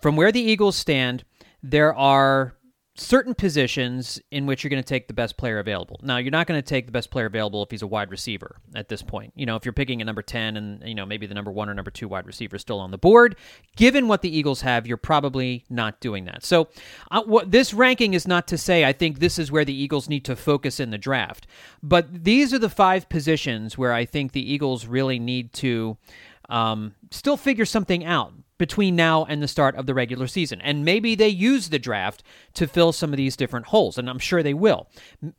from 0.00 0.16
where 0.16 0.32
the 0.32 0.40
Eagles 0.40 0.76
stand, 0.76 1.24
there 1.62 1.94
are 1.94 2.54
certain 2.94 3.34
positions 3.34 4.20
in 4.30 4.44
which 4.44 4.62
you're 4.62 4.68
going 4.68 4.82
to 4.82 4.86
take 4.86 5.08
the 5.08 5.14
best 5.14 5.38
player 5.38 5.58
available. 5.58 5.98
Now, 6.02 6.18
you're 6.18 6.30
not 6.30 6.46
going 6.46 6.58
to 6.60 6.66
take 6.66 6.84
the 6.84 6.92
best 6.92 7.10
player 7.10 7.24
available 7.24 7.62
if 7.62 7.70
he's 7.70 7.80
a 7.80 7.86
wide 7.86 8.10
receiver 8.10 8.56
at 8.74 8.90
this 8.90 9.00
point. 9.00 9.32
You 9.34 9.46
know, 9.46 9.56
if 9.56 9.64
you're 9.64 9.72
picking 9.72 10.02
a 10.02 10.04
number 10.04 10.20
10 10.20 10.58
and, 10.58 10.82
you 10.86 10.94
know, 10.94 11.06
maybe 11.06 11.26
the 11.26 11.34
number 11.34 11.50
1 11.50 11.70
or 11.70 11.74
number 11.74 11.90
2 11.90 12.06
wide 12.06 12.26
receiver 12.26 12.56
is 12.56 12.62
still 12.62 12.80
on 12.80 12.90
the 12.90 12.98
board, 12.98 13.36
given 13.76 14.08
what 14.08 14.20
the 14.20 14.36
Eagles 14.36 14.60
have, 14.60 14.86
you're 14.86 14.98
probably 14.98 15.64
not 15.70 16.00
doing 16.00 16.26
that. 16.26 16.44
So, 16.44 16.68
uh, 17.10 17.22
what 17.22 17.50
this 17.50 17.72
ranking 17.72 18.12
is 18.12 18.28
not 18.28 18.46
to 18.48 18.58
say 18.58 18.84
I 18.84 18.92
think 18.92 19.20
this 19.20 19.38
is 19.38 19.50
where 19.50 19.64
the 19.64 19.74
Eagles 19.74 20.10
need 20.10 20.24
to 20.26 20.36
focus 20.36 20.78
in 20.78 20.90
the 20.90 20.98
draft, 20.98 21.46
but 21.82 22.24
these 22.24 22.52
are 22.52 22.58
the 22.58 22.68
five 22.68 23.08
positions 23.08 23.78
where 23.78 23.92
I 23.94 24.04
think 24.04 24.32
the 24.32 24.52
Eagles 24.52 24.86
really 24.86 25.18
need 25.18 25.54
to 25.54 25.96
um, 26.50 26.94
still 27.10 27.38
figure 27.38 27.64
something 27.64 28.04
out 28.04 28.34
between 28.62 28.94
now 28.94 29.24
and 29.24 29.42
the 29.42 29.48
start 29.48 29.74
of 29.74 29.86
the 29.86 29.92
regular 29.92 30.28
season. 30.28 30.60
And 30.60 30.84
maybe 30.84 31.16
they 31.16 31.26
use 31.28 31.70
the 31.70 31.80
draft 31.80 32.22
to 32.54 32.68
fill 32.68 32.92
some 32.92 33.12
of 33.12 33.16
these 33.16 33.34
different 33.34 33.66
holes, 33.66 33.98
and 33.98 34.08
I'm 34.08 34.20
sure 34.20 34.40
they 34.40 34.54
will. 34.54 34.88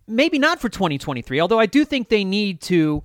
Maybe 0.06 0.38
not 0.38 0.60
for 0.60 0.68
2023, 0.68 1.40
although 1.40 1.58
I 1.58 1.66
do 1.66 1.86
think 1.86 2.10
they 2.10 2.26
need 2.26 2.60
to 2.64 3.02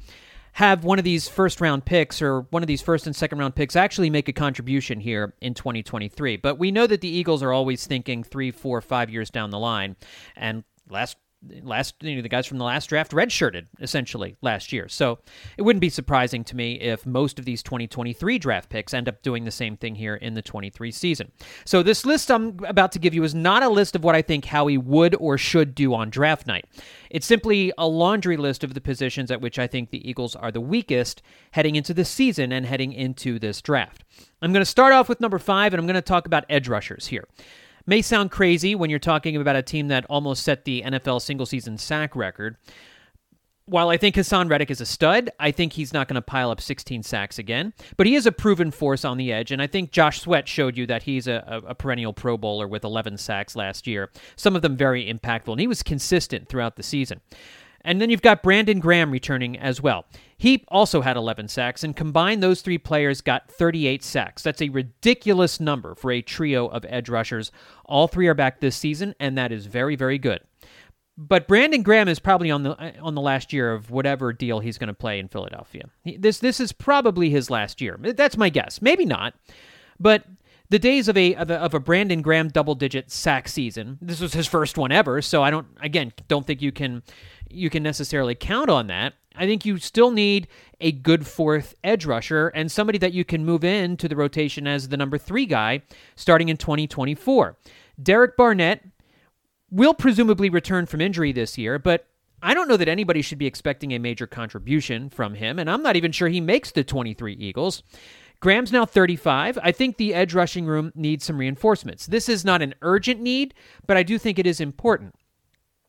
have 0.54 0.83
one 0.83 0.98
of 0.98 1.04
these 1.04 1.28
first 1.28 1.61
round 1.61 1.85
picks 1.85 2.20
or 2.20 2.40
one 2.50 2.64
of 2.64 2.66
these 2.66 2.83
first 2.83 3.07
and 3.07 3.14
second 3.14 3.38
round 3.38 3.54
picks 3.54 3.76
actually 3.76 4.11
make 4.11 4.26
a 4.28 4.33
contribution 4.33 4.98
here 4.98 5.35
in 5.40 5.54
2023. 5.54 6.37
But 6.38 6.59
we 6.59 6.72
know 6.72 6.88
that 6.88 7.00
the 7.00 7.09
Eagles 7.09 7.40
are 7.44 7.52
always 7.52 7.87
thinking 7.87 8.24
three, 8.24 8.50
four, 8.50 8.81
five 8.81 9.11
years 9.11 9.31
down 9.31 9.50
the 9.50 9.59
line. 9.61 9.94
And 10.35 10.64
last 10.90 11.16
last 11.62 11.94
you 12.01 12.16
know 12.16 12.22
the 12.22 12.29
guys 12.29 12.46
from 12.46 12.59
the 12.59 12.64
last 12.64 12.88
draft 12.88 13.12
redshirted 13.12 13.66
essentially 13.81 14.37
last 14.42 14.72
year. 14.72 14.88
So 14.88 15.18
it 15.57 15.62
wouldn't 15.62 15.81
be 15.81 15.88
surprising 15.88 16.42
to 16.44 16.57
me 16.57 16.81
if 16.81 17.07
most 17.07 17.38
of 17.38 17.44
these 17.44 17.62
2023 17.62 18.38
draft 18.38 18.68
picks 18.68 18.92
end 18.92 19.09
up 19.09 19.22
doing 19.22 19.44
the 19.44 19.51
same 19.51 19.77
thing 19.77 19.94
here 19.94 20.16
in 20.16 20.35
the 20.35 20.42
23 20.42 20.90
season. 20.90 21.31
So 21.64 21.83
this 21.83 22.05
list 22.05 22.31
I'm 22.31 22.59
about 22.66 22.92
to 22.92 22.98
give 22.98 23.14
you 23.14 23.22
is 23.22 23.35
not 23.35 23.62
a 23.62 23.68
list 23.68 23.94
of 23.94 24.03
what 24.03 24.14
I 24.14 24.22
think 24.22 24.46
Howie 24.46 24.79
would 24.79 25.14
or 25.16 25.38
should 25.38 25.74
do 25.74 25.94
on 25.94 26.11
draft 26.11 26.46
night. 26.46 26.64
It's 27.11 27.27
simply 27.27 27.72
a 27.79 27.87
laundry 27.87 28.37
list 28.37 28.64
of 28.64 28.74
the 28.74 28.81
positions 28.81 29.31
at 29.31 29.40
which 29.40 29.59
I 29.59 29.66
think 29.66 29.90
the 29.90 30.09
Eagles 30.09 30.35
are 30.35 30.51
the 30.51 30.61
weakest 30.61 31.22
heading 31.53 31.77
into 31.77 31.94
the 31.94 32.05
season 32.05 32.53
and 32.53 32.66
heading 32.66 32.92
into 32.92 33.38
this 33.38 33.62
draft. 33.62 34.05
I'm 34.42 34.53
going 34.53 34.62
to 34.62 34.66
start 34.66 34.92
off 34.92 35.09
with 35.09 35.20
number 35.20 35.38
5 35.38 35.72
and 35.72 35.81
I'm 35.81 35.87
going 35.87 35.94
to 35.94 36.03
talk 36.03 36.27
about 36.27 36.44
edge 36.48 36.68
rushers 36.68 37.07
here 37.07 37.27
may 37.88 38.03
sound 38.03 38.31
crazy 38.31 38.74
when 38.74 38.90
you're 38.90 38.98
talking 38.98 39.35
about 39.37 39.57
a 39.57 39.62
team 39.62 39.88
that 39.88 40.05
almost 40.11 40.44
set 40.44 40.64
the 40.64 40.83
NFL 40.83 41.22
single 41.22 41.46
season 41.46 41.79
sack 41.79 42.14
record. 42.14 42.57
While 43.64 43.88
I 43.90 43.96
think 43.96 44.14
Haason 44.16 44.48
Reddick 44.48 44.70
is 44.70 44.81
a 44.81 44.87
stud, 44.87 45.31
I 45.38 45.51
think 45.51 45.74
he's 45.74 45.92
not 45.92 46.09
going 46.09 46.14
to 46.14 46.22
pile 46.22 46.51
up 46.51 46.61
16 46.61 47.03
sacks 47.03 47.38
again. 47.38 47.74
But 47.98 48.07
he 48.07 48.14
is 48.14 48.24
a 48.24 48.33
proven 48.33 48.70
force 48.70 49.05
on 49.05 49.18
the 49.18 49.31
edge, 49.31 49.53
and 49.53 49.61
I 49.61 49.66
think 49.66 49.90
Josh 49.90 50.22
Sweat 50.22 50.48
showed 50.48 50.79
you 50.79 50.87
that 50.87 51.03
he's 51.03 51.27
a, 51.27 51.62
a 51.66 51.74
perennial 51.74 52.14
Pro 52.14 52.38
Bowler 52.38 52.66
with 52.66 52.85
11 52.85 53.18
sacks 53.18 53.57
last 53.57 53.87
year. 53.87 54.11
Some 54.37 54.57
of 54.57 54.62
them 54.62 54.77
very 54.77 55.12
impactful, 55.12 55.53
and 55.53 55.61
he 55.61 55.66
was 55.66 55.83
consistent 55.83 56.48
throughout 56.48 56.77
the 56.77 56.83
season. 56.83 57.20
And 57.82 58.00
then 58.00 58.10
you've 58.10 58.22
got 58.22 58.42
Brandon 58.42 58.80
Graham 58.80 59.10
returning 59.10 59.58
as 59.58 59.80
well. 59.80 60.04
He 60.36 60.64
also 60.68 61.00
had 61.00 61.16
11 61.16 61.48
sacks, 61.48 61.82
and 61.82 61.96
combined, 61.96 62.42
those 62.42 62.60
three 62.60 62.78
players 62.78 63.20
got 63.20 63.50
38 63.50 64.02
sacks. 64.04 64.42
That's 64.42 64.62
a 64.62 64.68
ridiculous 64.68 65.60
number 65.60 65.94
for 65.94 66.10
a 66.10 66.22
trio 66.22 66.66
of 66.66 66.84
edge 66.88 67.08
rushers. 67.08 67.50
All 67.84 68.08
three 68.08 68.28
are 68.28 68.34
back 68.34 68.60
this 68.60 68.76
season, 68.76 69.14
and 69.18 69.38
that 69.38 69.52
is 69.52 69.66
very, 69.66 69.96
very 69.96 70.18
good. 70.18 70.40
But 71.16 71.48
Brandon 71.48 71.82
Graham 71.82 72.06
is 72.06 72.20
probably 72.20 72.48
on 72.52 72.62
the 72.62 72.80
uh, 72.80 72.92
on 73.02 73.16
the 73.16 73.20
last 73.20 73.52
year 73.52 73.72
of 73.72 73.90
whatever 73.90 74.32
deal 74.32 74.60
he's 74.60 74.78
going 74.78 74.86
to 74.86 74.94
play 74.94 75.18
in 75.18 75.26
Philadelphia. 75.26 75.90
This 76.05 76.38
this 76.38 76.61
is 76.61 76.70
probably 76.70 77.28
his 77.28 77.50
last 77.50 77.80
year. 77.80 77.98
That's 78.00 78.36
my 78.36 78.48
guess. 78.48 78.80
Maybe 78.80 79.05
not, 79.05 79.34
but 79.98 80.24
the 80.70 80.78
days 80.78 81.09
of 81.09 81.16
a, 81.16 81.34
of 81.34 81.50
a 81.50 81.57
of 81.57 81.74
a 81.74 81.80
Brandon 81.80 82.22
Graham 82.22 82.48
double 82.48 82.76
digit 82.76 83.11
sack 83.11 83.48
season. 83.48 83.98
This 84.00 84.20
was 84.20 84.32
his 84.32 84.46
first 84.46 84.78
one 84.78 84.92
ever, 84.92 85.20
so 85.20 85.42
I 85.42 85.50
don't 85.50 85.66
again 85.80 86.12
don't 86.28 86.46
think 86.46 86.62
you 86.62 86.70
can 86.70 87.03
you 87.51 87.70
can 87.70 87.82
necessarily 87.82 88.34
count 88.34 88.70
on 88.70 88.86
that. 88.88 89.14
I 89.36 89.46
think 89.46 89.64
you 89.64 89.78
still 89.78 90.11
need 90.11 90.49
a 90.80 90.92
good 90.92 91.26
fourth 91.26 91.74
edge 91.84 92.05
rusher 92.05 92.49
and 92.49 92.70
somebody 92.70 92.99
that 92.99 93.12
you 93.12 93.24
can 93.24 93.44
move 93.44 93.64
into 93.64 94.09
the 94.09 94.16
rotation 94.16 94.66
as 94.66 94.88
the 94.88 94.96
number 94.96 95.16
three 95.16 95.46
guy 95.46 95.82
starting 96.16 96.49
in 96.49 96.57
2024. 96.57 97.57
Derek 98.03 98.36
Barnett 98.36 98.84
will 99.70 99.94
presumably 99.94 100.51
return 100.51 100.86
from 100.86 101.01
injury 101.01 101.32
this 101.32 101.57
year, 101.57 101.78
but 101.78 102.07
I 102.42 102.55
don't 102.55 102.68
know 102.68 102.76
that 102.76 102.88
anybody 102.88 103.22
should 103.22 103.38
be 103.38 103.46
expecting 103.46 103.92
a 103.92 103.99
major 103.99 104.26
contribution 104.26 105.11
from 105.11 105.34
him, 105.34 105.59
and 105.59 105.68
I'm 105.68 105.82
not 105.82 105.96
even 105.96 106.12
sure 106.12 106.28
he 106.28 106.40
makes 106.40 106.70
the 106.70 106.84
23 106.84 107.34
Eagles. 107.34 107.82
Graham's 108.40 108.70
now 108.70 108.86
35. 108.86 109.59
I 109.61 109.72
think 109.72 109.96
the 109.96 110.14
edge 110.14 110.32
rushing 110.32 110.64
room 110.64 110.92
needs 110.94 111.24
some 111.24 111.38
reinforcements. 111.38 112.07
This 112.07 112.28
is 112.28 112.44
not 112.44 112.62
an 112.62 112.74
urgent 112.82 113.20
need, 113.20 113.55
but 113.86 113.96
I 113.96 114.05
do 114.05 114.16
think 114.18 114.38
it 114.38 114.46
is 114.46 114.61
important. 114.61 115.16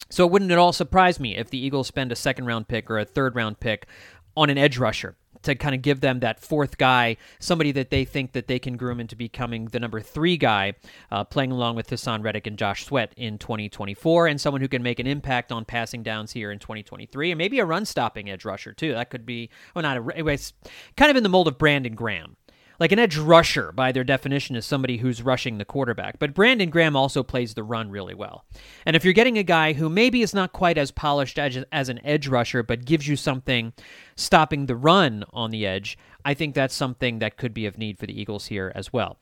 So 0.09 0.25
it 0.25 0.31
wouldn't 0.31 0.51
at 0.51 0.57
all 0.57 0.73
surprise 0.73 1.19
me 1.19 1.37
if 1.37 1.49
the 1.49 1.57
Eagles 1.57 1.87
spend 1.87 2.11
a 2.11 2.15
second 2.15 2.45
round 2.45 2.67
pick 2.67 2.89
or 2.89 2.97
a 2.97 3.05
third 3.05 3.35
round 3.35 3.59
pick 3.59 3.87
on 4.35 4.49
an 4.49 4.57
edge 4.57 4.77
rusher 4.77 5.15
to 5.43 5.55
kind 5.55 5.73
of 5.73 5.81
give 5.81 6.01
them 6.01 6.19
that 6.19 6.39
fourth 6.39 6.77
guy, 6.77 7.17
somebody 7.39 7.71
that 7.71 7.89
they 7.89 8.05
think 8.05 8.33
that 8.33 8.47
they 8.47 8.59
can 8.59 8.77
groom 8.77 8.99
into 8.99 9.15
becoming 9.15 9.65
the 9.65 9.79
number 9.79 10.01
three 10.01 10.37
guy, 10.37 10.73
uh, 11.11 11.23
playing 11.23 11.51
along 11.51 11.75
with 11.75 11.89
Haason 11.89 12.23
Reddick 12.23 12.47
and 12.47 12.57
Josh 12.57 12.85
Sweat 12.85 13.13
in 13.15 13.37
2024, 13.37 14.27
and 14.27 14.41
someone 14.41 14.61
who 14.61 14.67
can 14.67 14.83
make 14.83 14.99
an 14.99 15.07
impact 15.07 15.51
on 15.51 15.65
passing 15.65 16.03
downs 16.03 16.33
here 16.33 16.51
in 16.51 16.59
2023, 16.59 17.31
and 17.31 17.37
maybe 17.37 17.59
a 17.59 17.65
run 17.65 17.85
stopping 17.85 18.29
edge 18.29 18.45
rusher 18.45 18.73
too. 18.73 18.93
That 18.93 19.09
could 19.09 19.25
be, 19.25 19.49
well, 19.73 19.83
not 19.83 19.97
a, 19.97 20.13
anyways, 20.13 20.53
kind 20.97 21.09
of 21.09 21.17
in 21.17 21.23
the 21.23 21.29
mold 21.29 21.47
of 21.47 21.57
Brandon 21.57 21.95
Graham. 21.95 22.35
Like 22.79 22.93
an 22.93 22.99
edge 22.99 23.17
rusher, 23.17 23.73
by 23.73 23.91
their 23.91 24.05
definition, 24.05 24.55
is 24.55 24.65
somebody 24.65 24.97
who's 24.97 25.21
rushing 25.21 25.57
the 25.57 25.65
quarterback. 25.65 26.17
But 26.17 26.33
Brandon 26.33 26.69
Graham 26.69 26.95
also 26.95 27.23
plays 27.23 27.53
the 27.53 27.63
run 27.63 27.91
really 27.91 28.13
well. 28.13 28.45
And 28.85 28.95
if 28.95 29.03
you're 29.03 29.13
getting 29.13 29.37
a 29.37 29.43
guy 29.43 29.73
who 29.73 29.89
maybe 29.89 30.21
is 30.21 30.33
not 30.33 30.53
quite 30.53 30.77
as 30.77 30.89
polished 30.89 31.37
as, 31.37 31.57
as 31.73 31.89
an 31.89 31.99
edge 32.05 32.29
rusher, 32.29 32.63
but 32.63 32.85
gives 32.85 33.07
you 33.07 33.17
something 33.17 33.73
stopping 34.15 34.65
the 34.65 34.77
run 34.77 35.25
on 35.33 35.51
the 35.51 35.65
edge, 35.65 35.97
I 36.23 36.33
think 36.33 36.55
that's 36.55 36.73
something 36.73 37.19
that 37.19 37.35
could 37.35 37.53
be 37.53 37.65
of 37.65 37.77
need 37.77 37.99
for 37.99 38.05
the 38.05 38.19
Eagles 38.19 38.45
here 38.45 38.71
as 38.73 38.93
well. 38.93 39.19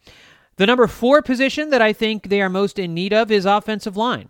The 0.57 0.65
number 0.65 0.87
four 0.87 1.21
position 1.21 1.69
that 1.69 1.81
I 1.81 1.93
think 1.93 2.29
they 2.29 2.41
are 2.41 2.49
most 2.49 2.79
in 2.79 2.93
need 2.93 3.13
of 3.13 3.31
is 3.31 3.45
offensive 3.45 3.95
line. 3.95 4.29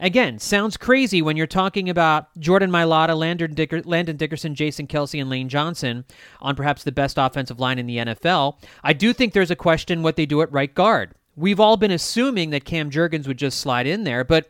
Again, 0.00 0.38
sounds 0.38 0.76
crazy 0.76 1.22
when 1.22 1.36
you're 1.36 1.48
talking 1.48 1.90
about 1.90 2.28
Jordan 2.38 2.70
Mailata, 2.70 3.16
Landon, 3.16 3.54
Dicker- 3.54 3.82
Landon 3.82 4.16
Dickerson, 4.16 4.54
Jason 4.54 4.86
Kelce, 4.86 5.20
and 5.20 5.28
Lane 5.28 5.48
Johnson 5.48 6.04
on 6.40 6.54
perhaps 6.54 6.84
the 6.84 6.92
best 6.92 7.18
offensive 7.18 7.58
line 7.58 7.78
in 7.78 7.86
the 7.86 7.96
NFL. 7.96 8.58
I 8.84 8.92
do 8.92 9.12
think 9.12 9.32
there's 9.32 9.50
a 9.50 9.56
question 9.56 10.02
what 10.02 10.16
they 10.16 10.26
do 10.26 10.40
at 10.40 10.52
right 10.52 10.72
guard. 10.72 11.14
We've 11.36 11.58
all 11.58 11.76
been 11.76 11.90
assuming 11.90 12.50
that 12.50 12.64
Cam 12.64 12.90
Jurgens 12.90 13.26
would 13.26 13.38
just 13.38 13.60
slide 13.60 13.86
in 13.86 14.04
there, 14.04 14.22
but 14.22 14.48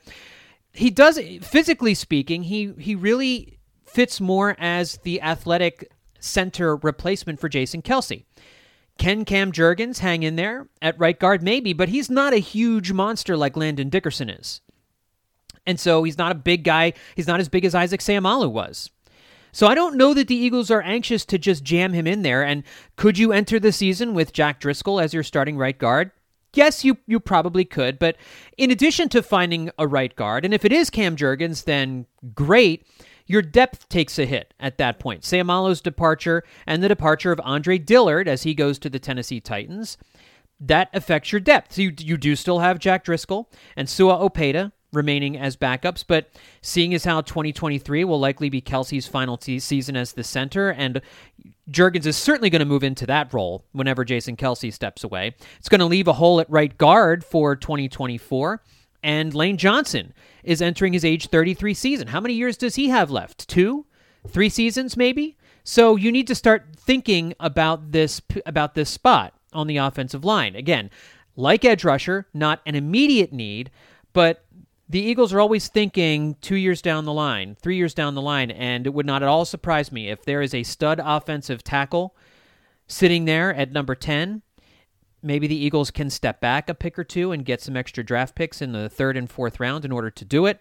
he 0.72 0.90
does, 0.90 1.18
physically 1.42 1.94
speaking, 1.94 2.42
he, 2.44 2.72
he 2.78 2.94
really 2.94 3.58
fits 3.84 4.20
more 4.20 4.54
as 4.58 4.98
the 4.98 5.20
athletic 5.22 5.90
center 6.20 6.76
replacement 6.76 7.40
for 7.40 7.48
Jason 7.48 7.80
Kelce. 7.80 8.24
Can 8.98 9.24
Cam 9.24 9.52
Jurgens 9.52 9.98
hang 10.00 10.24
in 10.24 10.36
there 10.36 10.68
at 10.82 10.98
right 10.98 11.18
guard? 11.18 11.42
Maybe, 11.42 11.72
but 11.72 11.88
he's 11.88 12.10
not 12.10 12.32
a 12.34 12.38
huge 12.38 12.92
monster 12.92 13.36
like 13.36 13.56
Landon 13.56 13.88
Dickerson 13.88 14.28
is. 14.28 14.60
And 15.68 15.78
so 15.78 16.02
he's 16.02 16.18
not 16.18 16.32
a 16.32 16.34
big 16.34 16.64
guy. 16.64 16.94
He's 17.14 17.26
not 17.26 17.40
as 17.40 17.50
big 17.50 17.66
as 17.66 17.74
Isaac 17.74 18.00
Seumalo 18.00 18.50
was. 18.50 18.90
So 19.52 19.66
I 19.66 19.74
don't 19.74 19.96
know 19.96 20.14
that 20.14 20.26
the 20.26 20.34
Eagles 20.34 20.70
are 20.70 20.80
anxious 20.80 21.24
to 21.26 21.38
just 21.38 21.62
jam 21.62 21.92
him 21.92 22.06
in 22.06 22.22
there. 22.22 22.42
And 22.42 22.64
could 22.96 23.18
you 23.18 23.32
enter 23.32 23.60
the 23.60 23.70
season 23.70 24.14
with 24.14 24.32
Jack 24.32 24.60
Driscoll 24.60 24.98
as 24.98 25.12
your 25.12 25.22
starting 25.22 25.58
right 25.58 25.78
guard? 25.78 26.10
Yes, 26.54 26.84
you 26.84 26.96
you 27.06 27.20
probably 27.20 27.66
could, 27.66 27.98
but 27.98 28.16
in 28.56 28.70
addition 28.70 29.10
to 29.10 29.22
finding 29.22 29.70
a 29.78 29.86
right 29.86 30.16
guard, 30.16 30.46
and 30.46 30.54
if 30.54 30.64
it 30.64 30.72
is 30.72 30.88
Cam 30.88 31.14
Jurgens, 31.14 31.64
then 31.64 32.06
great. 32.34 32.86
Your 33.26 33.42
depth 33.42 33.90
takes 33.90 34.18
a 34.18 34.24
hit 34.24 34.54
at 34.58 34.78
that 34.78 34.98
point. 34.98 35.22
Seumalo's 35.22 35.82
departure 35.82 36.44
and 36.66 36.82
the 36.82 36.88
departure 36.88 37.30
of 37.30 37.40
Andre 37.44 37.76
Dillard 37.76 38.26
as 38.26 38.44
he 38.44 38.54
goes 38.54 38.78
to 38.78 38.88
the 38.88 38.98
Tennessee 38.98 39.40
Titans, 39.40 39.98
that 40.58 40.88
affects 40.94 41.30
your 41.30 41.40
depth. 41.40 41.74
So 41.74 41.82
you, 41.82 41.92
you 41.98 42.16
do 42.16 42.34
still 42.34 42.60
have 42.60 42.78
Jack 42.78 43.04
Driscoll 43.04 43.50
and 43.76 43.86
Sua 43.86 44.18
Opeta, 44.18 44.72
remaining 44.92 45.36
as 45.36 45.56
backups. 45.56 46.04
But 46.06 46.30
seeing 46.62 46.94
as 46.94 47.04
how 47.04 47.20
2023 47.20 48.04
will 48.04 48.20
likely 48.20 48.48
be 48.48 48.60
Kelce's 48.60 49.06
final 49.06 49.36
t- 49.36 49.58
season 49.58 49.96
as 49.96 50.12
the 50.12 50.24
center, 50.24 50.70
and 50.70 51.00
Jurgens 51.70 52.06
is 52.06 52.16
certainly 52.16 52.50
going 52.50 52.60
to 52.60 52.66
move 52.66 52.84
into 52.84 53.06
that 53.06 53.32
role 53.32 53.64
whenever 53.72 54.04
Jason 54.04 54.36
Kelce 54.36 54.72
steps 54.72 55.04
away. 55.04 55.34
It's 55.58 55.68
going 55.68 55.80
to 55.80 55.84
leave 55.86 56.08
a 56.08 56.14
hole 56.14 56.40
at 56.40 56.50
right 56.50 56.76
guard 56.76 57.24
for 57.24 57.54
2024. 57.56 58.62
And 59.02 59.34
Lane 59.34 59.58
Johnson 59.58 60.12
is 60.42 60.60
entering 60.60 60.92
his 60.92 61.04
age 61.04 61.28
33 61.28 61.74
season. 61.74 62.08
How 62.08 62.20
many 62.20 62.34
years 62.34 62.56
does 62.56 62.74
he 62.74 62.88
have 62.88 63.10
left? 63.10 63.46
Two? 63.48 63.86
Three 64.26 64.48
seasons, 64.48 64.96
maybe? 64.96 65.36
So 65.62 65.96
you 65.96 66.10
need 66.10 66.26
to 66.28 66.34
start 66.34 66.66
thinking 66.76 67.34
about 67.38 67.92
this 67.92 68.20
about 68.46 68.74
this 68.74 68.90
spot 68.90 69.34
on 69.52 69.66
the 69.66 69.76
offensive 69.76 70.24
line. 70.24 70.56
Again, 70.56 70.90
like 71.36 71.64
edge 71.64 71.84
rusher, 71.84 72.26
not 72.34 72.60
an 72.66 72.74
immediate 72.74 73.32
need, 73.32 73.70
but 74.12 74.44
the 74.88 75.00
Eagles 75.00 75.32
are 75.32 75.40
always 75.40 75.68
thinking 75.68 76.36
two 76.40 76.56
years 76.56 76.80
down 76.80 77.04
the 77.04 77.12
line, 77.12 77.56
three 77.60 77.76
years 77.76 77.92
down 77.92 78.14
the 78.14 78.22
line, 78.22 78.50
and 78.50 78.86
it 78.86 78.94
would 78.94 79.06
not 79.06 79.22
at 79.22 79.28
all 79.28 79.44
surprise 79.44 79.92
me 79.92 80.08
if 80.08 80.24
there 80.24 80.40
is 80.40 80.54
a 80.54 80.62
stud 80.62 81.00
offensive 81.04 81.62
tackle 81.62 82.16
sitting 82.86 83.26
there 83.26 83.54
at 83.54 83.70
number 83.70 83.94
10. 83.94 84.42
Maybe 85.22 85.46
the 85.46 85.56
Eagles 85.56 85.90
can 85.90 86.10
step 86.10 86.40
back 86.40 86.70
a 86.70 86.74
pick 86.74 86.98
or 86.98 87.04
two 87.04 87.32
and 87.32 87.44
get 87.44 87.60
some 87.60 87.76
extra 87.76 88.04
draft 88.04 88.34
picks 88.34 88.62
in 88.62 88.72
the 88.72 88.88
third 88.88 89.16
and 89.16 89.28
fourth 89.28 89.60
round 89.60 89.84
in 89.84 89.92
order 89.92 90.10
to 90.10 90.24
do 90.24 90.46
it. 90.46 90.60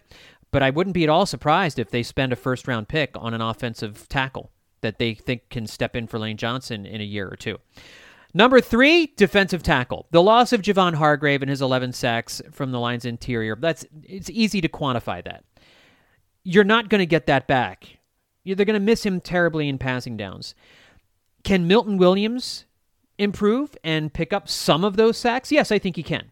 But 0.50 0.62
I 0.62 0.70
wouldn't 0.70 0.94
be 0.94 1.04
at 1.04 1.10
all 1.10 1.26
surprised 1.26 1.78
if 1.78 1.90
they 1.90 2.02
spend 2.02 2.32
a 2.32 2.36
first 2.36 2.68
round 2.68 2.88
pick 2.88 3.12
on 3.14 3.34
an 3.34 3.40
offensive 3.40 4.08
tackle 4.08 4.50
that 4.80 4.98
they 4.98 5.14
think 5.14 5.48
can 5.48 5.66
step 5.66 5.96
in 5.96 6.06
for 6.06 6.18
Lane 6.18 6.36
Johnson 6.36 6.84
in 6.86 7.00
a 7.00 7.04
year 7.04 7.28
or 7.28 7.36
two. 7.36 7.58
Number 8.34 8.60
three, 8.60 9.12
defensive 9.16 9.62
tackle. 9.62 10.06
The 10.10 10.22
loss 10.22 10.52
of 10.52 10.60
Javon 10.60 10.94
Hargrave 10.94 11.42
and 11.42 11.50
his 11.50 11.62
11 11.62 11.92
sacks 11.94 12.42
from 12.52 12.72
the 12.72 12.80
line's 12.80 13.04
interior. 13.04 13.56
That's 13.56 13.86
it's 14.04 14.28
easy 14.28 14.60
to 14.60 14.68
quantify 14.68 15.24
that. 15.24 15.44
You're 16.44 16.64
not 16.64 16.88
going 16.88 17.00
to 17.00 17.06
get 17.06 17.26
that 17.26 17.46
back. 17.46 17.98
They're 18.44 18.54
going 18.54 18.74
to 18.74 18.80
miss 18.80 19.04
him 19.04 19.20
terribly 19.20 19.68
in 19.68 19.78
passing 19.78 20.16
downs. 20.16 20.54
Can 21.42 21.66
Milton 21.66 21.96
Williams 21.96 22.66
improve 23.18 23.76
and 23.82 24.12
pick 24.12 24.32
up 24.32 24.48
some 24.48 24.84
of 24.84 24.96
those 24.96 25.16
sacks? 25.16 25.50
Yes, 25.50 25.72
I 25.72 25.78
think 25.78 25.96
he 25.96 26.02
can. 26.02 26.30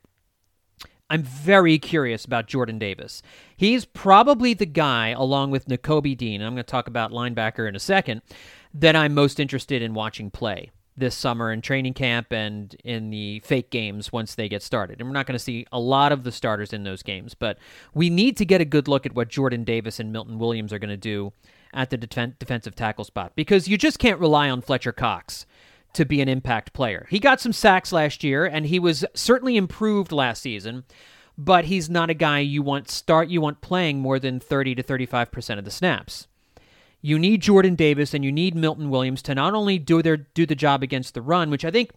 I'm 1.09 1.23
very 1.23 1.79
curious 1.79 2.25
about 2.25 2.49
Jordan 2.49 2.79
Davis. 2.79 3.23
He's 3.57 3.85
probably 3.85 4.55
the 4.55 4.67
guy, 4.67 5.11
along 5.11 5.51
with 5.51 5.69
Nakobe 5.69 6.17
Dean, 6.17 6.43
I'm 6.43 6.55
going 6.55 6.65
to 6.65 6.71
talk 6.71 6.89
about 6.89 7.13
linebacker 7.13 7.69
in 7.69 7.77
a 7.77 7.81
second, 7.81 8.23
that 8.75 8.97
I'm 8.97 9.15
most 9.15 9.39
interested 9.39 9.83
in 9.83 9.95
watching 9.95 10.31
play 10.31 10.73
this 10.97 11.15
summer 11.15 11.53
in 11.53 11.61
training 11.61 11.95
camp 11.95 12.33
and 12.33 12.75
in 12.85 13.11
the 13.11 13.41
fake 13.41 13.71
games 13.71 14.13
once 14.13 14.35
they 14.35 14.49
get 14.49 14.63
started. 14.63 15.01
And 15.01 15.09
we're 15.09 15.15
not 15.15 15.27
going 15.27 15.39
to 15.39 15.45
see 15.45 15.67
a 15.71 15.79
lot 15.79 16.13
of 16.13 16.25
the 16.25 16.33
starters 16.33 16.73
in 16.73 16.85
those 16.85 17.03
games, 17.03 17.35
but 17.35 17.59
we 17.95 18.09
need 18.09 18.37
to 18.39 18.45
get 18.45 18.61
a 18.61 18.65
good 18.65 18.89
look 18.89 19.05
at 19.05 19.15
what 19.15 19.29
Jordan 19.29 19.65
Davis 19.65 20.01
and 20.01 20.13
Milton 20.13 20.39
Williams 20.39 20.73
are 20.73 20.79
going 20.79 20.89
to 20.89 20.97
do 20.97 21.33
at 21.75 21.91
the 21.91 21.99
defensive 21.99 22.75
tackle 22.75 23.05
spot 23.05 23.33
because 23.37 23.69
you 23.69 23.77
just 23.77 23.99
can't 23.99 24.21
rely 24.21 24.49
on 24.49 24.63
Fletcher 24.63 24.93
Cox 24.93 25.45
to 25.93 26.05
be 26.05 26.21
an 26.21 26.29
impact 26.29 26.73
player. 26.73 27.07
He 27.11 27.19
got 27.19 27.41
some 27.41 27.53
sacks 27.53 27.93
last 27.93 28.25
year 28.25 28.45
and 28.47 28.67
he 28.67 28.79
was 28.79 29.05
certainly 29.15 29.57
improved 29.57 30.13
last 30.13 30.43
season, 30.43 30.85
but 31.37 31.67
he's 31.67 31.91
not 31.91 32.11
a 32.11 32.15
guy 32.15 32.39
you 32.39 32.63
want 32.63 32.91
start 32.91 33.29
you 33.29 33.41
want 33.41 33.61
playing 33.61 34.01
more 34.01 34.19
than 34.19 34.41
30 34.41 34.75
to 34.77 34.83
35% 34.83 35.59
of 35.59 35.65
the 35.65 35.71
snaps. 35.71 36.27
You 37.07 37.21
need 37.21 37.41
Jordan 37.41 37.77
Davis 37.77 38.15
and 38.15 38.25
you 38.25 38.33
need 38.33 38.57
Milton 38.57 38.91
Williams 38.91 39.23
to 39.23 39.35
not 39.37 39.55
only 39.55 39.79
do 39.79 40.03
their 40.03 40.17
do 40.17 40.45
the 40.45 40.57
job 40.57 40.83
against 40.83 41.15
the 41.15 41.23
run, 41.23 41.51
which 41.51 41.65
I 41.65 41.71
think 41.71 41.93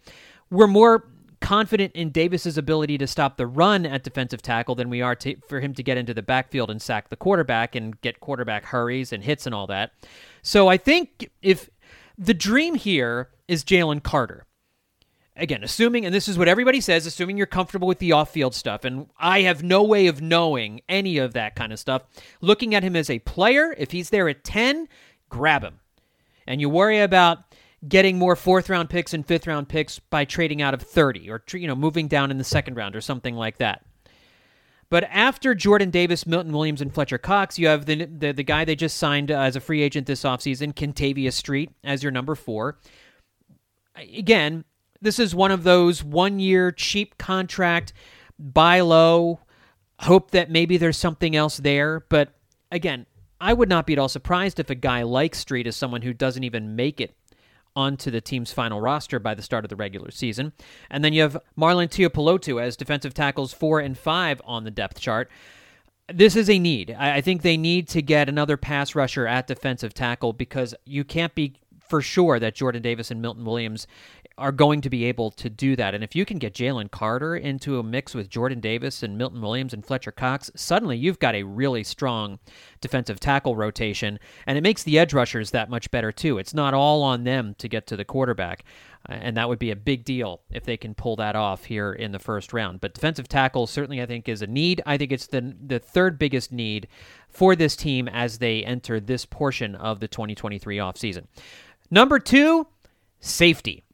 we're 0.50 0.68
more 0.68 1.08
confident 1.40 1.92
in 1.96 2.10
Davis's 2.10 2.56
ability 2.56 2.96
to 2.98 3.08
stop 3.08 3.36
the 3.36 3.48
run 3.48 3.84
at 3.84 4.04
defensive 4.04 4.40
tackle 4.40 4.76
than 4.76 4.88
we 4.88 5.02
are 5.02 5.16
to, 5.16 5.34
for 5.48 5.58
him 5.58 5.74
to 5.74 5.82
get 5.82 5.96
into 5.96 6.14
the 6.14 6.22
backfield 6.22 6.70
and 6.70 6.80
sack 6.80 7.08
the 7.08 7.16
quarterback 7.16 7.74
and 7.74 8.00
get 8.02 8.20
quarterback 8.20 8.66
hurries 8.66 9.12
and 9.12 9.24
hits 9.24 9.46
and 9.46 9.54
all 9.54 9.66
that. 9.66 9.90
So 10.42 10.68
I 10.68 10.76
think 10.76 11.28
if 11.42 11.68
the 12.16 12.34
dream 12.34 12.76
here 12.76 13.30
is 13.48 13.64
Jalen 13.64 14.04
Carter 14.04 14.46
again, 15.40 15.64
assuming, 15.64 16.04
and 16.04 16.14
this 16.14 16.28
is 16.28 16.38
what 16.38 16.48
everybody 16.48 16.80
says, 16.80 17.06
assuming 17.06 17.36
you're 17.36 17.46
comfortable 17.46 17.88
with 17.88 17.98
the 17.98 18.12
off 18.12 18.30
field 18.30 18.54
stuff, 18.54 18.84
and 18.84 19.08
I 19.18 19.42
have 19.42 19.62
no 19.62 19.82
way 19.82 20.06
of 20.06 20.20
knowing 20.20 20.82
any 20.88 21.18
of 21.18 21.32
that 21.32 21.56
kind 21.56 21.72
of 21.72 21.78
stuff. 21.78 22.02
Looking 22.40 22.74
at 22.74 22.82
him 22.82 22.94
as 22.94 23.10
a 23.10 23.18
player, 23.20 23.74
if 23.76 23.90
he's 23.90 24.10
there 24.10 24.28
at 24.28 24.44
10, 24.44 24.88
grab 25.28 25.64
him. 25.64 25.80
And 26.46 26.60
you 26.60 26.68
worry 26.68 27.00
about 27.00 27.38
getting 27.88 28.18
more 28.18 28.36
fourth 28.36 28.68
round 28.68 28.90
picks 28.90 29.14
and 29.14 29.26
fifth 29.26 29.46
round 29.46 29.68
picks 29.68 29.98
by 29.98 30.24
trading 30.24 30.60
out 30.60 30.74
of 30.74 30.82
30 30.82 31.30
or 31.30 31.42
you 31.54 31.66
know 31.66 31.74
moving 31.74 32.08
down 32.08 32.30
in 32.30 32.36
the 32.36 32.44
second 32.44 32.74
round 32.74 32.94
or 32.94 33.00
something 33.00 33.34
like 33.34 33.56
that. 33.58 33.84
But 34.90 35.04
after 35.04 35.54
Jordan 35.54 35.90
Davis, 35.90 36.26
Milton 36.26 36.52
Williams, 36.52 36.80
and 36.80 36.92
Fletcher 36.92 37.16
Cox, 37.16 37.58
you 37.58 37.68
have 37.68 37.86
the 37.86 38.04
the, 38.06 38.32
the 38.32 38.42
guy 38.42 38.64
they 38.64 38.76
just 38.76 38.96
signed 38.96 39.30
uh, 39.30 39.38
as 39.38 39.56
a 39.56 39.60
free 39.60 39.82
agent 39.82 40.06
this 40.06 40.24
offseason, 40.24 40.74
Kentavius 40.74 41.34
Street, 41.34 41.70
as 41.84 42.02
your 42.02 42.12
number 42.12 42.34
four. 42.34 42.78
Again, 43.96 44.64
this 45.00 45.18
is 45.18 45.34
one 45.34 45.50
of 45.50 45.64
those 45.64 46.04
one 46.04 46.38
year 46.38 46.70
cheap 46.70 47.18
contract, 47.18 47.92
buy 48.38 48.80
low, 48.80 49.40
hope 50.00 50.30
that 50.32 50.50
maybe 50.50 50.76
there's 50.76 50.96
something 50.96 51.34
else 51.36 51.58
there. 51.58 52.00
But 52.08 52.34
again, 52.70 53.06
I 53.40 53.52
would 53.52 53.68
not 53.68 53.86
be 53.86 53.94
at 53.94 53.98
all 53.98 54.08
surprised 54.08 54.60
if 54.60 54.70
a 54.70 54.74
guy 54.74 55.02
like 55.02 55.34
Street 55.34 55.66
is 55.66 55.76
someone 55.76 56.02
who 56.02 56.12
doesn't 56.12 56.44
even 56.44 56.76
make 56.76 57.00
it 57.00 57.14
onto 57.76 58.10
the 58.10 58.20
team's 58.20 58.52
final 58.52 58.80
roster 58.80 59.18
by 59.18 59.34
the 59.34 59.42
start 59.42 59.64
of 59.64 59.68
the 59.68 59.76
regular 59.76 60.10
season. 60.10 60.52
And 60.90 61.04
then 61.04 61.12
you 61.12 61.22
have 61.22 61.38
Marlon 61.56 61.88
Tuipulotu 61.88 62.60
as 62.60 62.76
defensive 62.76 63.14
tackles 63.14 63.52
four 63.52 63.80
and 63.80 63.96
five 63.96 64.42
on 64.44 64.64
the 64.64 64.70
depth 64.70 65.00
chart. 65.00 65.30
this 66.12 66.36
is 66.36 66.50
a 66.50 66.58
need. 66.58 66.90
I 66.98 67.20
think 67.20 67.42
they 67.42 67.56
need 67.56 67.88
to 67.88 68.02
get 68.02 68.28
another 68.28 68.56
pass 68.56 68.94
rusher 68.94 69.26
at 69.26 69.46
defensive 69.46 69.94
tackle 69.94 70.32
because 70.32 70.74
you 70.84 71.04
can't 71.04 71.34
be 71.34 71.54
for 71.88 72.00
sure 72.00 72.38
that 72.38 72.54
Jordan 72.54 72.82
Davis 72.82 73.10
and 73.10 73.20
Milton 73.20 73.44
Williams 73.44 73.86
are 74.40 74.50
going 74.50 74.80
to 74.80 74.90
be 74.90 75.04
able 75.04 75.30
to 75.32 75.50
do 75.50 75.76
that. 75.76 75.94
And 75.94 76.02
if 76.02 76.16
you 76.16 76.24
can 76.24 76.38
get 76.38 76.54
Jalen 76.54 76.90
Carter 76.90 77.36
into 77.36 77.78
a 77.78 77.82
mix 77.82 78.14
with 78.14 78.30
Jordan 78.30 78.58
Davis 78.58 79.02
and 79.02 79.18
Milton 79.18 79.40
Williams 79.40 79.74
and 79.74 79.84
Fletcher 79.84 80.10
Cox, 80.10 80.50
suddenly 80.56 80.96
you've 80.96 81.18
got 81.18 81.34
a 81.34 81.42
really 81.42 81.84
strong 81.84 82.38
defensive 82.80 83.20
tackle 83.20 83.54
rotation, 83.54 84.18
and 84.46 84.56
it 84.56 84.62
makes 84.62 84.82
the 84.82 84.98
edge 84.98 85.12
rushers 85.12 85.50
that 85.50 85.70
much 85.70 85.90
better 85.90 86.10
too. 86.10 86.38
It's 86.38 86.54
not 86.54 86.74
all 86.74 87.02
on 87.02 87.24
them 87.24 87.54
to 87.58 87.68
get 87.68 87.86
to 87.88 87.96
the 87.96 88.04
quarterback. 88.04 88.64
Uh, 89.08 89.14
and 89.14 89.36
that 89.36 89.48
would 89.48 89.58
be 89.58 89.70
a 89.70 89.76
big 89.76 90.04
deal 90.04 90.42
if 90.50 90.64
they 90.64 90.76
can 90.76 90.94
pull 90.94 91.16
that 91.16 91.34
off 91.34 91.64
here 91.64 91.92
in 91.92 92.12
the 92.12 92.18
first 92.18 92.52
round. 92.52 92.80
But 92.80 92.92
defensive 92.92 93.28
tackle 93.28 93.66
certainly, 93.66 94.02
I 94.02 94.06
think, 94.06 94.28
is 94.28 94.42
a 94.42 94.46
need. 94.46 94.82
I 94.84 94.98
think 94.98 95.10
it's 95.10 95.26
the 95.26 95.54
the 95.66 95.78
third 95.78 96.18
biggest 96.18 96.52
need 96.52 96.86
for 97.28 97.56
this 97.56 97.76
team 97.76 98.08
as 98.08 98.38
they 98.38 98.62
enter 98.62 99.00
this 99.00 99.24
portion 99.24 99.74
of 99.74 100.00
the 100.00 100.08
2023 100.08 100.76
offseason. 100.76 101.26
Number 101.90 102.18
two, 102.18 102.66
safety. 103.20 103.84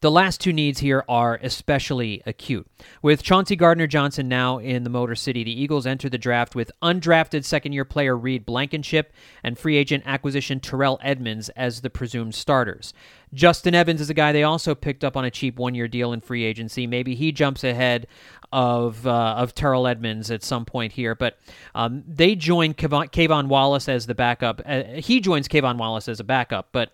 The 0.00 0.12
last 0.12 0.40
two 0.40 0.52
needs 0.52 0.78
here 0.78 1.04
are 1.08 1.40
especially 1.42 2.22
acute. 2.24 2.68
With 3.02 3.24
Chauncey 3.24 3.56
Gardner 3.56 3.88
Johnson 3.88 4.28
now 4.28 4.58
in 4.58 4.84
the 4.84 4.90
Motor 4.90 5.16
City, 5.16 5.42
the 5.42 5.60
Eagles 5.60 5.86
enter 5.88 6.08
the 6.08 6.16
draft 6.16 6.54
with 6.54 6.70
undrafted 6.80 7.44
second 7.44 7.72
year 7.72 7.84
player 7.84 8.16
Reed 8.16 8.46
Blankenship 8.46 9.12
and 9.42 9.58
free 9.58 9.76
agent 9.76 10.04
acquisition 10.06 10.60
Terrell 10.60 11.00
Edmunds 11.02 11.48
as 11.50 11.80
the 11.80 11.90
presumed 11.90 12.36
starters. 12.36 12.94
Justin 13.34 13.74
Evans 13.74 14.00
is 14.00 14.08
a 14.08 14.14
guy 14.14 14.30
they 14.30 14.44
also 14.44 14.74
picked 14.76 15.02
up 15.02 15.16
on 15.16 15.24
a 15.24 15.32
cheap 15.32 15.58
one 15.58 15.74
year 15.74 15.88
deal 15.88 16.12
in 16.12 16.20
free 16.20 16.44
agency. 16.44 16.86
Maybe 16.86 17.16
he 17.16 17.32
jumps 17.32 17.64
ahead 17.64 18.06
of 18.52 19.06
uh, 19.06 19.34
of 19.36 19.54
Terrell 19.54 19.86
Edmunds 19.86 20.30
at 20.30 20.42
some 20.42 20.64
point 20.64 20.92
here, 20.92 21.14
but 21.14 21.38
um, 21.74 22.04
they 22.06 22.34
join 22.34 22.72
K'Von 22.72 23.48
Wallace 23.48 23.88
as 23.88 24.06
the 24.06 24.14
backup. 24.14 24.62
Uh, 24.64 24.84
he 24.94 25.20
joins 25.20 25.48
K'Von 25.48 25.76
Wallace 25.76 26.08
as 26.08 26.20
a 26.20 26.24
backup, 26.24 26.68
but 26.72 26.92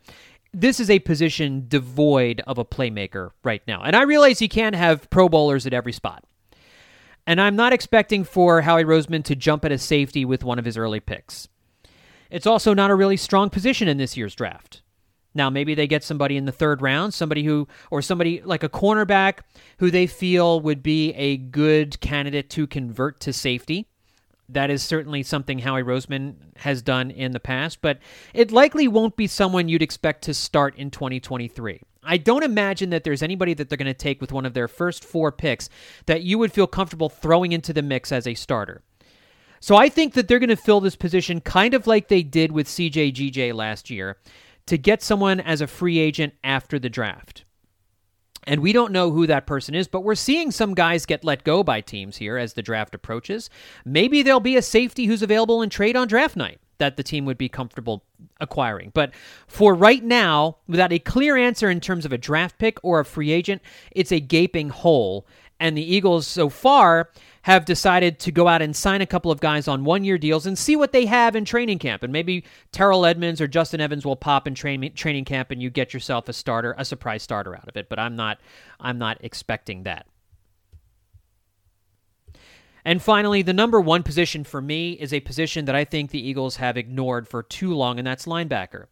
this 0.55 0.81
is 0.81 0.89
a 0.89 1.01
position 1.01 1.67
devoid 1.69 2.41
of 2.47 2.59
a 2.59 2.65
playmaker 2.65 3.31
right 3.43 3.63
now. 3.67 3.83
And 3.83 3.97
I 3.97 4.03
realize 4.03 4.41
you 4.41 4.49
can't 4.49 4.77
have 4.77 5.11
Pro 5.11 5.29
Bowlers 5.29 5.67
at 5.67 5.75
every 5.75 5.93
spot. 5.93 6.25
And 7.27 7.41
I'm 7.41 7.57
not 7.57 7.73
expecting 7.73 8.25
for 8.25 8.61
Howie 8.61 8.85
Roseman 8.85 9.25
to 9.25 9.35
jump 9.35 9.65
at 9.65 9.73
a 9.73 9.79
safety 9.79 10.25
with 10.25 10.45
one 10.45 10.59
of 10.59 10.65
his 10.65 10.77
early 10.77 11.01
picks. 11.01 11.49
It's 12.31 12.47
also 12.47 12.75
not 12.75 12.91
a 12.91 12.95
really 12.95 13.17
strong 13.17 13.51
position 13.51 13.89
in 13.89 13.97
this 13.97 14.17
year's 14.17 14.35
draft. 14.35 14.83
Now, 15.35 15.51
maybe 15.51 15.75
they 15.75 15.89
get 15.89 16.05
somebody 16.05 16.37
in 16.37 16.45
the 16.45 16.53
third 16.53 16.81
round, 16.81 17.13
somebody 17.13 17.43
who, 17.43 17.67
or 17.91 18.03
somebody 18.03 18.41
like 18.43 18.63
a 18.63 18.69
cornerback 18.69 19.41
who 19.79 19.91
they 19.91 20.07
feel 20.07 20.61
would 20.61 20.83
be 20.83 21.13
a 21.15 21.37
good 21.37 21.99
candidate 22.01 22.51
to 22.51 22.67
convert 22.67 23.21
to 23.21 23.33
safety. 23.33 23.89
That 24.49 24.71
is 24.71 24.83
certainly 24.83 25.23
something 25.23 25.61
Howie 25.61 25.83
Roseman 25.83 26.35
has 26.57 26.83
done 26.83 27.11
in 27.11 27.33
the 27.33 27.41
past, 27.41 27.81
but 27.81 27.99
it 28.35 28.53
likely 28.53 28.87
won't 28.89 29.17
be 29.17 29.27
someone 29.27 29.69
you'd 29.69 29.83
expect 29.83 30.23
to 30.23 30.35
start 30.35 30.77
in 30.77 30.91
2023. 30.91 31.81
I 32.03 32.19
don't 32.19 32.43
imagine 32.43 32.91
that 32.91 33.05
there's 33.05 33.23
anybody 33.23 33.55
that 33.55 33.69
they're 33.69 33.79
going 33.79 33.87
to 33.87 33.95
take 33.95 34.21
with 34.21 34.33
one 34.33 34.45
of 34.45 34.53
their 34.53 34.69
first 34.69 35.05
four 35.05 35.33
picks 35.33 35.71
that 36.07 36.23
you 36.23 36.39
would 36.39 36.53
feel 36.53 36.67
comfortable 36.67 37.09
throwing 37.09 37.53
into 37.53 37.73
the 37.73 37.83
mix 37.83 38.13
as 38.13 38.27
a 38.27 38.35
starter. 38.35 38.83
So 39.61 39.77
I 39.77 39.89
think 39.89 40.13
that 40.13 40.29
they're 40.29 40.39
going 40.39 40.51
to 40.51 40.57
fill 40.57 40.81
this 40.81 40.97
position 40.97 41.41
kind 41.41 41.73
of 41.73 41.87
like 41.87 42.09
they 42.09 42.23
did 42.23 42.53
with 42.53 42.69
CJ 42.69 43.15
GJ 43.15 43.55
last 43.55 43.89
year 43.89 44.19
to 44.67 44.77
get 44.77 45.03
someone 45.03 45.41
as 45.41 45.63
a 45.63 45.67
free 45.67 45.99
agent 45.99 46.35
after 46.45 46.79
the 46.79 46.91
draft. 46.91 47.44
And 48.47 48.61
we 48.61 48.73
don't 48.73 48.93
know 48.93 49.11
who 49.11 49.27
that 49.27 49.47
person 49.47 49.75
is, 49.75 49.89
but 49.89 50.03
we're 50.03 50.15
seeing 50.15 50.51
some 50.51 50.75
guys 50.75 51.07
get 51.07 51.25
let 51.25 51.45
go 51.45 51.63
by 51.63 51.81
teams 51.81 52.19
here 52.19 52.37
as 52.37 52.53
the 52.53 52.63
draft 52.63 52.95
approaches. 52.95 53.49
Maybe 53.85 54.23
there'll 54.23 54.41
be 54.41 54.57
a 54.57 54.63
safety 54.63 55.07
who's 55.07 55.23
available 55.23 55.63
in 55.63 55.71
trade 55.71 55.97
on 55.97 56.09
draft 56.09 56.37
night 56.37 56.61
that 56.79 56.97
the 56.97 57.03
team 57.03 57.25
would 57.25 57.39
be 57.39 57.49
comfortable 57.49 58.05
acquiring. 58.41 58.91
But 58.95 59.13
for 59.47 59.75
right 59.75 60.03
now, 60.03 60.59
without 60.67 60.93
a 60.93 60.99
clear 60.99 61.37
answer 61.37 61.71
in 61.71 61.81
terms 61.81 62.05
of 62.05 62.13
a 62.13 62.19
draft 62.19 62.59
pick 62.59 62.79
or 62.83 63.01
a 63.01 63.05
free 63.05 63.31
agent, 63.31 63.63
it's 63.93 64.13
a 64.13 64.21
gaping 64.21 64.71
hole. 64.71 65.27
And 65.61 65.77
the 65.77 65.95
Eagles 65.95 66.27
so 66.27 66.49
far 66.49 67.11
have 67.45 67.67
decided 67.67 68.19
to 68.19 68.33
go 68.33 68.49
out 68.49 68.63
and 68.63 68.75
sign 68.75 69.03
a 69.03 69.07
couple 69.07 69.31
of 69.31 69.39
guys 69.39 69.69
on 69.69 69.85
one 69.85 70.03
year 70.03 70.17
deals 70.17 70.47
and 70.47 70.59
see 70.59 70.77
what 70.77 70.93
they 70.93 71.05
have 71.05 71.37
in 71.37 71.45
training 71.45 71.79
camp. 71.79 72.03
And 72.03 72.11
maybe 72.11 72.43
Terrell 72.73 73.05
Edmunds 73.05 73.39
or 73.39 73.47
Justin 73.47 73.83
Evans 73.83 74.07
will 74.07 74.17
pop 74.17 74.49
in 74.49 74.55
train, 74.55 74.91
training 74.95 75.27
camp 75.27 75.51
and 75.51 75.63
you 75.63 75.69
get 75.69 75.93
yourself 75.93 76.27
a 76.31 76.33
starter, 76.33 76.75
a 76.79 76.87
surprise 76.87 77.23
starter 77.23 77.55
out 77.55 77.69
of 77.69 77.77
it. 77.77 77.91
But 77.91 77.99
I'm 77.99 78.17
not 78.17 78.39
I'm 78.81 78.97
not 78.97 79.19
expecting 79.21 79.83
that. 79.83 80.07
And 82.83 83.03
finally, 83.03 83.43
the 83.43 83.53
number 83.53 83.79
one 83.79 84.03
position 84.03 84.45
for 84.45 84.63
me 84.63 84.93
is 84.93 85.13
a 85.13 85.21
position 85.21 85.67
that 85.67 85.75
I 85.75 85.85
think 85.85 86.11
the 86.11 86.27
Eagles 86.27 86.57
have 86.57 86.79
ignored 86.79 87.29
for 87.29 87.43
too 87.43 87.75
long, 87.75 87.99
and 87.99 88.07
that's 88.07 88.25
linebacker. 88.25 88.87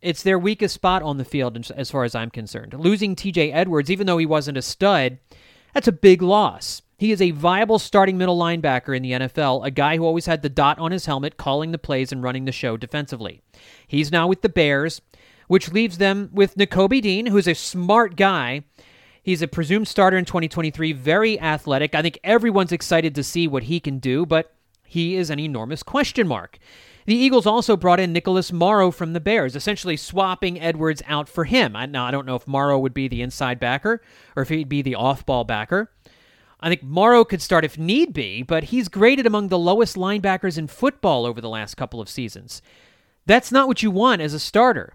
It's 0.00 0.22
their 0.22 0.38
weakest 0.38 0.74
spot 0.74 1.02
on 1.02 1.18
the 1.18 1.24
field 1.24 1.70
as 1.76 1.90
far 1.90 2.02
as 2.02 2.14
I'm 2.16 2.30
concerned. 2.30 2.74
Losing 2.74 3.14
TJ 3.14 3.52
Edwards, 3.52 3.90
even 3.90 4.06
though 4.06 4.18
he 4.18 4.26
wasn't 4.26 4.58
a 4.58 4.62
stud, 4.62 5.18
that's 5.72 5.88
a 5.88 5.92
big 5.92 6.22
loss. 6.22 6.82
He 6.96 7.10
is 7.10 7.20
a 7.20 7.32
viable 7.32 7.78
starting 7.78 8.16
middle 8.16 8.38
linebacker 8.38 8.96
in 8.96 9.02
the 9.02 9.12
NFL, 9.12 9.66
a 9.66 9.70
guy 9.70 9.96
who 9.96 10.04
always 10.04 10.26
had 10.26 10.42
the 10.42 10.48
dot 10.48 10.78
on 10.78 10.92
his 10.92 11.06
helmet, 11.06 11.36
calling 11.36 11.72
the 11.72 11.78
plays 11.78 12.12
and 12.12 12.22
running 12.22 12.44
the 12.44 12.52
show 12.52 12.76
defensively. 12.76 13.40
He's 13.86 14.12
now 14.12 14.28
with 14.28 14.42
the 14.42 14.48
Bears, 14.48 15.00
which 15.48 15.72
leaves 15.72 15.98
them 15.98 16.30
with 16.32 16.56
Nakobe 16.56 17.02
Dean, 17.02 17.26
who's 17.26 17.48
a 17.48 17.54
smart 17.54 18.16
guy. 18.16 18.62
He's 19.22 19.42
a 19.42 19.48
presumed 19.48 19.88
starter 19.88 20.16
in 20.16 20.24
2023, 20.24 20.92
very 20.92 21.40
athletic. 21.40 21.94
I 21.94 22.02
think 22.02 22.18
everyone's 22.22 22.72
excited 22.72 23.14
to 23.14 23.24
see 23.24 23.48
what 23.48 23.64
he 23.64 23.80
can 23.80 23.98
do, 23.98 24.24
but 24.24 24.54
he 24.84 25.16
is 25.16 25.30
an 25.30 25.40
enormous 25.40 25.82
question 25.82 26.28
mark. 26.28 26.58
The 27.06 27.16
Eagles 27.16 27.46
also 27.46 27.76
brought 27.76 28.00
in 28.00 28.12
Nicholas 28.12 28.52
Morrow 28.52 28.90
from 28.90 29.12
the 29.12 29.20
Bears, 29.20 29.56
essentially 29.56 29.96
swapping 29.96 30.58
Edwards 30.60 31.02
out 31.06 31.28
for 31.28 31.44
him. 31.44 31.76
I, 31.76 31.84
now, 31.86 32.06
I 32.06 32.10
don't 32.10 32.24
know 32.24 32.36
if 32.36 32.46
Morrow 32.46 32.78
would 32.78 32.94
be 32.94 33.08
the 33.08 33.20
inside 33.20 33.60
backer 33.60 34.00
or 34.36 34.42
if 34.42 34.48
he'd 34.48 34.68
be 34.68 34.80
the 34.80 34.94
off 34.94 35.26
ball 35.26 35.44
backer. 35.44 35.90
I 36.64 36.70
think 36.70 36.82
Morrow 36.82 37.26
could 37.26 37.42
start 37.42 37.62
if 37.66 37.76
need 37.76 38.14
be, 38.14 38.42
but 38.42 38.64
he's 38.64 38.88
graded 38.88 39.26
among 39.26 39.48
the 39.48 39.58
lowest 39.58 39.96
linebackers 39.96 40.56
in 40.56 40.66
football 40.66 41.26
over 41.26 41.38
the 41.38 41.48
last 41.50 41.74
couple 41.74 42.00
of 42.00 42.08
seasons. 42.08 42.62
That's 43.26 43.52
not 43.52 43.68
what 43.68 43.82
you 43.82 43.90
want 43.90 44.22
as 44.22 44.32
a 44.32 44.40
starter. 44.40 44.94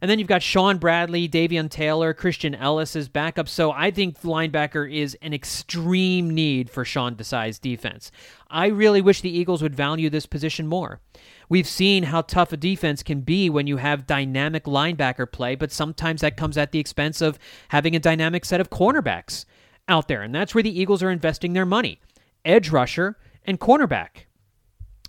And 0.00 0.08
then 0.08 0.20
you've 0.20 0.28
got 0.28 0.44
Shaun 0.44 0.78
Bradley, 0.78 1.28
Davion 1.28 1.68
Taylor, 1.68 2.14
Christian 2.14 2.54
Ellis 2.54 2.94
as 2.94 3.08
backup. 3.08 3.48
So 3.48 3.72
I 3.72 3.90
think 3.90 4.20
linebacker 4.22 4.88
is 4.92 5.18
an 5.22 5.34
extreme 5.34 6.30
need 6.30 6.70
for 6.70 6.84
Sean 6.84 7.16
Desai's 7.16 7.58
defense. 7.58 8.12
I 8.48 8.68
really 8.68 9.00
wish 9.00 9.22
the 9.22 9.36
Eagles 9.36 9.60
would 9.60 9.74
value 9.74 10.08
this 10.08 10.26
position 10.26 10.68
more. 10.68 11.00
We've 11.48 11.66
seen 11.66 12.04
how 12.04 12.22
tough 12.22 12.52
a 12.52 12.56
defense 12.56 13.02
can 13.02 13.22
be 13.22 13.50
when 13.50 13.66
you 13.66 13.78
have 13.78 14.06
dynamic 14.06 14.66
linebacker 14.66 15.30
play, 15.30 15.56
but 15.56 15.72
sometimes 15.72 16.20
that 16.20 16.36
comes 16.36 16.56
at 16.56 16.70
the 16.70 16.78
expense 16.78 17.20
of 17.20 17.40
having 17.70 17.96
a 17.96 18.00
dynamic 18.00 18.44
set 18.44 18.60
of 18.60 18.70
cornerbacks 18.70 19.46
out 19.88 20.08
there. 20.08 20.22
And 20.22 20.34
that's 20.34 20.54
where 20.54 20.62
the 20.62 20.78
Eagles 20.80 21.02
are 21.02 21.10
investing 21.10 21.52
their 21.52 21.66
money 21.66 22.00
edge 22.44 22.70
rusher 22.70 23.16
and 23.44 23.60
cornerback 23.60 24.26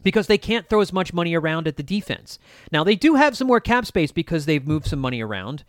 because 0.03 0.27
they 0.27 0.37
can't 0.37 0.69
throw 0.69 0.81
as 0.81 0.93
much 0.93 1.13
money 1.13 1.33
around 1.33 1.67
at 1.67 1.77
the 1.77 1.83
defense. 1.83 2.37
Now, 2.71 2.83
they 2.83 2.95
do 2.95 3.15
have 3.15 3.37
some 3.37 3.47
more 3.47 3.59
cap 3.59 3.85
space 3.85 4.11
because 4.11 4.45
they've 4.45 4.67
moved 4.67 4.87
some 4.87 4.99
money 4.99 5.21
around. 5.21 5.63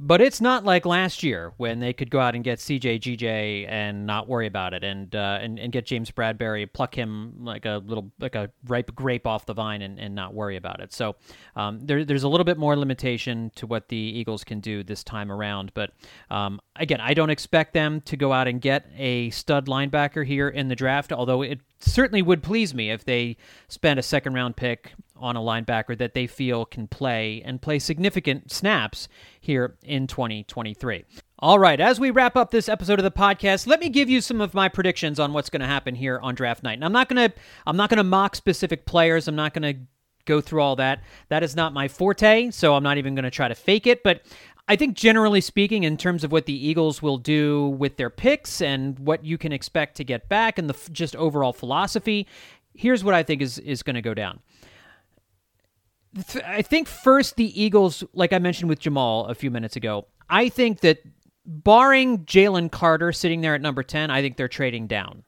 But 0.00 0.20
it's 0.20 0.40
not 0.40 0.64
like 0.64 0.84
last 0.84 1.22
year 1.22 1.52
when 1.56 1.78
they 1.78 1.92
could 1.92 2.10
go 2.10 2.18
out 2.18 2.34
and 2.34 2.42
get 2.42 2.58
CJ 2.58 3.00
GJ 3.00 3.68
and 3.68 4.04
not 4.06 4.28
worry 4.28 4.48
about 4.48 4.74
it, 4.74 4.82
and 4.82 5.14
uh, 5.14 5.38
and 5.40 5.56
and 5.56 5.72
get 5.72 5.86
James 5.86 6.10
Bradberry, 6.10 6.70
pluck 6.70 6.96
him 6.96 7.34
like 7.44 7.64
a 7.64 7.80
little 7.86 8.10
like 8.18 8.34
a 8.34 8.50
ripe 8.66 8.92
grape 8.96 9.24
off 9.24 9.46
the 9.46 9.54
vine, 9.54 9.82
and, 9.82 10.00
and 10.00 10.12
not 10.12 10.34
worry 10.34 10.56
about 10.56 10.80
it. 10.80 10.92
So 10.92 11.14
um, 11.54 11.78
there, 11.80 12.04
there's 12.04 12.24
a 12.24 12.28
little 12.28 12.44
bit 12.44 12.58
more 12.58 12.76
limitation 12.76 13.52
to 13.54 13.68
what 13.68 13.88
the 13.88 13.96
Eagles 13.96 14.42
can 14.42 14.58
do 14.58 14.82
this 14.82 15.04
time 15.04 15.30
around. 15.30 15.70
But 15.74 15.92
um, 16.28 16.60
again, 16.74 17.00
I 17.00 17.14
don't 17.14 17.30
expect 17.30 17.72
them 17.72 18.00
to 18.00 18.16
go 18.16 18.32
out 18.32 18.48
and 18.48 18.60
get 18.60 18.90
a 18.96 19.30
stud 19.30 19.66
linebacker 19.66 20.26
here 20.26 20.48
in 20.48 20.66
the 20.66 20.76
draft, 20.76 21.12
although 21.12 21.42
it 21.42 21.60
certainly 21.78 22.22
would 22.22 22.42
please 22.42 22.74
me 22.74 22.90
if 22.90 23.04
they 23.04 23.36
spent 23.68 24.00
a 24.00 24.02
second 24.02 24.34
round 24.34 24.56
pick 24.56 24.92
on 25.16 25.36
a 25.36 25.40
linebacker 25.40 25.96
that 25.96 26.14
they 26.14 26.26
feel 26.26 26.64
can 26.64 26.86
play 26.86 27.42
and 27.44 27.62
play 27.62 27.78
significant 27.78 28.50
snaps 28.50 29.08
here 29.40 29.76
in 29.82 30.06
2023. 30.06 31.04
All 31.38 31.58
right, 31.58 31.80
as 31.80 32.00
we 32.00 32.10
wrap 32.10 32.36
up 32.36 32.50
this 32.50 32.68
episode 32.68 32.98
of 32.98 33.04
the 33.04 33.10
podcast, 33.10 33.66
let 33.66 33.80
me 33.80 33.88
give 33.88 34.08
you 34.08 34.20
some 34.20 34.40
of 34.40 34.54
my 34.54 34.68
predictions 34.68 35.20
on 35.20 35.32
what's 35.32 35.50
going 35.50 35.60
to 35.60 35.66
happen 35.66 35.94
here 35.94 36.18
on 36.20 36.34
draft 36.34 36.62
night. 36.62 36.74
And 36.74 36.84
I'm 36.84 36.92
not 36.92 37.08
going 37.08 37.30
to 37.30 37.36
I'm 37.66 37.76
not 37.76 37.90
going 37.90 37.98
to 37.98 38.04
mock 38.04 38.34
specific 38.34 38.86
players. 38.86 39.28
I'm 39.28 39.36
not 39.36 39.52
going 39.52 39.74
to 39.74 39.80
go 40.24 40.40
through 40.40 40.62
all 40.62 40.76
that. 40.76 41.02
That 41.28 41.42
is 41.42 41.54
not 41.54 41.74
my 41.74 41.88
forte, 41.88 42.50
so 42.50 42.74
I'm 42.74 42.82
not 42.82 42.98
even 42.98 43.14
going 43.14 43.24
to 43.24 43.30
try 43.30 43.48
to 43.48 43.54
fake 43.54 43.86
it, 43.86 44.02
but 44.02 44.22
I 44.66 44.76
think 44.76 44.96
generally 44.96 45.42
speaking, 45.42 45.84
in 45.84 45.98
terms 45.98 46.24
of 46.24 46.32
what 46.32 46.46
the 46.46 46.66
Eagles 46.66 47.02
will 47.02 47.18
do 47.18 47.68
with 47.68 47.98
their 47.98 48.08
picks 48.08 48.62
and 48.62 48.98
what 48.98 49.24
you 49.24 49.36
can 49.36 49.52
expect 49.52 49.96
to 49.96 50.04
get 50.04 50.28
back 50.28 50.58
and 50.58 50.70
the 50.70 50.90
just 50.90 51.14
overall 51.16 51.52
philosophy, 51.52 52.26
here's 52.72 53.04
what 53.04 53.12
I 53.12 53.22
think 53.22 53.42
is 53.42 53.58
is 53.58 53.82
going 53.82 53.94
to 53.94 54.02
go 54.02 54.14
down. 54.14 54.40
I 56.46 56.62
think 56.62 56.88
first 56.88 57.36
the 57.36 57.60
Eagles, 57.60 58.04
like 58.12 58.32
I 58.32 58.38
mentioned 58.38 58.68
with 58.68 58.80
Jamual 58.80 59.28
a 59.28 59.34
few 59.34 59.50
minutes 59.50 59.76
ago, 59.76 60.06
I 60.30 60.48
think 60.48 60.80
that 60.80 60.98
barring 61.44 62.24
Jalen 62.24 62.70
Carter 62.70 63.12
sitting 63.12 63.40
there 63.40 63.54
at 63.54 63.60
number 63.60 63.82
10, 63.82 64.10
I 64.10 64.22
think 64.22 64.36
they're 64.36 64.48
trading 64.48 64.86
down 64.86 65.24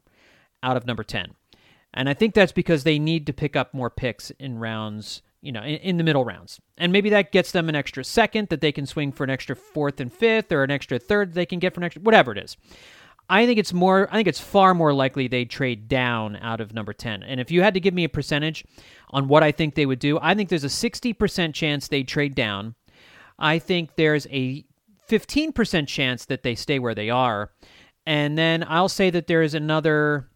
out 0.62 0.76
of 0.76 0.86
number 0.86 1.04
10. 1.04 1.34
And 1.94 2.08
I 2.08 2.14
think 2.14 2.34
that's 2.34 2.52
because 2.52 2.84
they 2.84 2.98
need 2.98 3.26
to 3.26 3.32
pick 3.32 3.56
up 3.56 3.72
more 3.72 3.90
picks 3.90 4.30
in 4.32 4.58
rounds, 4.58 5.22
you 5.40 5.50
know, 5.50 5.62
in, 5.62 5.76
in, 5.76 5.96
the 5.96 6.04
middle 6.04 6.24
rounds. 6.24 6.60
And 6.76 6.92
maybe 6.92 7.10
that 7.10 7.32
gets 7.32 7.52
them 7.52 7.68
an 7.68 7.74
extra 7.74 8.04
second 8.04 8.48
that 8.50 8.60
they 8.60 8.72
can 8.72 8.86
swing 8.86 9.12
for 9.12 9.24
an 9.24 9.30
extra 9.30 9.56
fourth 9.56 9.98
and 9.98 10.12
fifth 10.12 10.52
or 10.52 10.62
an 10.62 10.70
extra 10.70 10.98
third 10.98 11.32
they 11.32 11.46
can 11.46 11.58
get 11.58 11.74
for 11.74 11.80
an 11.80 11.84
extra, 11.84 12.02
whatever 12.02 12.32
it 12.32 12.38
is. 12.38 12.56
I 13.28 13.46
think 13.46 13.58
it's 13.58 13.72
more, 13.72 14.08
I 14.10 14.16
think 14.16 14.28
it's 14.28 14.40
far 14.40 14.74
more 14.74 14.92
likely 14.92 15.26
they 15.26 15.44
trade 15.44 15.88
down 15.88 16.36
out 16.36 16.60
of 16.60 16.72
number 16.72 16.92
10. 16.92 17.22
And 17.22 17.40
if 17.40 17.50
you 17.50 17.62
had 17.62 17.74
to 17.74 17.80
give 17.80 17.94
me 17.94 18.04
a 18.04 18.08
percentage 18.08 18.64
on 19.10 19.28
what 19.28 19.42
I 19.42 19.52
think 19.52 19.74
they 19.74 19.86
would 19.86 19.98
do, 19.98 20.18
I 20.20 20.34
think 20.34 20.48
there's 20.48 20.64
a 20.64 20.68
60% 20.68 21.54
chance 21.54 21.88
they 21.88 22.04
trade 22.04 22.34
down. 22.34 22.74
I 23.38 23.58
think 23.58 23.96
there's 23.96 24.26
a 24.30 24.64
15% 25.08 25.86
chance 25.88 26.24
that 26.26 26.42
they 26.42 26.54
stay 26.54 26.78
where 26.78 26.94
they 26.94 27.10
are. 27.10 27.50
And 28.06 28.38
then 28.38 28.64
I'll 28.68 28.88
say 28.88 29.10
that 29.10 29.26
there 29.26 29.42
is 29.42 29.54
another 29.54 30.28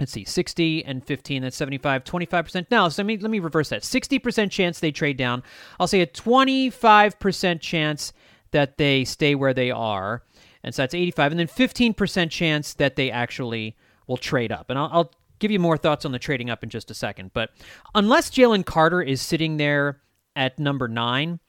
let's 0.00 0.12
see 0.12 0.24
60 0.24 0.84
and 0.86 1.04
15 1.04 1.42
that's 1.42 1.56
75 1.56 2.04
25% 2.04 2.66
now 2.70 2.88
so 2.88 3.02
let 3.02 3.06
me 3.06 3.18
let 3.18 3.30
me 3.30 3.38
reverse 3.38 3.68
that 3.68 3.82
60% 3.82 4.50
chance 4.50 4.80
they 4.80 4.90
trade 4.90 5.18
down 5.18 5.42
i'll 5.78 5.86
say 5.86 6.00
a 6.00 6.06
25% 6.06 7.60
chance 7.60 8.14
that 8.50 8.78
they 8.78 9.04
stay 9.04 9.34
where 9.34 9.52
they 9.52 9.70
are 9.70 10.22
and 10.62 10.74
so 10.74 10.82
that's 10.82 10.94
85 10.94 11.32
and 11.32 11.40
then 11.40 11.46
15% 11.46 12.30
chance 12.30 12.74
that 12.74 12.96
they 12.96 13.10
actually 13.10 13.76
will 14.06 14.16
trade 14.16 14.52
up 14.52 14.70
and 14.70 14.78
I'll, 14.78 14.90
I'll 14.92 15.12
give 15.38 15.50
you 15.50 15.58
more 15.58 15.76
thoughts 15.76 16.04
on 16.04 16.12
the 16.12 16.18
trading 16.18 16.50
up 16.50 16.62
in 16.62 16.70
just 16.70 16.90
a 16.90 16.94
second 16.94 17.32
but 17.32 17.50
unless 17.94 18.30
jalen 18.30 18.64
carter 18.64 19.00
is 19.00 19.20
sitting 19.22 19.56
there 19.56 20.00
at 20.36 20.58
number 20.58 20.88
nine 20.88 21.40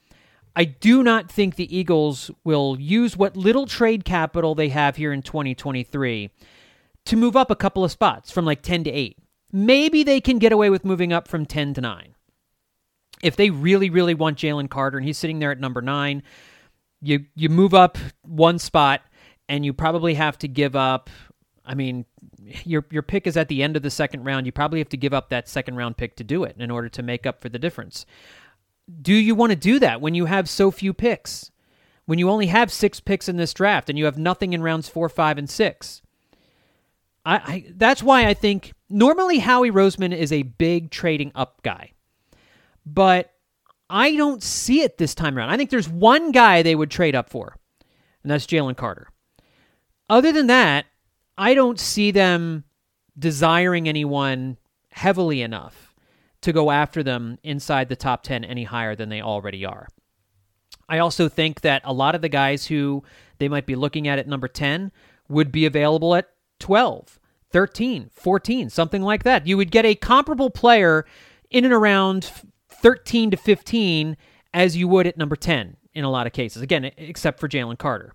I 0.56 0.66
do 0.66 1.02
not 1.04 1.32
think 1.32 1.56
the 1.56 1.76
Eagles 1.76 2.30
will 2.44 2.78
use 2.80 3.16
what 3.16 3.38
little 3.38 3.66
trade 3.66 4.04
capital 4.04 4.54
they 4.54 4.70
have 4.70 4.98
here 4.98 5.14
in 5.14 5.22
2023 5.22 6.30
to 7.06 7.16
move 7.16 7.36
up 7.36 7.50
a 7.50 7.56
couple 7.56 7.84
of 7.84 7.92
spots 7.92 8.32
from 8.32 8.46
like 8.46 8.62
10 8.62 8.84
to 8.86 8.92
8. 8.92 9.18
Maybe 9.54 10.04
they 10.04 10.20
can 10.20 10.40
get 10.40 10.52
away 10.52 10.70
with 10.70 10.86
moving 10.86 11.14
up 11.14 11.28
from 11.28 11.46
10 11.46 11.74
to 11.76 11.82
9. 11.82 12.16
If 13.24 13.36
they 13.36 13.50
really, 13.50 13.90
really 13.90 14.14
want 14.14 14.40
Jalen 14.40 14.70
Carter 14.70 14.98
and 14.98 15.06
he's 15.06 15.18
sitting 15.18 15.40
there 15.40 15.52
at 15.52 15.60
number 15.60 15.82
9, 15.82 16.24
you 17.02 17.26
you 17.36 17.50
move 17.50 17.74
up 17.74 17.98
one 18.24 18.60
spot 18.60 19.02
and 19.50 19.66
you 19.66 19.74
probably 19.74 20.14
have 20.14 20.38
to 20.40 20.48
give 20.48 20.76
up 20.76 21.10
I 21.64 21.76
mean, 21.76 22.06
your 22.66 22.86
your 22.90 23.04
pick 23.04 23.28
is 23.28 23.38
at 23.38 23.48
the 23.48 23.62
end 23.62 23.78
of 23.78 23.84
the 23.84 23.92
second 23.92 24.24
round. 24.24 24.46
You 24.48 24.52
probably 24.52 24.80
have 24.80 24.90
to 24.90 24.98
give 24.98 25.14
up 25.14 25.30
that 25.30 25.48
second 25.48 25.76
round 25.76 25.96
pick 25.96 26.16
to 26.16 26.24
do 26.24 26.44
it 26.44 26.56
in 26.58 26.72
order 26.72 26.90
to 26.90 27.04
make 27.04 27.26
up 27.26 27.40
for 27.40 27.50
the 27.50 27.60
difference 27.60 28.06
do 29.02 29.14
you 29.14 29.36
want 29.36 29.52
to 29.52 29.56
do 29.56 29.80
that 29.80 30.02
when 30.02 30.16
you 30.16 30.26
have 30.26 30.50
so 30.50 30.72
few 30.72 30.94
picks? 30.94 31.52
When 32.06 32.20
you 32.20 32.30
only 32.30 32.48
have 32.48 32.72
six 32.72 33.00
picks 33.00 33.30
in 33.30 33.38
this 33.38 33.54
draft 33.54 33.90
and 33.90 33.98
you 33.98 34.06
have 34.06 34.18
nothing 34.18 34.54
in 34.54 34.64
rounds 34.64 34.90
four, 34.90 35.08
five, 35.08 35.38
and 35.38 35.50
six? 35.50 36.02
I, 37.26 37.36
I 37.36 37.66
that's 37.76 38.02
why 38.02 38.26
I 38.26 38.34
think 38.34 38.74
normally 38.90 39.40
Howie 39.40 39.72
Roseman 39.72 40.16
is 40.16 40.32
a 40.32 40.44
big 40.44 40.90
trading 40.90 41.32
up 41.36 41.62
guy, 41.62 41.92
but 42.86 43.32
I 43.92 44.16
don't 44.16 44.42
see 44.42 44.82
it 44.82 44.98
this 44.98 45.14
time 45.14 45.38
around. 45.38 45.50
I 45.50 45.58
think 45.58 45.70
there's 45.70 45.90
one 45.90 46.32
guy 46.32 46.62
they 46.62 46.76
would 46.76 46.90
trade 46.90 47.14
up 47.14 47.30
for, 47.30 47.58
and 48.24 48.32
that's 48.32 48.48
Jalen 48.48 48.78
Carter. 48.78 49.10
Other 50.10 50.32
than 50.32 50.48
that, 50.48 50.86
I 51.38 51.54
don't 51.54 51.80
see 51.80 52.12
them 52.12 52.64
desiring 53.18 53.88
anyone 53.88 54.58
heavily 54.92 55.42
enough 55.42 55.94
to 56.42 56.54
go 56.54 56.72
after 56.72 57.04
them 57.04 57.38
inside 57.44 57.90
the 57.90 57.96
top 57.96 58.24
10 58.24 58.44
any 58.44 58.64
higher 58.64 58.96
than 58.96 59.10
they 59.10 59.22
already 59.22 59.66
are. 59.66 59.88
I 60.90 61.00
also 61.00 61.30
think 61.30 61.62
that 61.62 61.82
a 61.86 61.94
lot 61.94 62.16
of 62.16 62.22
the 62.22 62.30
guys 62.30 62.66
who 62.66 63.04
they 63.38 63.48
might 63.48 63.66
be 63.66 63.76
looking 63.76 64.08
at 64.08 64.20
at 64.20 64.28
number 64.28 64.48
10 64.48 64.92
would 65.30 65.52
be 65.52 65.66
available 65.66 66.16
at 66.16 66.30
12, 66.60 67.20
13, 67.52 68.10
14, 68.12 68.70
something 68.70 69.02
like 69.02 69.24
that. 69.24 69.48
You 69.48 69.58
would 69.58 69.72
get 69.72 69.86
a 69.86 69.96
comparable 69.96 70.50
player 70.50 71.06
in 71.50 71.64
and 71.64 71.74
around 71.74 72.32
13 72.82 73.32
to 73.32 73.38
15 73.38 74.18
as 74.54 74.76
you 74.76 74.88
would 74.88 75.08
at 75.08 75.18
number 75.18 75.36
10 75.36 75.78
in 75.94 76.04
a 76.04 76.10
lot 76.10 76.28
of 76.28 76.34
cases. 76.34 76.62
Again, 76.62 76.92
except 76.98 77.40
for 77.40 77.48
Jalen 77.48 77.78
Carter. 77.78 78.14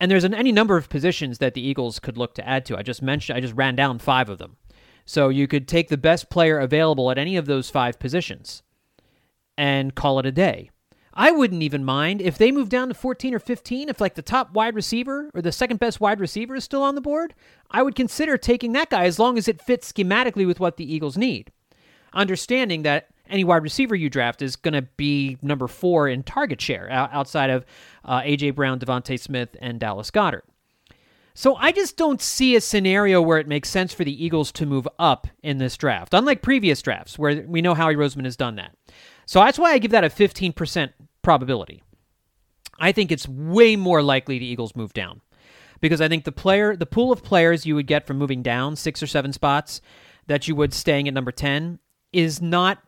And 0.00 0.10
there's 0.10 0.24
an, 0.24 0.34
any 0.34 0.52
number 0.52 0.76
of 0.76 0.88
positions 0.88 1.38
that 1.38 1.54
the 1.54 1.66
Eagles 1.66 1.98
could 1.98 2.18
look 2.18 2.34
to 2.34 2.46
add 2.46 2.66
to. 2.66 2.76
I 2.76 2.82
just 2.82 3.02
mentioned, 3.02 3.36
I 3.36 3.40
just 3.40 3.54
ran 3.54 3.76
down 3.76 3.98
five 3.98 4.28
of 4.28 4.38
them. 4.38 4.56
So 5.04 5.28
you 5.28 5.46
could 5.46 5.68
take 5.68 5.88
the 5.88 5.96
best 5.96 6.30
player 6.30 6.58
available 6.58 7.10
at 7.10 7.18
any 7.18 7.36
of 7.36 7.46
those 7.46 7.70
five 7.70 7.98
positions 7.98 8.62
and 9.56 9.94
call 9.94 10.18
it 10.18 10.26
a 10.26 10.32
day. 10.32 10.70
I 11.14 11.30
wouldn't 11.30 11.62
even 11.62 11.82
mind 11.82 12.20
if 12.20 12.36
they 12.36 12.52
move 12.52 12.68
down 12.68 12.88
to 12.88 12.94
14 12.94 13.34
or 13.34 13.38
15, 13.38 13.88
if 13.88 14.00
like 14.02 14.16
the 14.16 14.22
top 14.22 14.52
wide 14.52 14.74
receiver 14.74 15.30
or 15.32 15.40
the 15.40 15.52
second 15.52 15.80
best 15.80 15.98
wide 15.98 16.20
receiver 16.20 16.56
is 16.56 16.64
still 16.64 16.82
on 16.82 16.94
the 16.94 17.00
board. 17.00 17.34
I 17.70 17.82
would 17.82 17.94
consider 17.94 18.36
taking 18.36 18.72
that 18.72 18.90
guy 18.90 19.04
as 19.04 19.18
long 19.18 19.38
as 19.38 19.48
it 19.48 19.62
fits 19.62 19.90
schematically 19.90 20.46
with 20.46 20.60
what 20.60 20.76
the 20.76 20.92
Eagles 20.92 21.16
need. 21.16 21.52
Understanding 22.12 22.82
that 22.82 23.08
any 23.28 23.44
wide 23.44 23.62
receiver 23.62 23.94
you 23.94 24.10
draft 24.10 24.42
is 24.42 24.56
going 24.56 24.74
to 24.74 24.82
be 24.82 25.38
number 25.42 25.68
four 25.68 26.08
in 26.08 26.22
target 26.22 26.60
share 26.60 26.90
outside 26.90 27.50
of 27.50 27.64
uh, 28.04 28.22
A.J. 28.24 28.50
Brown, 28.50 28.78
DeVonta 28.78 29.18
Smith, 29.18 29.56
and 29.60 29.80
Dallas 29.80 30.10
Goedert. 30.10 30.42
So 31.34 31.54
I 31.56 31.70
just 31.70 31.98
don't 31.98 32.22
see 32.22 32.56
a 32.56 32.62
scenario 32.62 33.20
where 33.20 33.38
it 33.38 33.46
makes 33.46 33.68
sense 33.68 33.92
for 33.92 34.04
the 34.04 34.24
Eagles 34.24 34.50
to 34.52 34.64
move 34.64 34.88
up 34.98 35.26
in 35.42 35.58
this 35.58 35.76
draft, 35.76 36.14
unlike 36.14 36.40
previous 36.40 36.80
drafts 36.80 37.18
where 37.18 37.44
we 37.46 37.60
know 37.60 37.74
Howie 37.74 37.94
Roseman 37.94 38.24
has 38.24 38.38
done 38.38 38.56
that. 38.56 38.74
So 39.26 39.40
that's 39.40 39.58
why 39.58 39.72
I 39.72 39.78
give 39.78 39.90
that 39.90 40.04
a 40.04 40.08
15% 40.08 40.92
probability. 41.20 41.82
I 42.78 42.92
think 42.92 43.12
it's 43.12 43.28
way 43.28 43.76
more 43.76 44.02
likely 44.02 44.38
the 44.38 44.46
Eagles 44.46 44.74
move 44.74 44.94
down 44.94 45.20
because 45.80 46.00
I 46.00 46.08
think 46.08 46.24
the 46.24 46.32
player, 46.32 46.74
the 46.74 46.86
pool 46.86 47.12
of 47.12 47.22
players 47.22 47.66
you 47.66 47.74
would 47.74 47.86
get 47.86 48.06
from 48.06 48.16
moving 48.18 48.42
down 48.42 48.76
six 48.76 49.02
or 49.02 49.06
seven 49.06 49.32
spots 49.32 49.80
that 50.26 50.48
you 50.48 50.56
would 50.56 50.72
staying 50.72 51.06
at 51.06 51.14
number 51.14 51.32
10 51.32 51.78
is 52.12 52.40
not 52.40 52.78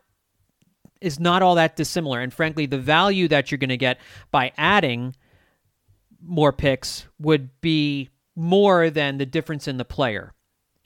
is 1.01 1.19
not 1.19 1.41
all 1.41 1.55
that 1.55 1.75
dissimilar 1.75 2.19
and 2.19 2.33
frankly 2.33 2.65
the 2.65 2.77
value 2.77 3.27
that 3.27 3.51
you're 3.51 3.57
going 3.57 3.69
to 3.69 3.77
get 3.77 3.99
by 4.31 4.51
adding 4.57 5.15
more 6.21 6.51
picks 6.51 7.05
would 7.19 7.49
be 7.61 8.09
more 8.35 8.89
than 8.89 9.17
the 9.17 9.25
difference 9.25 9.67
in 9.67 9.77
the 9.77 9.85
player 9.85 10.33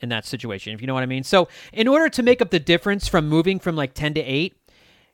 in 0.00 0.08
that 0.10 0.26
situation, 0.26 0.74
if 0.74 0.80
you 0.80 0.86
know 0.86 0.94
what 0.94 1.02
I 1.02 1.06
mean. 1.06 1.24
So, 1.24 1.48
in 1.72 1.88
order 1.88 2.08
to 2.10 2.22
make 2.22 2.42
up 2.42 2.50
the 2.50 2.60
difference 2.60 3.08
from 3.08 3.28
moving 3.28 3.58
from 3.58 3.76
like 3.76 3.94
10 3.94 4.14
to 4.14 4.20
8, 4.20 4.54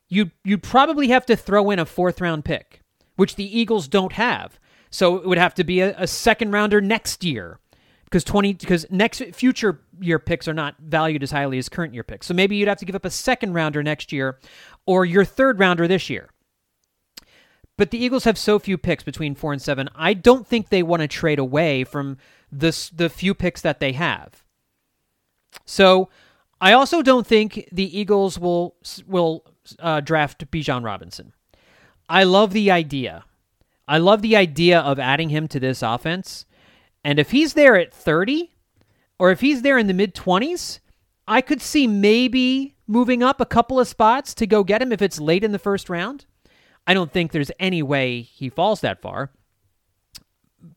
you 0.08 0.30
you'd 0.44 0.62
probably 0.62 1.08
have 1.08 1.26
to 1.26 1.36
throw 1.36 1.70
in 1.70 1.78
a 1.78 1.86
fourth 1.86 2.20
round 2.20 2.44
pick, 2.44 2.82
which 3.16 3.36
the 3.36 3.58
Eagles 3.58 3.88
don't 3.88 4.12
have. 4.12 4.58
So, 4.90 5.16
it 5.16 5.26
would 5.26 5.38
have 5.38 5.54
to 5.54 5.64
be 5.64 5.80
a, 5.80 5.94
a 5.96 6.06
second 6.06 6.50
rounder 6.50 6.80
next 6.80 7.24
year 7.24 7.58
because 8.10 8.24
20 8.24 8.54
because 8.54 8.86
next 8.90 9.22
future 9.32 9.80
year 10.00 10.18
picks 10.18 10.48
are 10.48 10.54
not 10.54 10.74
valued 10.80 11.22
as 11.22 11.30
highly 11.30 11.58
as 11.58 11.68
current 11.68 11.94
year 11.94 12.02
picks. 12.02 12.26
So, 12.26 12.34
maybe 12.34 12.56
you'd 12.56 12.68
have 12.68 12.78
to 12.78 12.84
give 12.84 12.96
up 12.96 13.04
a 13.04 13.10
second 13.10 13.54
rounder 13.54 13.82
next 13.82 14.12
year 14.12 14.38
or 14.86 15.04
your 15.04 15.24
third 15.24 15.58
rounder 15.58 15.86
this 15.86 16.10
year. 16.10 16.30
But 17.76 17.92
the 17.92 18.04
Eagles 18.04 18.24
have 18.24 18.36
so 18.36 18.58
few 18.58 18.76
picks 18.76 19.02
between 19.02 19.34
four 19.34 19.52
and 19.52 19.62
seven. 19.62 19.88
I 19.94 20.12
don't 20.12 20.46
think 20.46 20.68
they 20.68 20.82
want 20.82 21.00
to 21.00 21.08
trade 21.08 21.38
away 21.38 21.84
from 21.84 22.18
the 22.52 22.90
the 22.94 23.08
few 23.08 23.32
picks 23.32 23.62
that 23.62 23.80
they 23.80 23.92
have. 23.92 24.44
So 25.64 26.10
I 26.60 26.72
also 26.72 27.02
don't 27.02 27.26
think 27.26 27.68
the 27.72 27.98
Eagles 27.98 28.38
will 28.38 28.74
will 29.06 29.44
uh, 29.78 30.00
draft 30.00 30.50
Bijan 30.50 30.84
Robinson. 30.84 31.32
I 32.08 32.24
love 32.24 32.52
the 32.52 32.70
idea. 32.70 33.24
I 33.88 33.98
love 33.98 34.20
the 34.22 34.36
idea 34.36 34.80
of 34.80 34.98
adding 34.98 35.30
him 35.30 35.48
to 35.48 35.60
this 35.60 35.82
offense. 35.82 36.44
And 37.04 37.18
if 37.18 37.30
he's 37.30 37.54
there 37.54 37.76
at 37.76 37.94
30 37.94 38.52
or 39.18 39.30
if 39.30 39.40
he's 39.40 39.62
there 39.62 39.78
in 39.78 39.86
the 39.86 39.94
mid 39.94 40.14
20s, 40.14 40.80
I 41.26 41.40
could 41.40 41.62
see 41.62 41.86
maybe 41.86 42.74
moving 42.86 43.22
up 43.22 43.40
a 43.40 43.46
couple 43.46 43.78
of 43.78 43.88
spots 43.88 44.34
to 44.34 44.46
go 44.46 44.64
get 44.64 44.82
him 44.82 44.92
if 44.92 45.00
it's 45.00 45.20
late 45.20 45.44
in 45.44 45.52
the 45.52 45.58
first 45.58 45.88
round. 45.88 46.26
I 46.86 46.94
don't 46.94 47.12
think 47.12 47.30
there's 47.30 47.52
any 47.60 47.82
way 47.82 48.22
he 48.22 48.48
falls 48.48 48.80
that 48.80 49.00
far. 49.00 49.30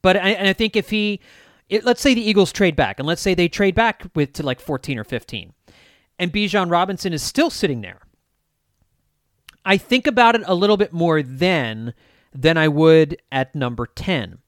But 0.02 0.18
I, 0.18 0.30
and 0.30 0.48
I 0.48 0.54
think 0.54 0.76
if 0.76 0.92
he, 0.92 1.20
it, 1.70 1.84
let's 1.84 2.02
say 2.02 2.14
the 2.14 2.22
Eagles 2.22 2.52
trade 2.52 2.76
back, 2.76 3.00
and 3.00 3.08
let's 3.08 3.22
say 3.22 3.34
they 3.34 3.48
trade 3.48 3.76
back 3.76 4.04
with 4.16 4.34
to 4.34 4.44
like 4.44 4.60
14 4.60 5.00
or 5.00 5.04
15, 5.04 5.54
and 6.20 6.32
Bijan 6.32 6.70
Robinson 6.70 7.14
is 7.14 7.24
still 7.24 7.50
sitting 7.50 7.82
there. 7.82 8.02
I 9.66 9.78
think 9.78 10.06
about 10.06 10.36
it 10.36 10.44
a 10.46 10.54
little 10.54 10.78
bit 10.78 10.94
more 10.94 11.24
then 11.24 11.94
than 12.34 12.58
I 12.58 12.68
would 12.68 13.18
at 13.32 13.56
number 13.56 13.88
10. 13.88 14.40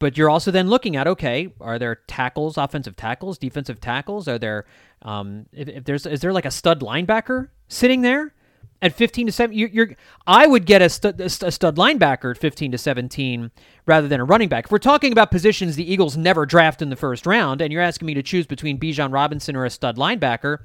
But 0.00 0.18
you're 0.18 0.30
also 0.30 0.50
then 0.50 0.68
looking 0.68 0.96
at 0.96 1.06
okay, 1.06 1.52
are 1.60 1.78
there 1.78 2.00
tackles, 2.08 2.58
offensive 2.58 2.96
tackles, 2.96 3.38
defensive 3.38 3.80
tackles? 3.80 4.26
Are 4.26 4.38
there, 4.38 4.64
um, 5.02 5.46
if, 5.52 5.68
if 5.68 5.84
there's, 5.84 6.06
is 6.06 6.20
there 6.20 6.32
like 6.32 6.46
a 6.46 6.50
stud 6.50 6.80
linebacker 6.80 7.50
sitting 7.68 8.00
there? 8.00 8.34
at 8.82 8.94
15 8.94 9.26
to 9.26 9.32
7 9.32 9.56
you're, 9.56 9.68
you're 9.68 9.90
i 10.26 10.46
would 10.46 10.64
get 10.64 10.80
a, 10.80 10.88
stud, 10.88 11.20
a 11.20 11.28
stud 11.28 11.76
linebacker 11.76 12.30
at 12.30 12.38
15 12.38 12.72
to 12.72 12.78
17 12.78 13.50
rather 13.86 14.08
than 14.08 14.20
a 14.20 14.24
running 14.24 14.48
back 14.48 14.66
if 14.66 14.70
we're 14.70 14.78
talking 14.78 15.12
about 15.12 15.30
positions 15.30 15.76
the 15.76 15.92
eagles 15.92 16.16
never 16.16 16.46
draft 16.46 16.80
in 16.80 16.88
the 16.88 16.96
first 16.96 17.26
round 17.26 17.60
and 17.60 17.72
you're 17.72 17.82
asking 17.82 18.06
me 18.06 18.14
to 18.14 18.22
choose 18.22 18.46
between 18.46 18.78
bijan 18.78 19.12
robinson 19.12 19.54
or 19.54 19.64
a 19.64 19.70
stud 19.70 19.96
linebacker 19.96 20.58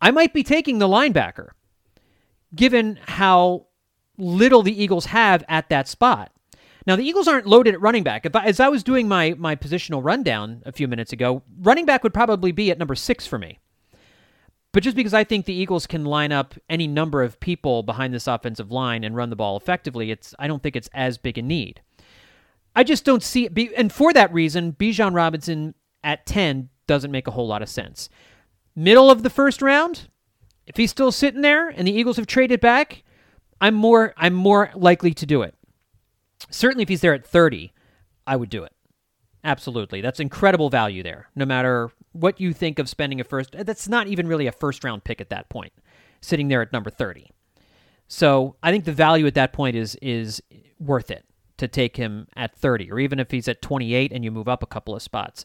i 0.00 0.10
might 0.10 0.34
be 0.34 0.42
taking 0.42 0.78
the 0.78 0.88
linebacker 0.88 1.48
given 2.54 2.98
how 3.06 3.66
little 4.18 4.62
the 4.62 4.82
eagles 4.82 5.06
have 5.06 5.44
at 5.48 5.68
that 5.68 5.88
spot 5.88 6.32
now 6.88 6.96
the 6.96 7.04
eagles 7.04 7.28
aren't 7.28 7.46
loaded 7.46 7.74
at 7.74 7.80
running 7.80 8.02
back 8.02 8.26
I, 8.34 8.44
as 8.46 8.58
i 8.58 8.68
was 8.68 8.82
doing 8.82 9.06
my, 9.06 9.34
my 9.38 9.54
positional 9.54 10.02
rundown 10.02 10.62
a 10.66 10.72
few 10.72 10.88
minutes 10.88 11.12
ago 11.12 11.42
running 11.60 11.86
back 11.86 12.02
would 12.02 12.14
probably 12.14 12.50
be 12.50 12.70
at 12.72 12.78
number 12.78 12.96
six 12.96 13.26
for 13.26 13.38
me 13.38 13.60
But 14.72 14.82
just 14.82 14.96
because 14.96 15.14
I 15.14 15.24
think 15.24 15.46
the 15.46 15.54
Eagles 15.54 15.86
can 15.86 16.04
line 16.04 16.30
up 16.30 16.54
any 16.68 16.86
number 16.86 17.22
of 17.22 17.40
people 17.40 17.82
behind 17.82 18.12
this 18.12 18.26
offensive 18.26 18.70
line 18.70 19.02
and 19.02 19.16
run 19.16 19.30
the 19.30 19.36
ball 19.36 19.56
effectively, 19.56 20.10
it's 20.10 20.34
I 20.38 20.46
don't 20.46 20.62
think 20.62 20.76
it's 20.76 20.90
as 20.92 21.16
big 21.18 21.38
a 21.38 21.42
need. 21.42 21.80
I 22.76 22.84
just 22.84 23.04
don't 23.04 23.22
see 23.22 23.46
it. 23.46 23.72
And 23.76 23.90
for 23.92 24.12
that 24.12 24.32
reason, 24.32 24.74
Bijan 24.74 25.14
Robinson 25.14 25.74
at 26.04 26.26
10 26.26 26.68
doesn't 26.86 27.10
make 27.10 27.26
a 27.26 27.30
whole 27.32 27.48
lot 27.48 27.62
of 27.62 27.68
sense. 27.68 28.08
Middle 28.76 29.10
of 29.10 29.22
the 29.22 29.30
first 29.30 29.62
round, 29.62 30.08
if 30.66 30.76
he's 30.76 30.90
still 30.90 31.10
sitting 31.10 31.40
there 31.40 31.68
and 31.70 31.88
the 31.88 31.92
Eagles 31.92 32.16
have 32.16 32.26
traded 32.26 32.60
back, 32.60 33.02
I'm 33.60 33.74
more 33.74 34.14
I'm 34.16 34.34
more 34.34 34.70
likely 34.74 35.14
to 35.14 35.26
do 35.26 35.42
it. 35.42 35.54
Certainly 36.50 36.82
if 36.82 36.88
he's 36.88 37.00
there 37.00 37.14
at 37.14 37.26
30, 37.26 37.72
I 38.26 38.36
would 38.36 38.50
do 38.50 38.64
it. 38.64 38.72
Absolutely. 39.44 40.00
That's 40.00 40.20
incredible 40.20 40.68
value 40.68 41.02
there. 41.02 41.28
No 41.34 41.46
matter 41.46 41.90
what 42.12 42.40
you 42.40 42.52
think 42.52 42.78
of 42.78 42.88
spending 42.88 43.20
a 43.20 43.24
first 43.24 43.52
that's 43.52 43.88
not 43.88 44.08
even 44.08 44.26
really 44.26 44.46
a 44.46 44.52
first 44.52 44.82
round 44.84 45.04
pick 45.04 45.20
at 45.20 45.30
that 45.30 45.48
point, 45.48 45.72
sitting 46.20 46.48
there 46.48 46.62
at 46.62 46.72
number 46.72 46.90
30. 46.90 47.30
So, 48.10 48.56
I 48.62 48.70
think 48.72 48.84
the 48.84 48.92
value 48.92 49.26
at 49.26 49.34
that 49.34 49.52
point 49.52 49.76
is 49.76 49.96
is 50.00 50.42
worth 50.80 51.10
it 51.10 51.24
to 51.58 51.68
take 51.68 51.96
him 51.96 52.26
at 52.36 52.56
30 52.56 52.90
or 52.90 52.98
even 52.98 53.18
if 53.18 53.30
he's 53.30 53.48
at 53.48 53.60
28 53.60 54.12
and 54.12 54.24
you 54.24 54.30
move 54.30 54.48
up 54.48 54.62
a 54.62 54.66
couple 54.66 54.94
of 54.94 55.02
spots. 55.02 55.44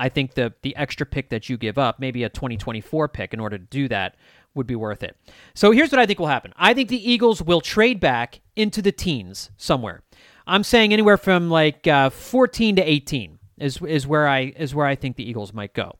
I 0.00 0.08
think 0.08 0.34
the 0.34 0.54
the 0.62 0.74
extra 0.76 1.04
pick 1.06 1.28
that 1.30 1.48
you 1.48 1.56
give 1.56 1.78
up, 1.78 2.00
maybe 2.00 2.24
a 2.24 2.28
2024 2.28 3.08
pick 3.08 3.34
in 3.34 3.40
order 3.40 3.58
to 3.58 3.64
do 3.64 3.88
that 3.88 4.16
would 4.54 4.66
be 4.66 4.76
worth 4.76 5.02
it. 5.02 5.16
So 5.54 5.70
here's 5.70 5.90
what 5.90 6.00
I 6.00 6.06
think 6.06 6.18
will 6.18 6.26
happen. 6.26 6.52
I 6.56 6.74
think 6.74 6.88
the 6.88 7.10
Eagles 7.10 7.42
will 7.42 7.60
trade 7.60 8.00
back 8.00 8.40
into 8.56 8.80
the 8.82 8.92
teens 8.92 9.50
somewhere. 9.56 10.02
I'm 10.48 10.64
saying 10.64 10.92
anywhere 10.94 11.18
from 11.18 11.50
like 11.50 11.86
uh, 11.86 12.08
14 12.10 12.76
to 12.76 12.82
18 12.82 13.38
is 13.58 13.82
is 13.82 14.06
where 14.06 14.26
I 14.26 14.54
is 14.56 14.74
where 14.74 14.86
I 14.86 14.94
think 14.94 15.16
the 15.16 15.28
Eagles 15.28 15.52
might 15.52 15.74
go. 15.74 15.96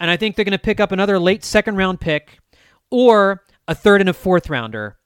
And 0.00 0.10
I 0.10 0.16
think 0.16 0.34
they're 0.36 0.44
going 0.44 0.52
to 0.52 0.58
pick 0.58 0.80
up 0.80 0.90
another 0.90 1.18
late 1.18 1.44
second 1.44 1.76
round 1.76 2.00
pick 2.00 2.38
or 2.90 3.44
a 3.66 3.74
third 3.74 4.00
and 4.00 4.08
a 4.08 4.14
fourth 4.14 4.48
rounder 4.48 4.96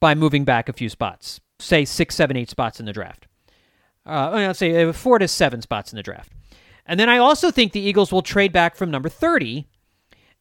by 0.00 0.14
moving 0.14 0.44
back 0.44 0.68
a 0.68 0.72
few 0.72 0.88
spots, 0.88 1.40
say 1.60 1.84
six, 1.84 2.16
seven, 2.16 2.36
eight 2.36 2.50
spots 2.50 2.80
in 2.80 2.86
the 2.86 2.92
draft. 2.92 3.28
Uh, 4.04 4.30
let's 4.32 4.58
say 4.58 4.82
uh, 4.82 4.92
four 4.92 5.18
to 5.20 5.28
seven 5.28 5.62
spots 5.62 5.92
in 5.92 5.96
the 5.96 6.02
draft. 6.02 6.32
And 6.84 6.98
then 6.98 7.08
I 7.08 7.18
also 7.18 7.52
think 7.52 7.70
the 7.70 7.80
Eagles 7.80 8.10
will 8.10 8.22
trade 8.22 8.52
back 8.52 8.74
from 8.74 8.90
number 8.90 9.08
30 9.08 9.68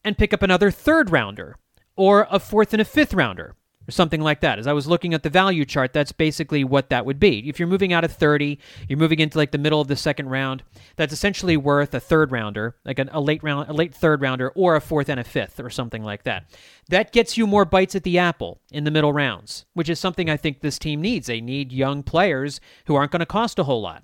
and 0.03 0.17
pick 0.17 0.33
up 0.33 0.41
another 0.41 0.71
third 0.71 1.11
rounder 1.11 1.57
or 1.95 2.27
a 2.31 2.39
fourth 2.39 2.73
and 2.73 2.81
a 2.81 2.85
fifth 2.85 3.13
rounder 3.13 3.55
something 3.91 4.21
like 4.21 4.41
that. 4.41 4.59
As 4.59 4.67
I 4.67 4.73
was 4.73 4.87
looking 4.87 5.13
at 5.13 5.23
the 5.23 5.29
value 5.29 5.65
chart, 5.65 5.93
that's 5.93 6.11
basically 6.11 6.63
what 6.63 6.89
that 6.89 7.05
would 7.05 7.19
be. 7.19 7.47
If 7.49 7.59
you're 7.59 7.67
moving 7.67 7.93
out 7.93 8.03
of 8.03 8.11
30, 8.11 8.57
you're 8.87 8.99
moving 8.99 9.19
into 9.19 9.37
like 9.37 9.51
the 9.51 9.57
middle 9.57 9.81
of 9.81 9.87
the 9.87 9.95
second 9.95 10.29
round, 10.29 10.63
that's 10.95 11.13
essentially 11.13 11.57
worth 11.57 11.93
a 11.93 11.99
third 11.99 12.31
rounder, 12.31 12.75
like 12.85 12.99
a, 12.99 13.07
a 13.11 13.21
late 13.21 13.43
round, 13.43 13.69
a 13.69 13.73
late 13.73 13.93
third 13.93 14.21
rounder 14.21 14.49
or 14.55 14.75
a 14.75 14.81
fourth 14.81 15.09
and 15.09 15.19
a 15.19 15.23
fifth 15.23 15.59
or 15.59 15.69
something 15.69 16.03
like 16.03 16.23
that. 16.23 16.45
That 16.89 17.11
gets 17.11 17.37
you 17.37 17.45
more 17.45 17.65
bites 17.65 17.95
at 17.95 18.03
the 18.03 18.17
apple 18.17 18.59
in 18.71 18.83
the 18.83 18.91
middle 18.91 19.13
rounds, 19.13 19.65
which 19.73 19.89
is 19.89 19.99
something 19.99 20.29
I 20.29 20.37
think 20.37 20.61
this 20.61 20.79
team 20.79 21.01
needs. 21.01 21.27
They 21.27 21.41
need 21.41 21.71
young 21.71 22.03
players 22.03 22.59
who 22.85 22.95
aren't 22.95 23.11
going 23.11 23.19
to 23.21 23.25
cost 23.25 23.59
a 23.59 23.63
whole 23.63 23.81
lot. 23.81 24.03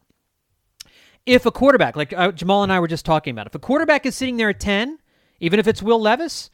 If 1.25 1.45
a 1.45 1.51
quarterback, 1.51 1.95
like 1.97 2.13
uh, 2.13 2.31
Jamual 2.31 2.63
and 2.63 2.71
I 2.71 2.79
were 2.79 2.87
just 2.87 3.05
talking 3.05 3.31
about, 3.31 3.47
if 3.47 3.55
a 3.55 3.59
quarterback 3.59 4.05
is 4.05 4.15
sitting 4.15 4.37
there 4.37 4.49
at 4.49 4.61
10, 4.61 4.99
even 5.39 5.59
if 5.59 5.67
it's 5.67 5.83
Will 5.83 5.99
Levis, 5.99 6.49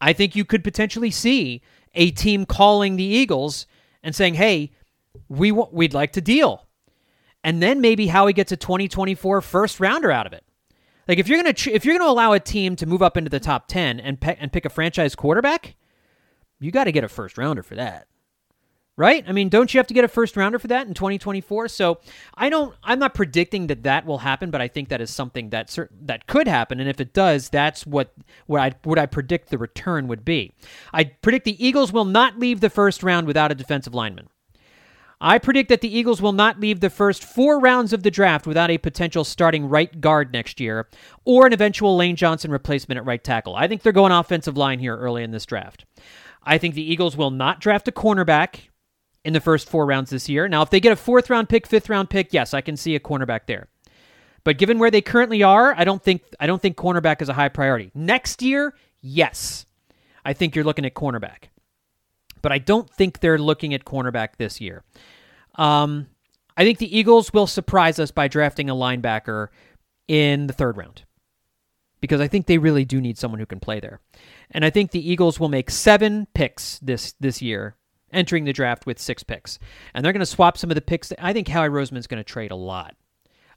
I 0.00 0.12
think 0.12 0.36
you 0.36 0.44
could 0.44 0.64
potentially 0.64 1.10
see 1.10 1.62
a 1.96 2.10
team 2.12 2.46
calling 2.46 2.96
the 2.96 3.04
Eagles 3.04 3.66
and 4.02 4.14
saying, 4.14 4.34
"Hey, 4.34 4.72
we 5.28 5.50
w- 5.50 5.68
we'd 5.72 5.94
like 5.94 6.12
to 6.12 6.20
deal," 6.20 6.66
and 7.42 7.62
then 7.62 7.80
maybe 7.80 8.06
Howie 8.06 8.32
gets 8.32 8.52
a 8.52 8.56
2024 8.56 9.40
first 9.40 9.80
rounder 9.80 10.12
out 10.12 10.26
of 10.26 10.32
it. 10.32 10.44
Like 11.08 11.18
if 11.18 11.28
you're 11.28 11.38
gonna 11.42 11.54
if 11.72 11.84
you're 11.84 11.98
gonna 11.98 12.10
allow 12.10 12.32
a 12.32 12.40
team 12.40 12.76
to 12.76 12.86
move 12.86 13.02
up 13.02 13.16
into 13.16 13.30
the 13.30 13.40
top 13.40 13.68
10 13.68 13.98
and 14.00 14.20
pe- 14.20 14.36
and 14.38 14.52
pick 14.52 14.64
a 14.64 14.70
franchise 14.70 15.14
quarterback, 15.14 15.76
you 16.60 16.70
got 16.70 16.84
to 16.84 16.92
get 16.92 17.04
a 17.04 17.08
first 17.08 17.38
rounder 17.38 17.62
for 17.62 17.74
that 17.76 18.06
right? 18.96 19.24
I 19.26 19.32
mean, 19.32 19.48
don't 19.48 19.72
you 19.72 19.78
have 19.78 19.86
to 19.88 19.94
get 19.94 20.04
a 20.04 20.08
first 20.08 20.36
rounder 20.36 20.58
for 20.58 20.68
that 20.68 20.86
in 20.86 20.94
2024? 20.94 21.68
So 21.68 22.00
I 22.34 22.48
don't. 22.48 22.74
I'm 22.82 22.98
not 22.98 23.14
predicting 23.14 23.66
that 23.68 23.82
that 23.82 24.06
will 24.06 24.18
happen, 24.18 24.50
but 24.50 24.60
I 24.60 24.68
think 24.68 24.88
that 24.88 25.00
is 25.00 25.10
something 25.10 25.50
that 25.50 25.70
certain, 25.70 25.98
that 26.06 26.26
could 26.26 26.48
happen. 26.48 26.80
And 26.80 26.88
if 26.88 27.00
it 27.00 27.12
does, 27.12 27.48
that's 27.48 27.86
what 27.86 28.12
what 28.46 28.60
I 28.60 28.72
what 28.84 28.98
I 28.98 29.06
predict 29.06 29.50
the 29.50 29.58
return 29.58 30.08
would 30.08 30.24
be. 30.24 30.52
I 30.92 31.04
predict 31.04 31.44
the 31.44 31.64
Eagles 31.64 31.92
will 31.92 32.04
not 32.04 32.38
leave 32.38 32.60
the 32.60 32.70
first 32.70 33.02
round 33.02 33.26
without 33.26 33.52
a 33.52 33.54
defensive 33.54 33.94
lineman. 33.94 34.28
I 35.18 35.38
predict 35.38 35.70
that 35.70 35.80
the 35.80 35.96
Eagles 35.96 36.20
will 36.20 36.32
not 36.32 36.60
leave 36.60 36.80
the 36.80 36.90
first 36.90 37.24
four 37.24 37.58
rounds 37.58 37.94
of 37.94 38.02
the 38.02 38.10
draft 38.10 38.46
without 38.46 38.70
a 38.70 38.76
potential 38.76 39.24
starting 39.24 39.66
right 39.66 39.98
guard 39.98 40.30
next 40.30 40.60
year 40.60 40.88
or 41.24 41.46
an 41.46 41.54
eventual 41.54 41.96
Lane 41.96 42.16
Johnson 42.16 42.50
replacement 42.50 42.98
at 42.98 43.06
right 43.06 43.24
tackle. 43.24 43.56
I 43.56 43.66
think 43.66 43.80
they're 43.80 43.92
going 43.92 44.12
offensive 44.12 44.58
line 44.58 44.78
here 44.78 44.94
early 44.94 45.22
in 45.22 45.30
this 45.30 45.46
draft. 45.46 45.86
I 46.42 46.58
think 46.58 46.74
the 46.74 46.92
Eagles 46.92 47.16
will 47.16 47.30
not 47.30 47.60
draft 47.60 47.88
a 47.88 47.92
cornerback 47.92 48.68
in 49.26 49.32
the 49.32 49.40
first 49.40 49.68
four 49.68 49.84
rounds 49.84 50.10
this 50.10 50.28
year. 50.28 50.46
Now, 50.46 50.62
if 50.62 50.70
they 50.70 50.78
get 50.78 50.92
a 50.92 50.96
fourth 50.96 51.28
round 51.28 51.48
pick, 51.48 51.66
fifth 51.66 51.90
round 51.90 52.08
pick, 52.08 52.32
yes, 52.32 52.54
I 52.54 52.60
can 52.60 52.76
see 52.76 52.94
a 52.94 53.00
cornerback 53.00 53.40
there. 53.46 53.66
But 54.44 54.56
given 54.56 54.78
where 54.78 54.90
they 54.90 55.02
currently 55.02 55.42
are, 55.42 55.74
I 55.76 55.82
don't 55.82 56.00
think 56.00 56.22
I 56.38 56.46
don't 56.46 56.62
think 56.62 56.76
cornerback 56.76 57.20
is 57.20 57.28
a 57.28 57.32
high 57.32 57.48
priority. 57.48 57.90
Next 57.92 58.40
year, 58.40 58.74
yes, 59.02 59.66
I 60.24 60.32
think 60.32 60.54
you're 60.54 60.64
looking 60.64 60.86
at 60.86 60.94
cornerback, 60.94 61.48
but 62.40 62.52
I 62.52 62.58
don't 62.58 62.88
think 62.88 63.18
they're 63.18 63.38
looking 63.38 63.74
at 63.74 63.84
cornerback 63.84 64.36
this 64.38 64.60
year. 64.60 64.84
Um, 65.56 66.06
I 66.56 66.62
think 66.62 66.78
the 66.78 66.96
Eagles 66.96 67.32
will 67.32 67.48
surprise 67.48 67.98
us 67.98 68.12
by 68.12 68.28
drafting 68.28 68.70
a 68.70 68.74
linebacker 68.74 69.48
in 70.06 70.46
the 70.46 70.52
third 70.52 70.76
round 70.76 71.02
because 72.00 72.20
I 72.20 72.28
think 72.28 72.46
they 72.46 72.58
really 72.58 72.84
do 72.84 73.00
need 73.00 73.18
someone 73.18 73.40
who 73.40 73.46
can 73.46 73.58
play 73.58 73.80
there. 73.80 73.98
And 74.52 74.64
I 74.64 74.70
think 74.70 74.92
the 74.92 75.10
Eagles 75.10 75.40
will 75.40 75.48
make 75.48 75.68
seven 75.68 76.28
picks 76.32 76.78
this 76.78 77.14
this 77.18 77.42
year 77.42 77.74
entering 78.16 78.44
the 78.44 78.52
draft 78.52 78.86
with 78.86 78.98
six 78.98 79.22
picks. 79.22 79.58
And 79.94 80.04
they're 80.04 80.12
going 80.12 80.20
to 80.20 80.26
swap 80.26 80.58
some 80.58 80.70
of 80.70 80.74
the 80.74 80.80
picks. 80.80 81.12
I 81.18 81.32
think 81.32 81.46
Howie 81.48 81.68
Roseman's 81.68 82.06
going 82.06 82.18
to 82.20 82.24
trade 82.24 82.50
a 82.50 82.56
lot. 82.56 82.96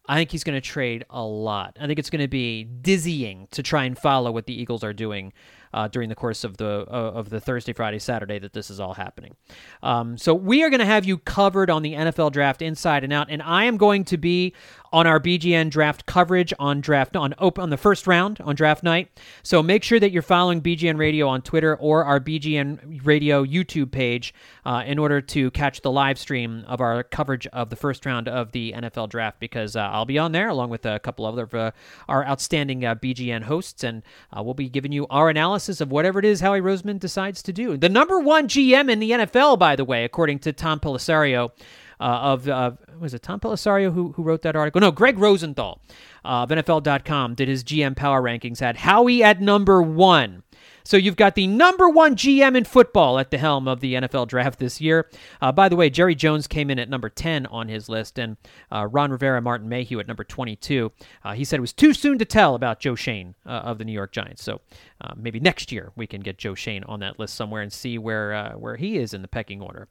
I 0.08 0.16
think 0.16 0.32
he's 0.32 0.44
going 0.44 0.60
to 0.60 0.62
trade 0.62 1.06
a 1.10 1.24
lot. 1.24 1.78
I 1.80 1.86
think 1.86 2.00
it's 2.00 2.10
going 2.10 2.22
to 2.22 2.28
be 2.28 2.64
dizzying 2.64 3.48
to 3.52 3.62
try 3.62 3.84
and 3.86 3.98
follow 3.98 4.32
what 4.32 4.48
the 4.48 4.60
Eagles 4.60 4.84
are 4.84 4.94
doing 4.94 5.34
uh, 5.74 5.88
during 5.88 6.10
the 6.10 6.16
course 6.16 6.44
of 6.44 6.58
the 6.58 6.86
uh, 6.90 7.12
of 7.20 7.30
the 7.30 7.40
Thursday, 7.40 7.74
Friday, 7.74 8.00
Saturday 8.00 8.40
that 8.40 8.54
this 8.54 8.70
is 8.70 8.80
all 8.80 8.94
happening. 8.94 9.36
Um, 9.84 10.18
so 10.18 10.34
we 10.34 10.64
are 10.64 10.70
going 10.70 10.80
to 10.80 10.86
have 10.86 11.06
you 11.06 11.18
covered 11.18 11.70
on 11.70 11.84
the 11.84 11.94
NFL 11.94 12.32
draft 12.32 12.62
inside 12.62 13.04
and 13.04 13.14
out, 13.14 13.28
and 13.30 13.42
I 13.42 13.66
am 13.66 13.78
going 13.78 14.06
to 14.06 14.18
be 14.18 14.54
on 14.92 15.06
our 15.06 15.20
BGN 15.20 15.70
draft 15.70 16.08
coverage 16.08 16.52
on 16.58 16.82
draft 16.82 17.16
on 17.16 17.36
open 17.38 17.62
on 17.62 17.70
the 17.70 17.78
first 17.78 18.08
round 18.08 18.40
on 18.42 18.56
draft 18.56 18.82
night. 18.82 19.20
So 19.44 19.62
make 19.62 19.84
sure 19.84 20.00
that 20.00 20.12
you're 20.12 20.24
following 20.24 20.62
BGN 20.62 20.98
Radio 20.98 21.28
on 21.28 21.44
Twitter 21.44 21.76
or 21.76 22.06
our 22.06 22.20
BGN 22.20 23.06
Radio 23.06 23.46
YouTube 23.46 23.92
page 23.92 24.34
uh, 24.66 24.84
in 24.86 24.98
order 24.98 25.22
to 25.22 25.52
catch 25.52 25.82
the 25.82 25.92
live 25.92 26.18
stream 26.18 26.64
of 26.68 26.82
our 26.82 27.04
coverage 27.04 27.46
of 27.48 27.70
the 27.70 27.76
first 27.76 28.06
round 28.06 28.28
of 28.28 28.52
the 28.52 28.74
NFL 28.76 29.10
draft 29.10 29.40
because 29.40 29.76
uh, 29.76 29.82
I'll 29.82 30.06
be 30.06 30.18
on 30.18 30.32
there 30.32 30.50
along 30.50 30.72
with 30.72 30.86
a 30.88 31.00
couple 31.00 31.28
of 31.28 31.38
other 31.38 31.58
uh, 31.58 31.72
our 32.08 32.26
outstanding 32.26 32.84
uh, 32.84 32.96
BGN 32.96 33.44
hosts, 33.44 33.84
and 33.84 34.02
uh, 34.36 34.42
we'll 34.42 34.56
be 34.56 34.70
giving 34.70 34.92
you 34.92 35.06
our 35.10 35.30
analysis 35.30 35.59
of 35.68 35.92
whatever 35.92 36.20
it 36.20 36.26
is 36.26 36.40
Howie 36.40 36.62
Roseman 36.62 37.00
decides 37.00 37.42
to 37.44 37.52
do. 37.52 37.76
The 37.76 37.90
number 37.90 38.20
one 38.20 38.48
GM 38.48 38.90
in 38.90 39.00
the 39.00 39.12
NFL, 39.12 39.60
by 39.60 39.76
the 39.76 39.84
way, 39.84 40.06
according 40.06 40.40
to 40.40 40.54
Tom 40.54 40.80
Pelissero 40.80 41.52
uh, 42.00 42.04
of 42.04 42.48
uh, 42.48 42.72
was 42.98 43.14
it 43.14 43.22
Tom 43.22 43.40
Pelissero 43.40 43.94
who 43.94 44.14
who 44.14 44.24
wrote 44.24 44.42
that 44.44 44.56
article? 44.56 44.80
No, 44.80 44.92
Greg 44.92 45.18
Rosenthal 45.18 45.82
uh, 46.24 46.44
of 46.44 46.50
NFL.com 46.50 47.36
did 47.36 47.48
his 47.48 47.64
GM 47.64 47.96
power 47.96 48.22
rankings. 48.22 48.60
Had 48.60 48.78
Howie 48.78 49.24
at 49.24 49.42
number 49.42 49.82
one. 49.82 50.44
So 50.84 50.98
you've 50.98 51.18
got 51.18 51.36
the 51.36 51.46
number 51.46 51.88
one 51.88 52.16
GM 52.16 52.58
in 52.58 52.64
football 52.64 53.20
at 53.20 53.30
the 53.30 53.38
helm 53.38 53.68
of 53.68 53.80
the 53.80 53.94
NFL 53.94 54.28
draft 54.28 54.58
this 54.58 54.82
year. 54.82 55.08
Uh, 55.40 55.52
by 55.52 55.70
the 55.70 55.76
way, 55.76 55.90
Jerry 55.90 56.16
Jones 56.16 56.48
came 56.48 56.72
in 56.72 56.80
at 56.80 56.90
number 56.90 57.10
10 57.10 57.46
on 57.46 57.68
his 57.68 57.90
list, 57.90 58.18
and 58.18 58.38
uh, 58.72 58.88
Ron 58.88 59.12
Rivera, 59.12 59.40
Martin 59.40 59.70
Mayhew 59.70 60.00
at 60.00 60.08
number 60.08 60.24
22. 60.24 60.92
Uh, 61.24 61.34
he 61.34 61.46
said 61.46 61.58
it 61.58 61.62
was 61.62 61.74
too 61.74 61.94
soon 61.94 62.18
to 62.18 62.26
tell 62.26 62.56
about 62.56 62.80
Joe 62.80 62.96
Schoen 62.96 63.36
uh, 63.46 63.50
of 63.50 63.78
the 63.78 63.86
New 63.86 63.92
York 63.92 64.12
Giants. 64.12 64.42
So 64.42 64.62
uh, 65.02 65.14
maybe 65.16 65.40
next 65.40 65.72
year 65.72 65.92
we 65.96 66.08
can 66.08 66.22
get 66.22 66.38
Joe 66.38 66.56
Schoen 66.56 66.84
on 66.86 67.00
that 67.00 67.20
list 67.20 67.36
somewhere 67.36 67.62
and 67.62 67.72
see 67.72 67.98
where 67.98 68.34
uh, 68.34 68.52
where 68.54 68.76
he 68.76 68.98
is 68.98 69.14
in 69.14 69.22
the 69.22 69.28
pecking 69.28 69.62
order. 69.62 69.88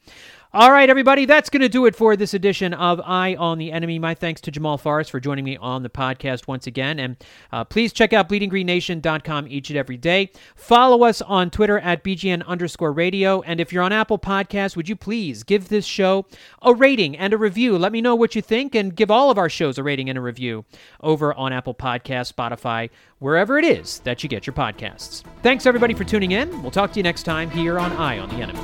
All 0.54 0.72
right, 0.72 0.88
everybody, 0.88 1.26
that's 1.26 1.50
going 1.50 1.60
to 1.60 1.68
do 1.68 1.84
it 1.84 1.94
for 1.94 2.16
this 2.16 2.32
edition 2.32 2.72
of 2.72 3.02
Eye 3.04 3.34
on 3.34 3.58
the 3.58 3.70
Enemy. 3.70 3.98
My 3.98 4.14
thanks 4.14 4.40
to 4.40 4.50
Jamual 4.50 4.80
Forest 4.80 5.10
for 5.10 5.20
joining 5.20 5.44
me 5.44 5.58
on 5.58 5.82
the 5.82 5.90
podcast 5.90 6.48
once 6.48 6.66
again. 6.66 6.98
And 6.98 7.16
uh, 7.52 7.64
please 7.64 7.92
check 7.92 8.14
out 8.14 8.30
bleedinggreennation.com 8.30 9.46
each 9.48 9.68
and 9.68 9.78
every 9.78 9.98
day. 9.98 10.30
Follow 10.56 11.04
us 11.04 11.20
on 11.20 11.50
Twitter 11.50 11.78
at 11.80 12.02
BGN 12.02 12.46
underscore 12.46 12.92
radio. 12.92 13.42
And 13.42 13.60
if 13.60 13.74
you're 13.74 13.82
on 13.82 13.92
Apple 13.92 14.18
Podcasts, 14.18 14.74
would 14.74 14.88
you 14.88 14.96
please 14.96 15.42
give 15.42 15.68
this 15.68 15.84
show 15.84 16.24
a 16.62 16.72
rating 16.72 17.14
and 17.18 17.34
a 17.34 17.36
review? 17.36 17.76
Let 17.76 17.92
me 17.92 18.00
know 18.00 18.14
what 18.14 18.34
you 18.34 18.40
think 18.40 18.74
and 18.74 18.96
give 18.96 19.10
all 19.10 19.30
of 19.30 19.36
our 19.36 19.50
shows 19.50 19.76
a 19.76 19.82
rating 19.82 20.08
and 20.08 20.16
a 20.18 20.22
review 20.22 20.64
over 21.02 21.34
on 21.34 21.52
Apple 21.52 21.74
Podcasts, 21.74 22.32
Spotify, 22.32 22.88
wherever 23.18 23.58
it 23.58 23.66
is 23.66 23.98
that 24.00 24.22
you 24.22 24.30
get 24.30 24.46
your 24.46 24.54
podcasts. 24.98 25.22
Thanks, 25.42 25.66
everybody, 25.66 25.94
for 25.94 26.04
tuning 26.04 26.32
in. 26.32 26.62
We'll 26.62 26.70
talk 26.70 26.92
to 26.92 26.98
you 26.98 27.02
next 27.02 27.22
time 27.22 27.50
here 27.50 27.78
on 27.78 27.92
Eye 27.92 28.18
on 28.18 28.28
the 28.28 28.36
Enemy. 28.36 28.60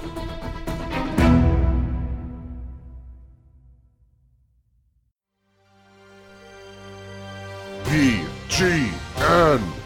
BGN. 7.85 9.84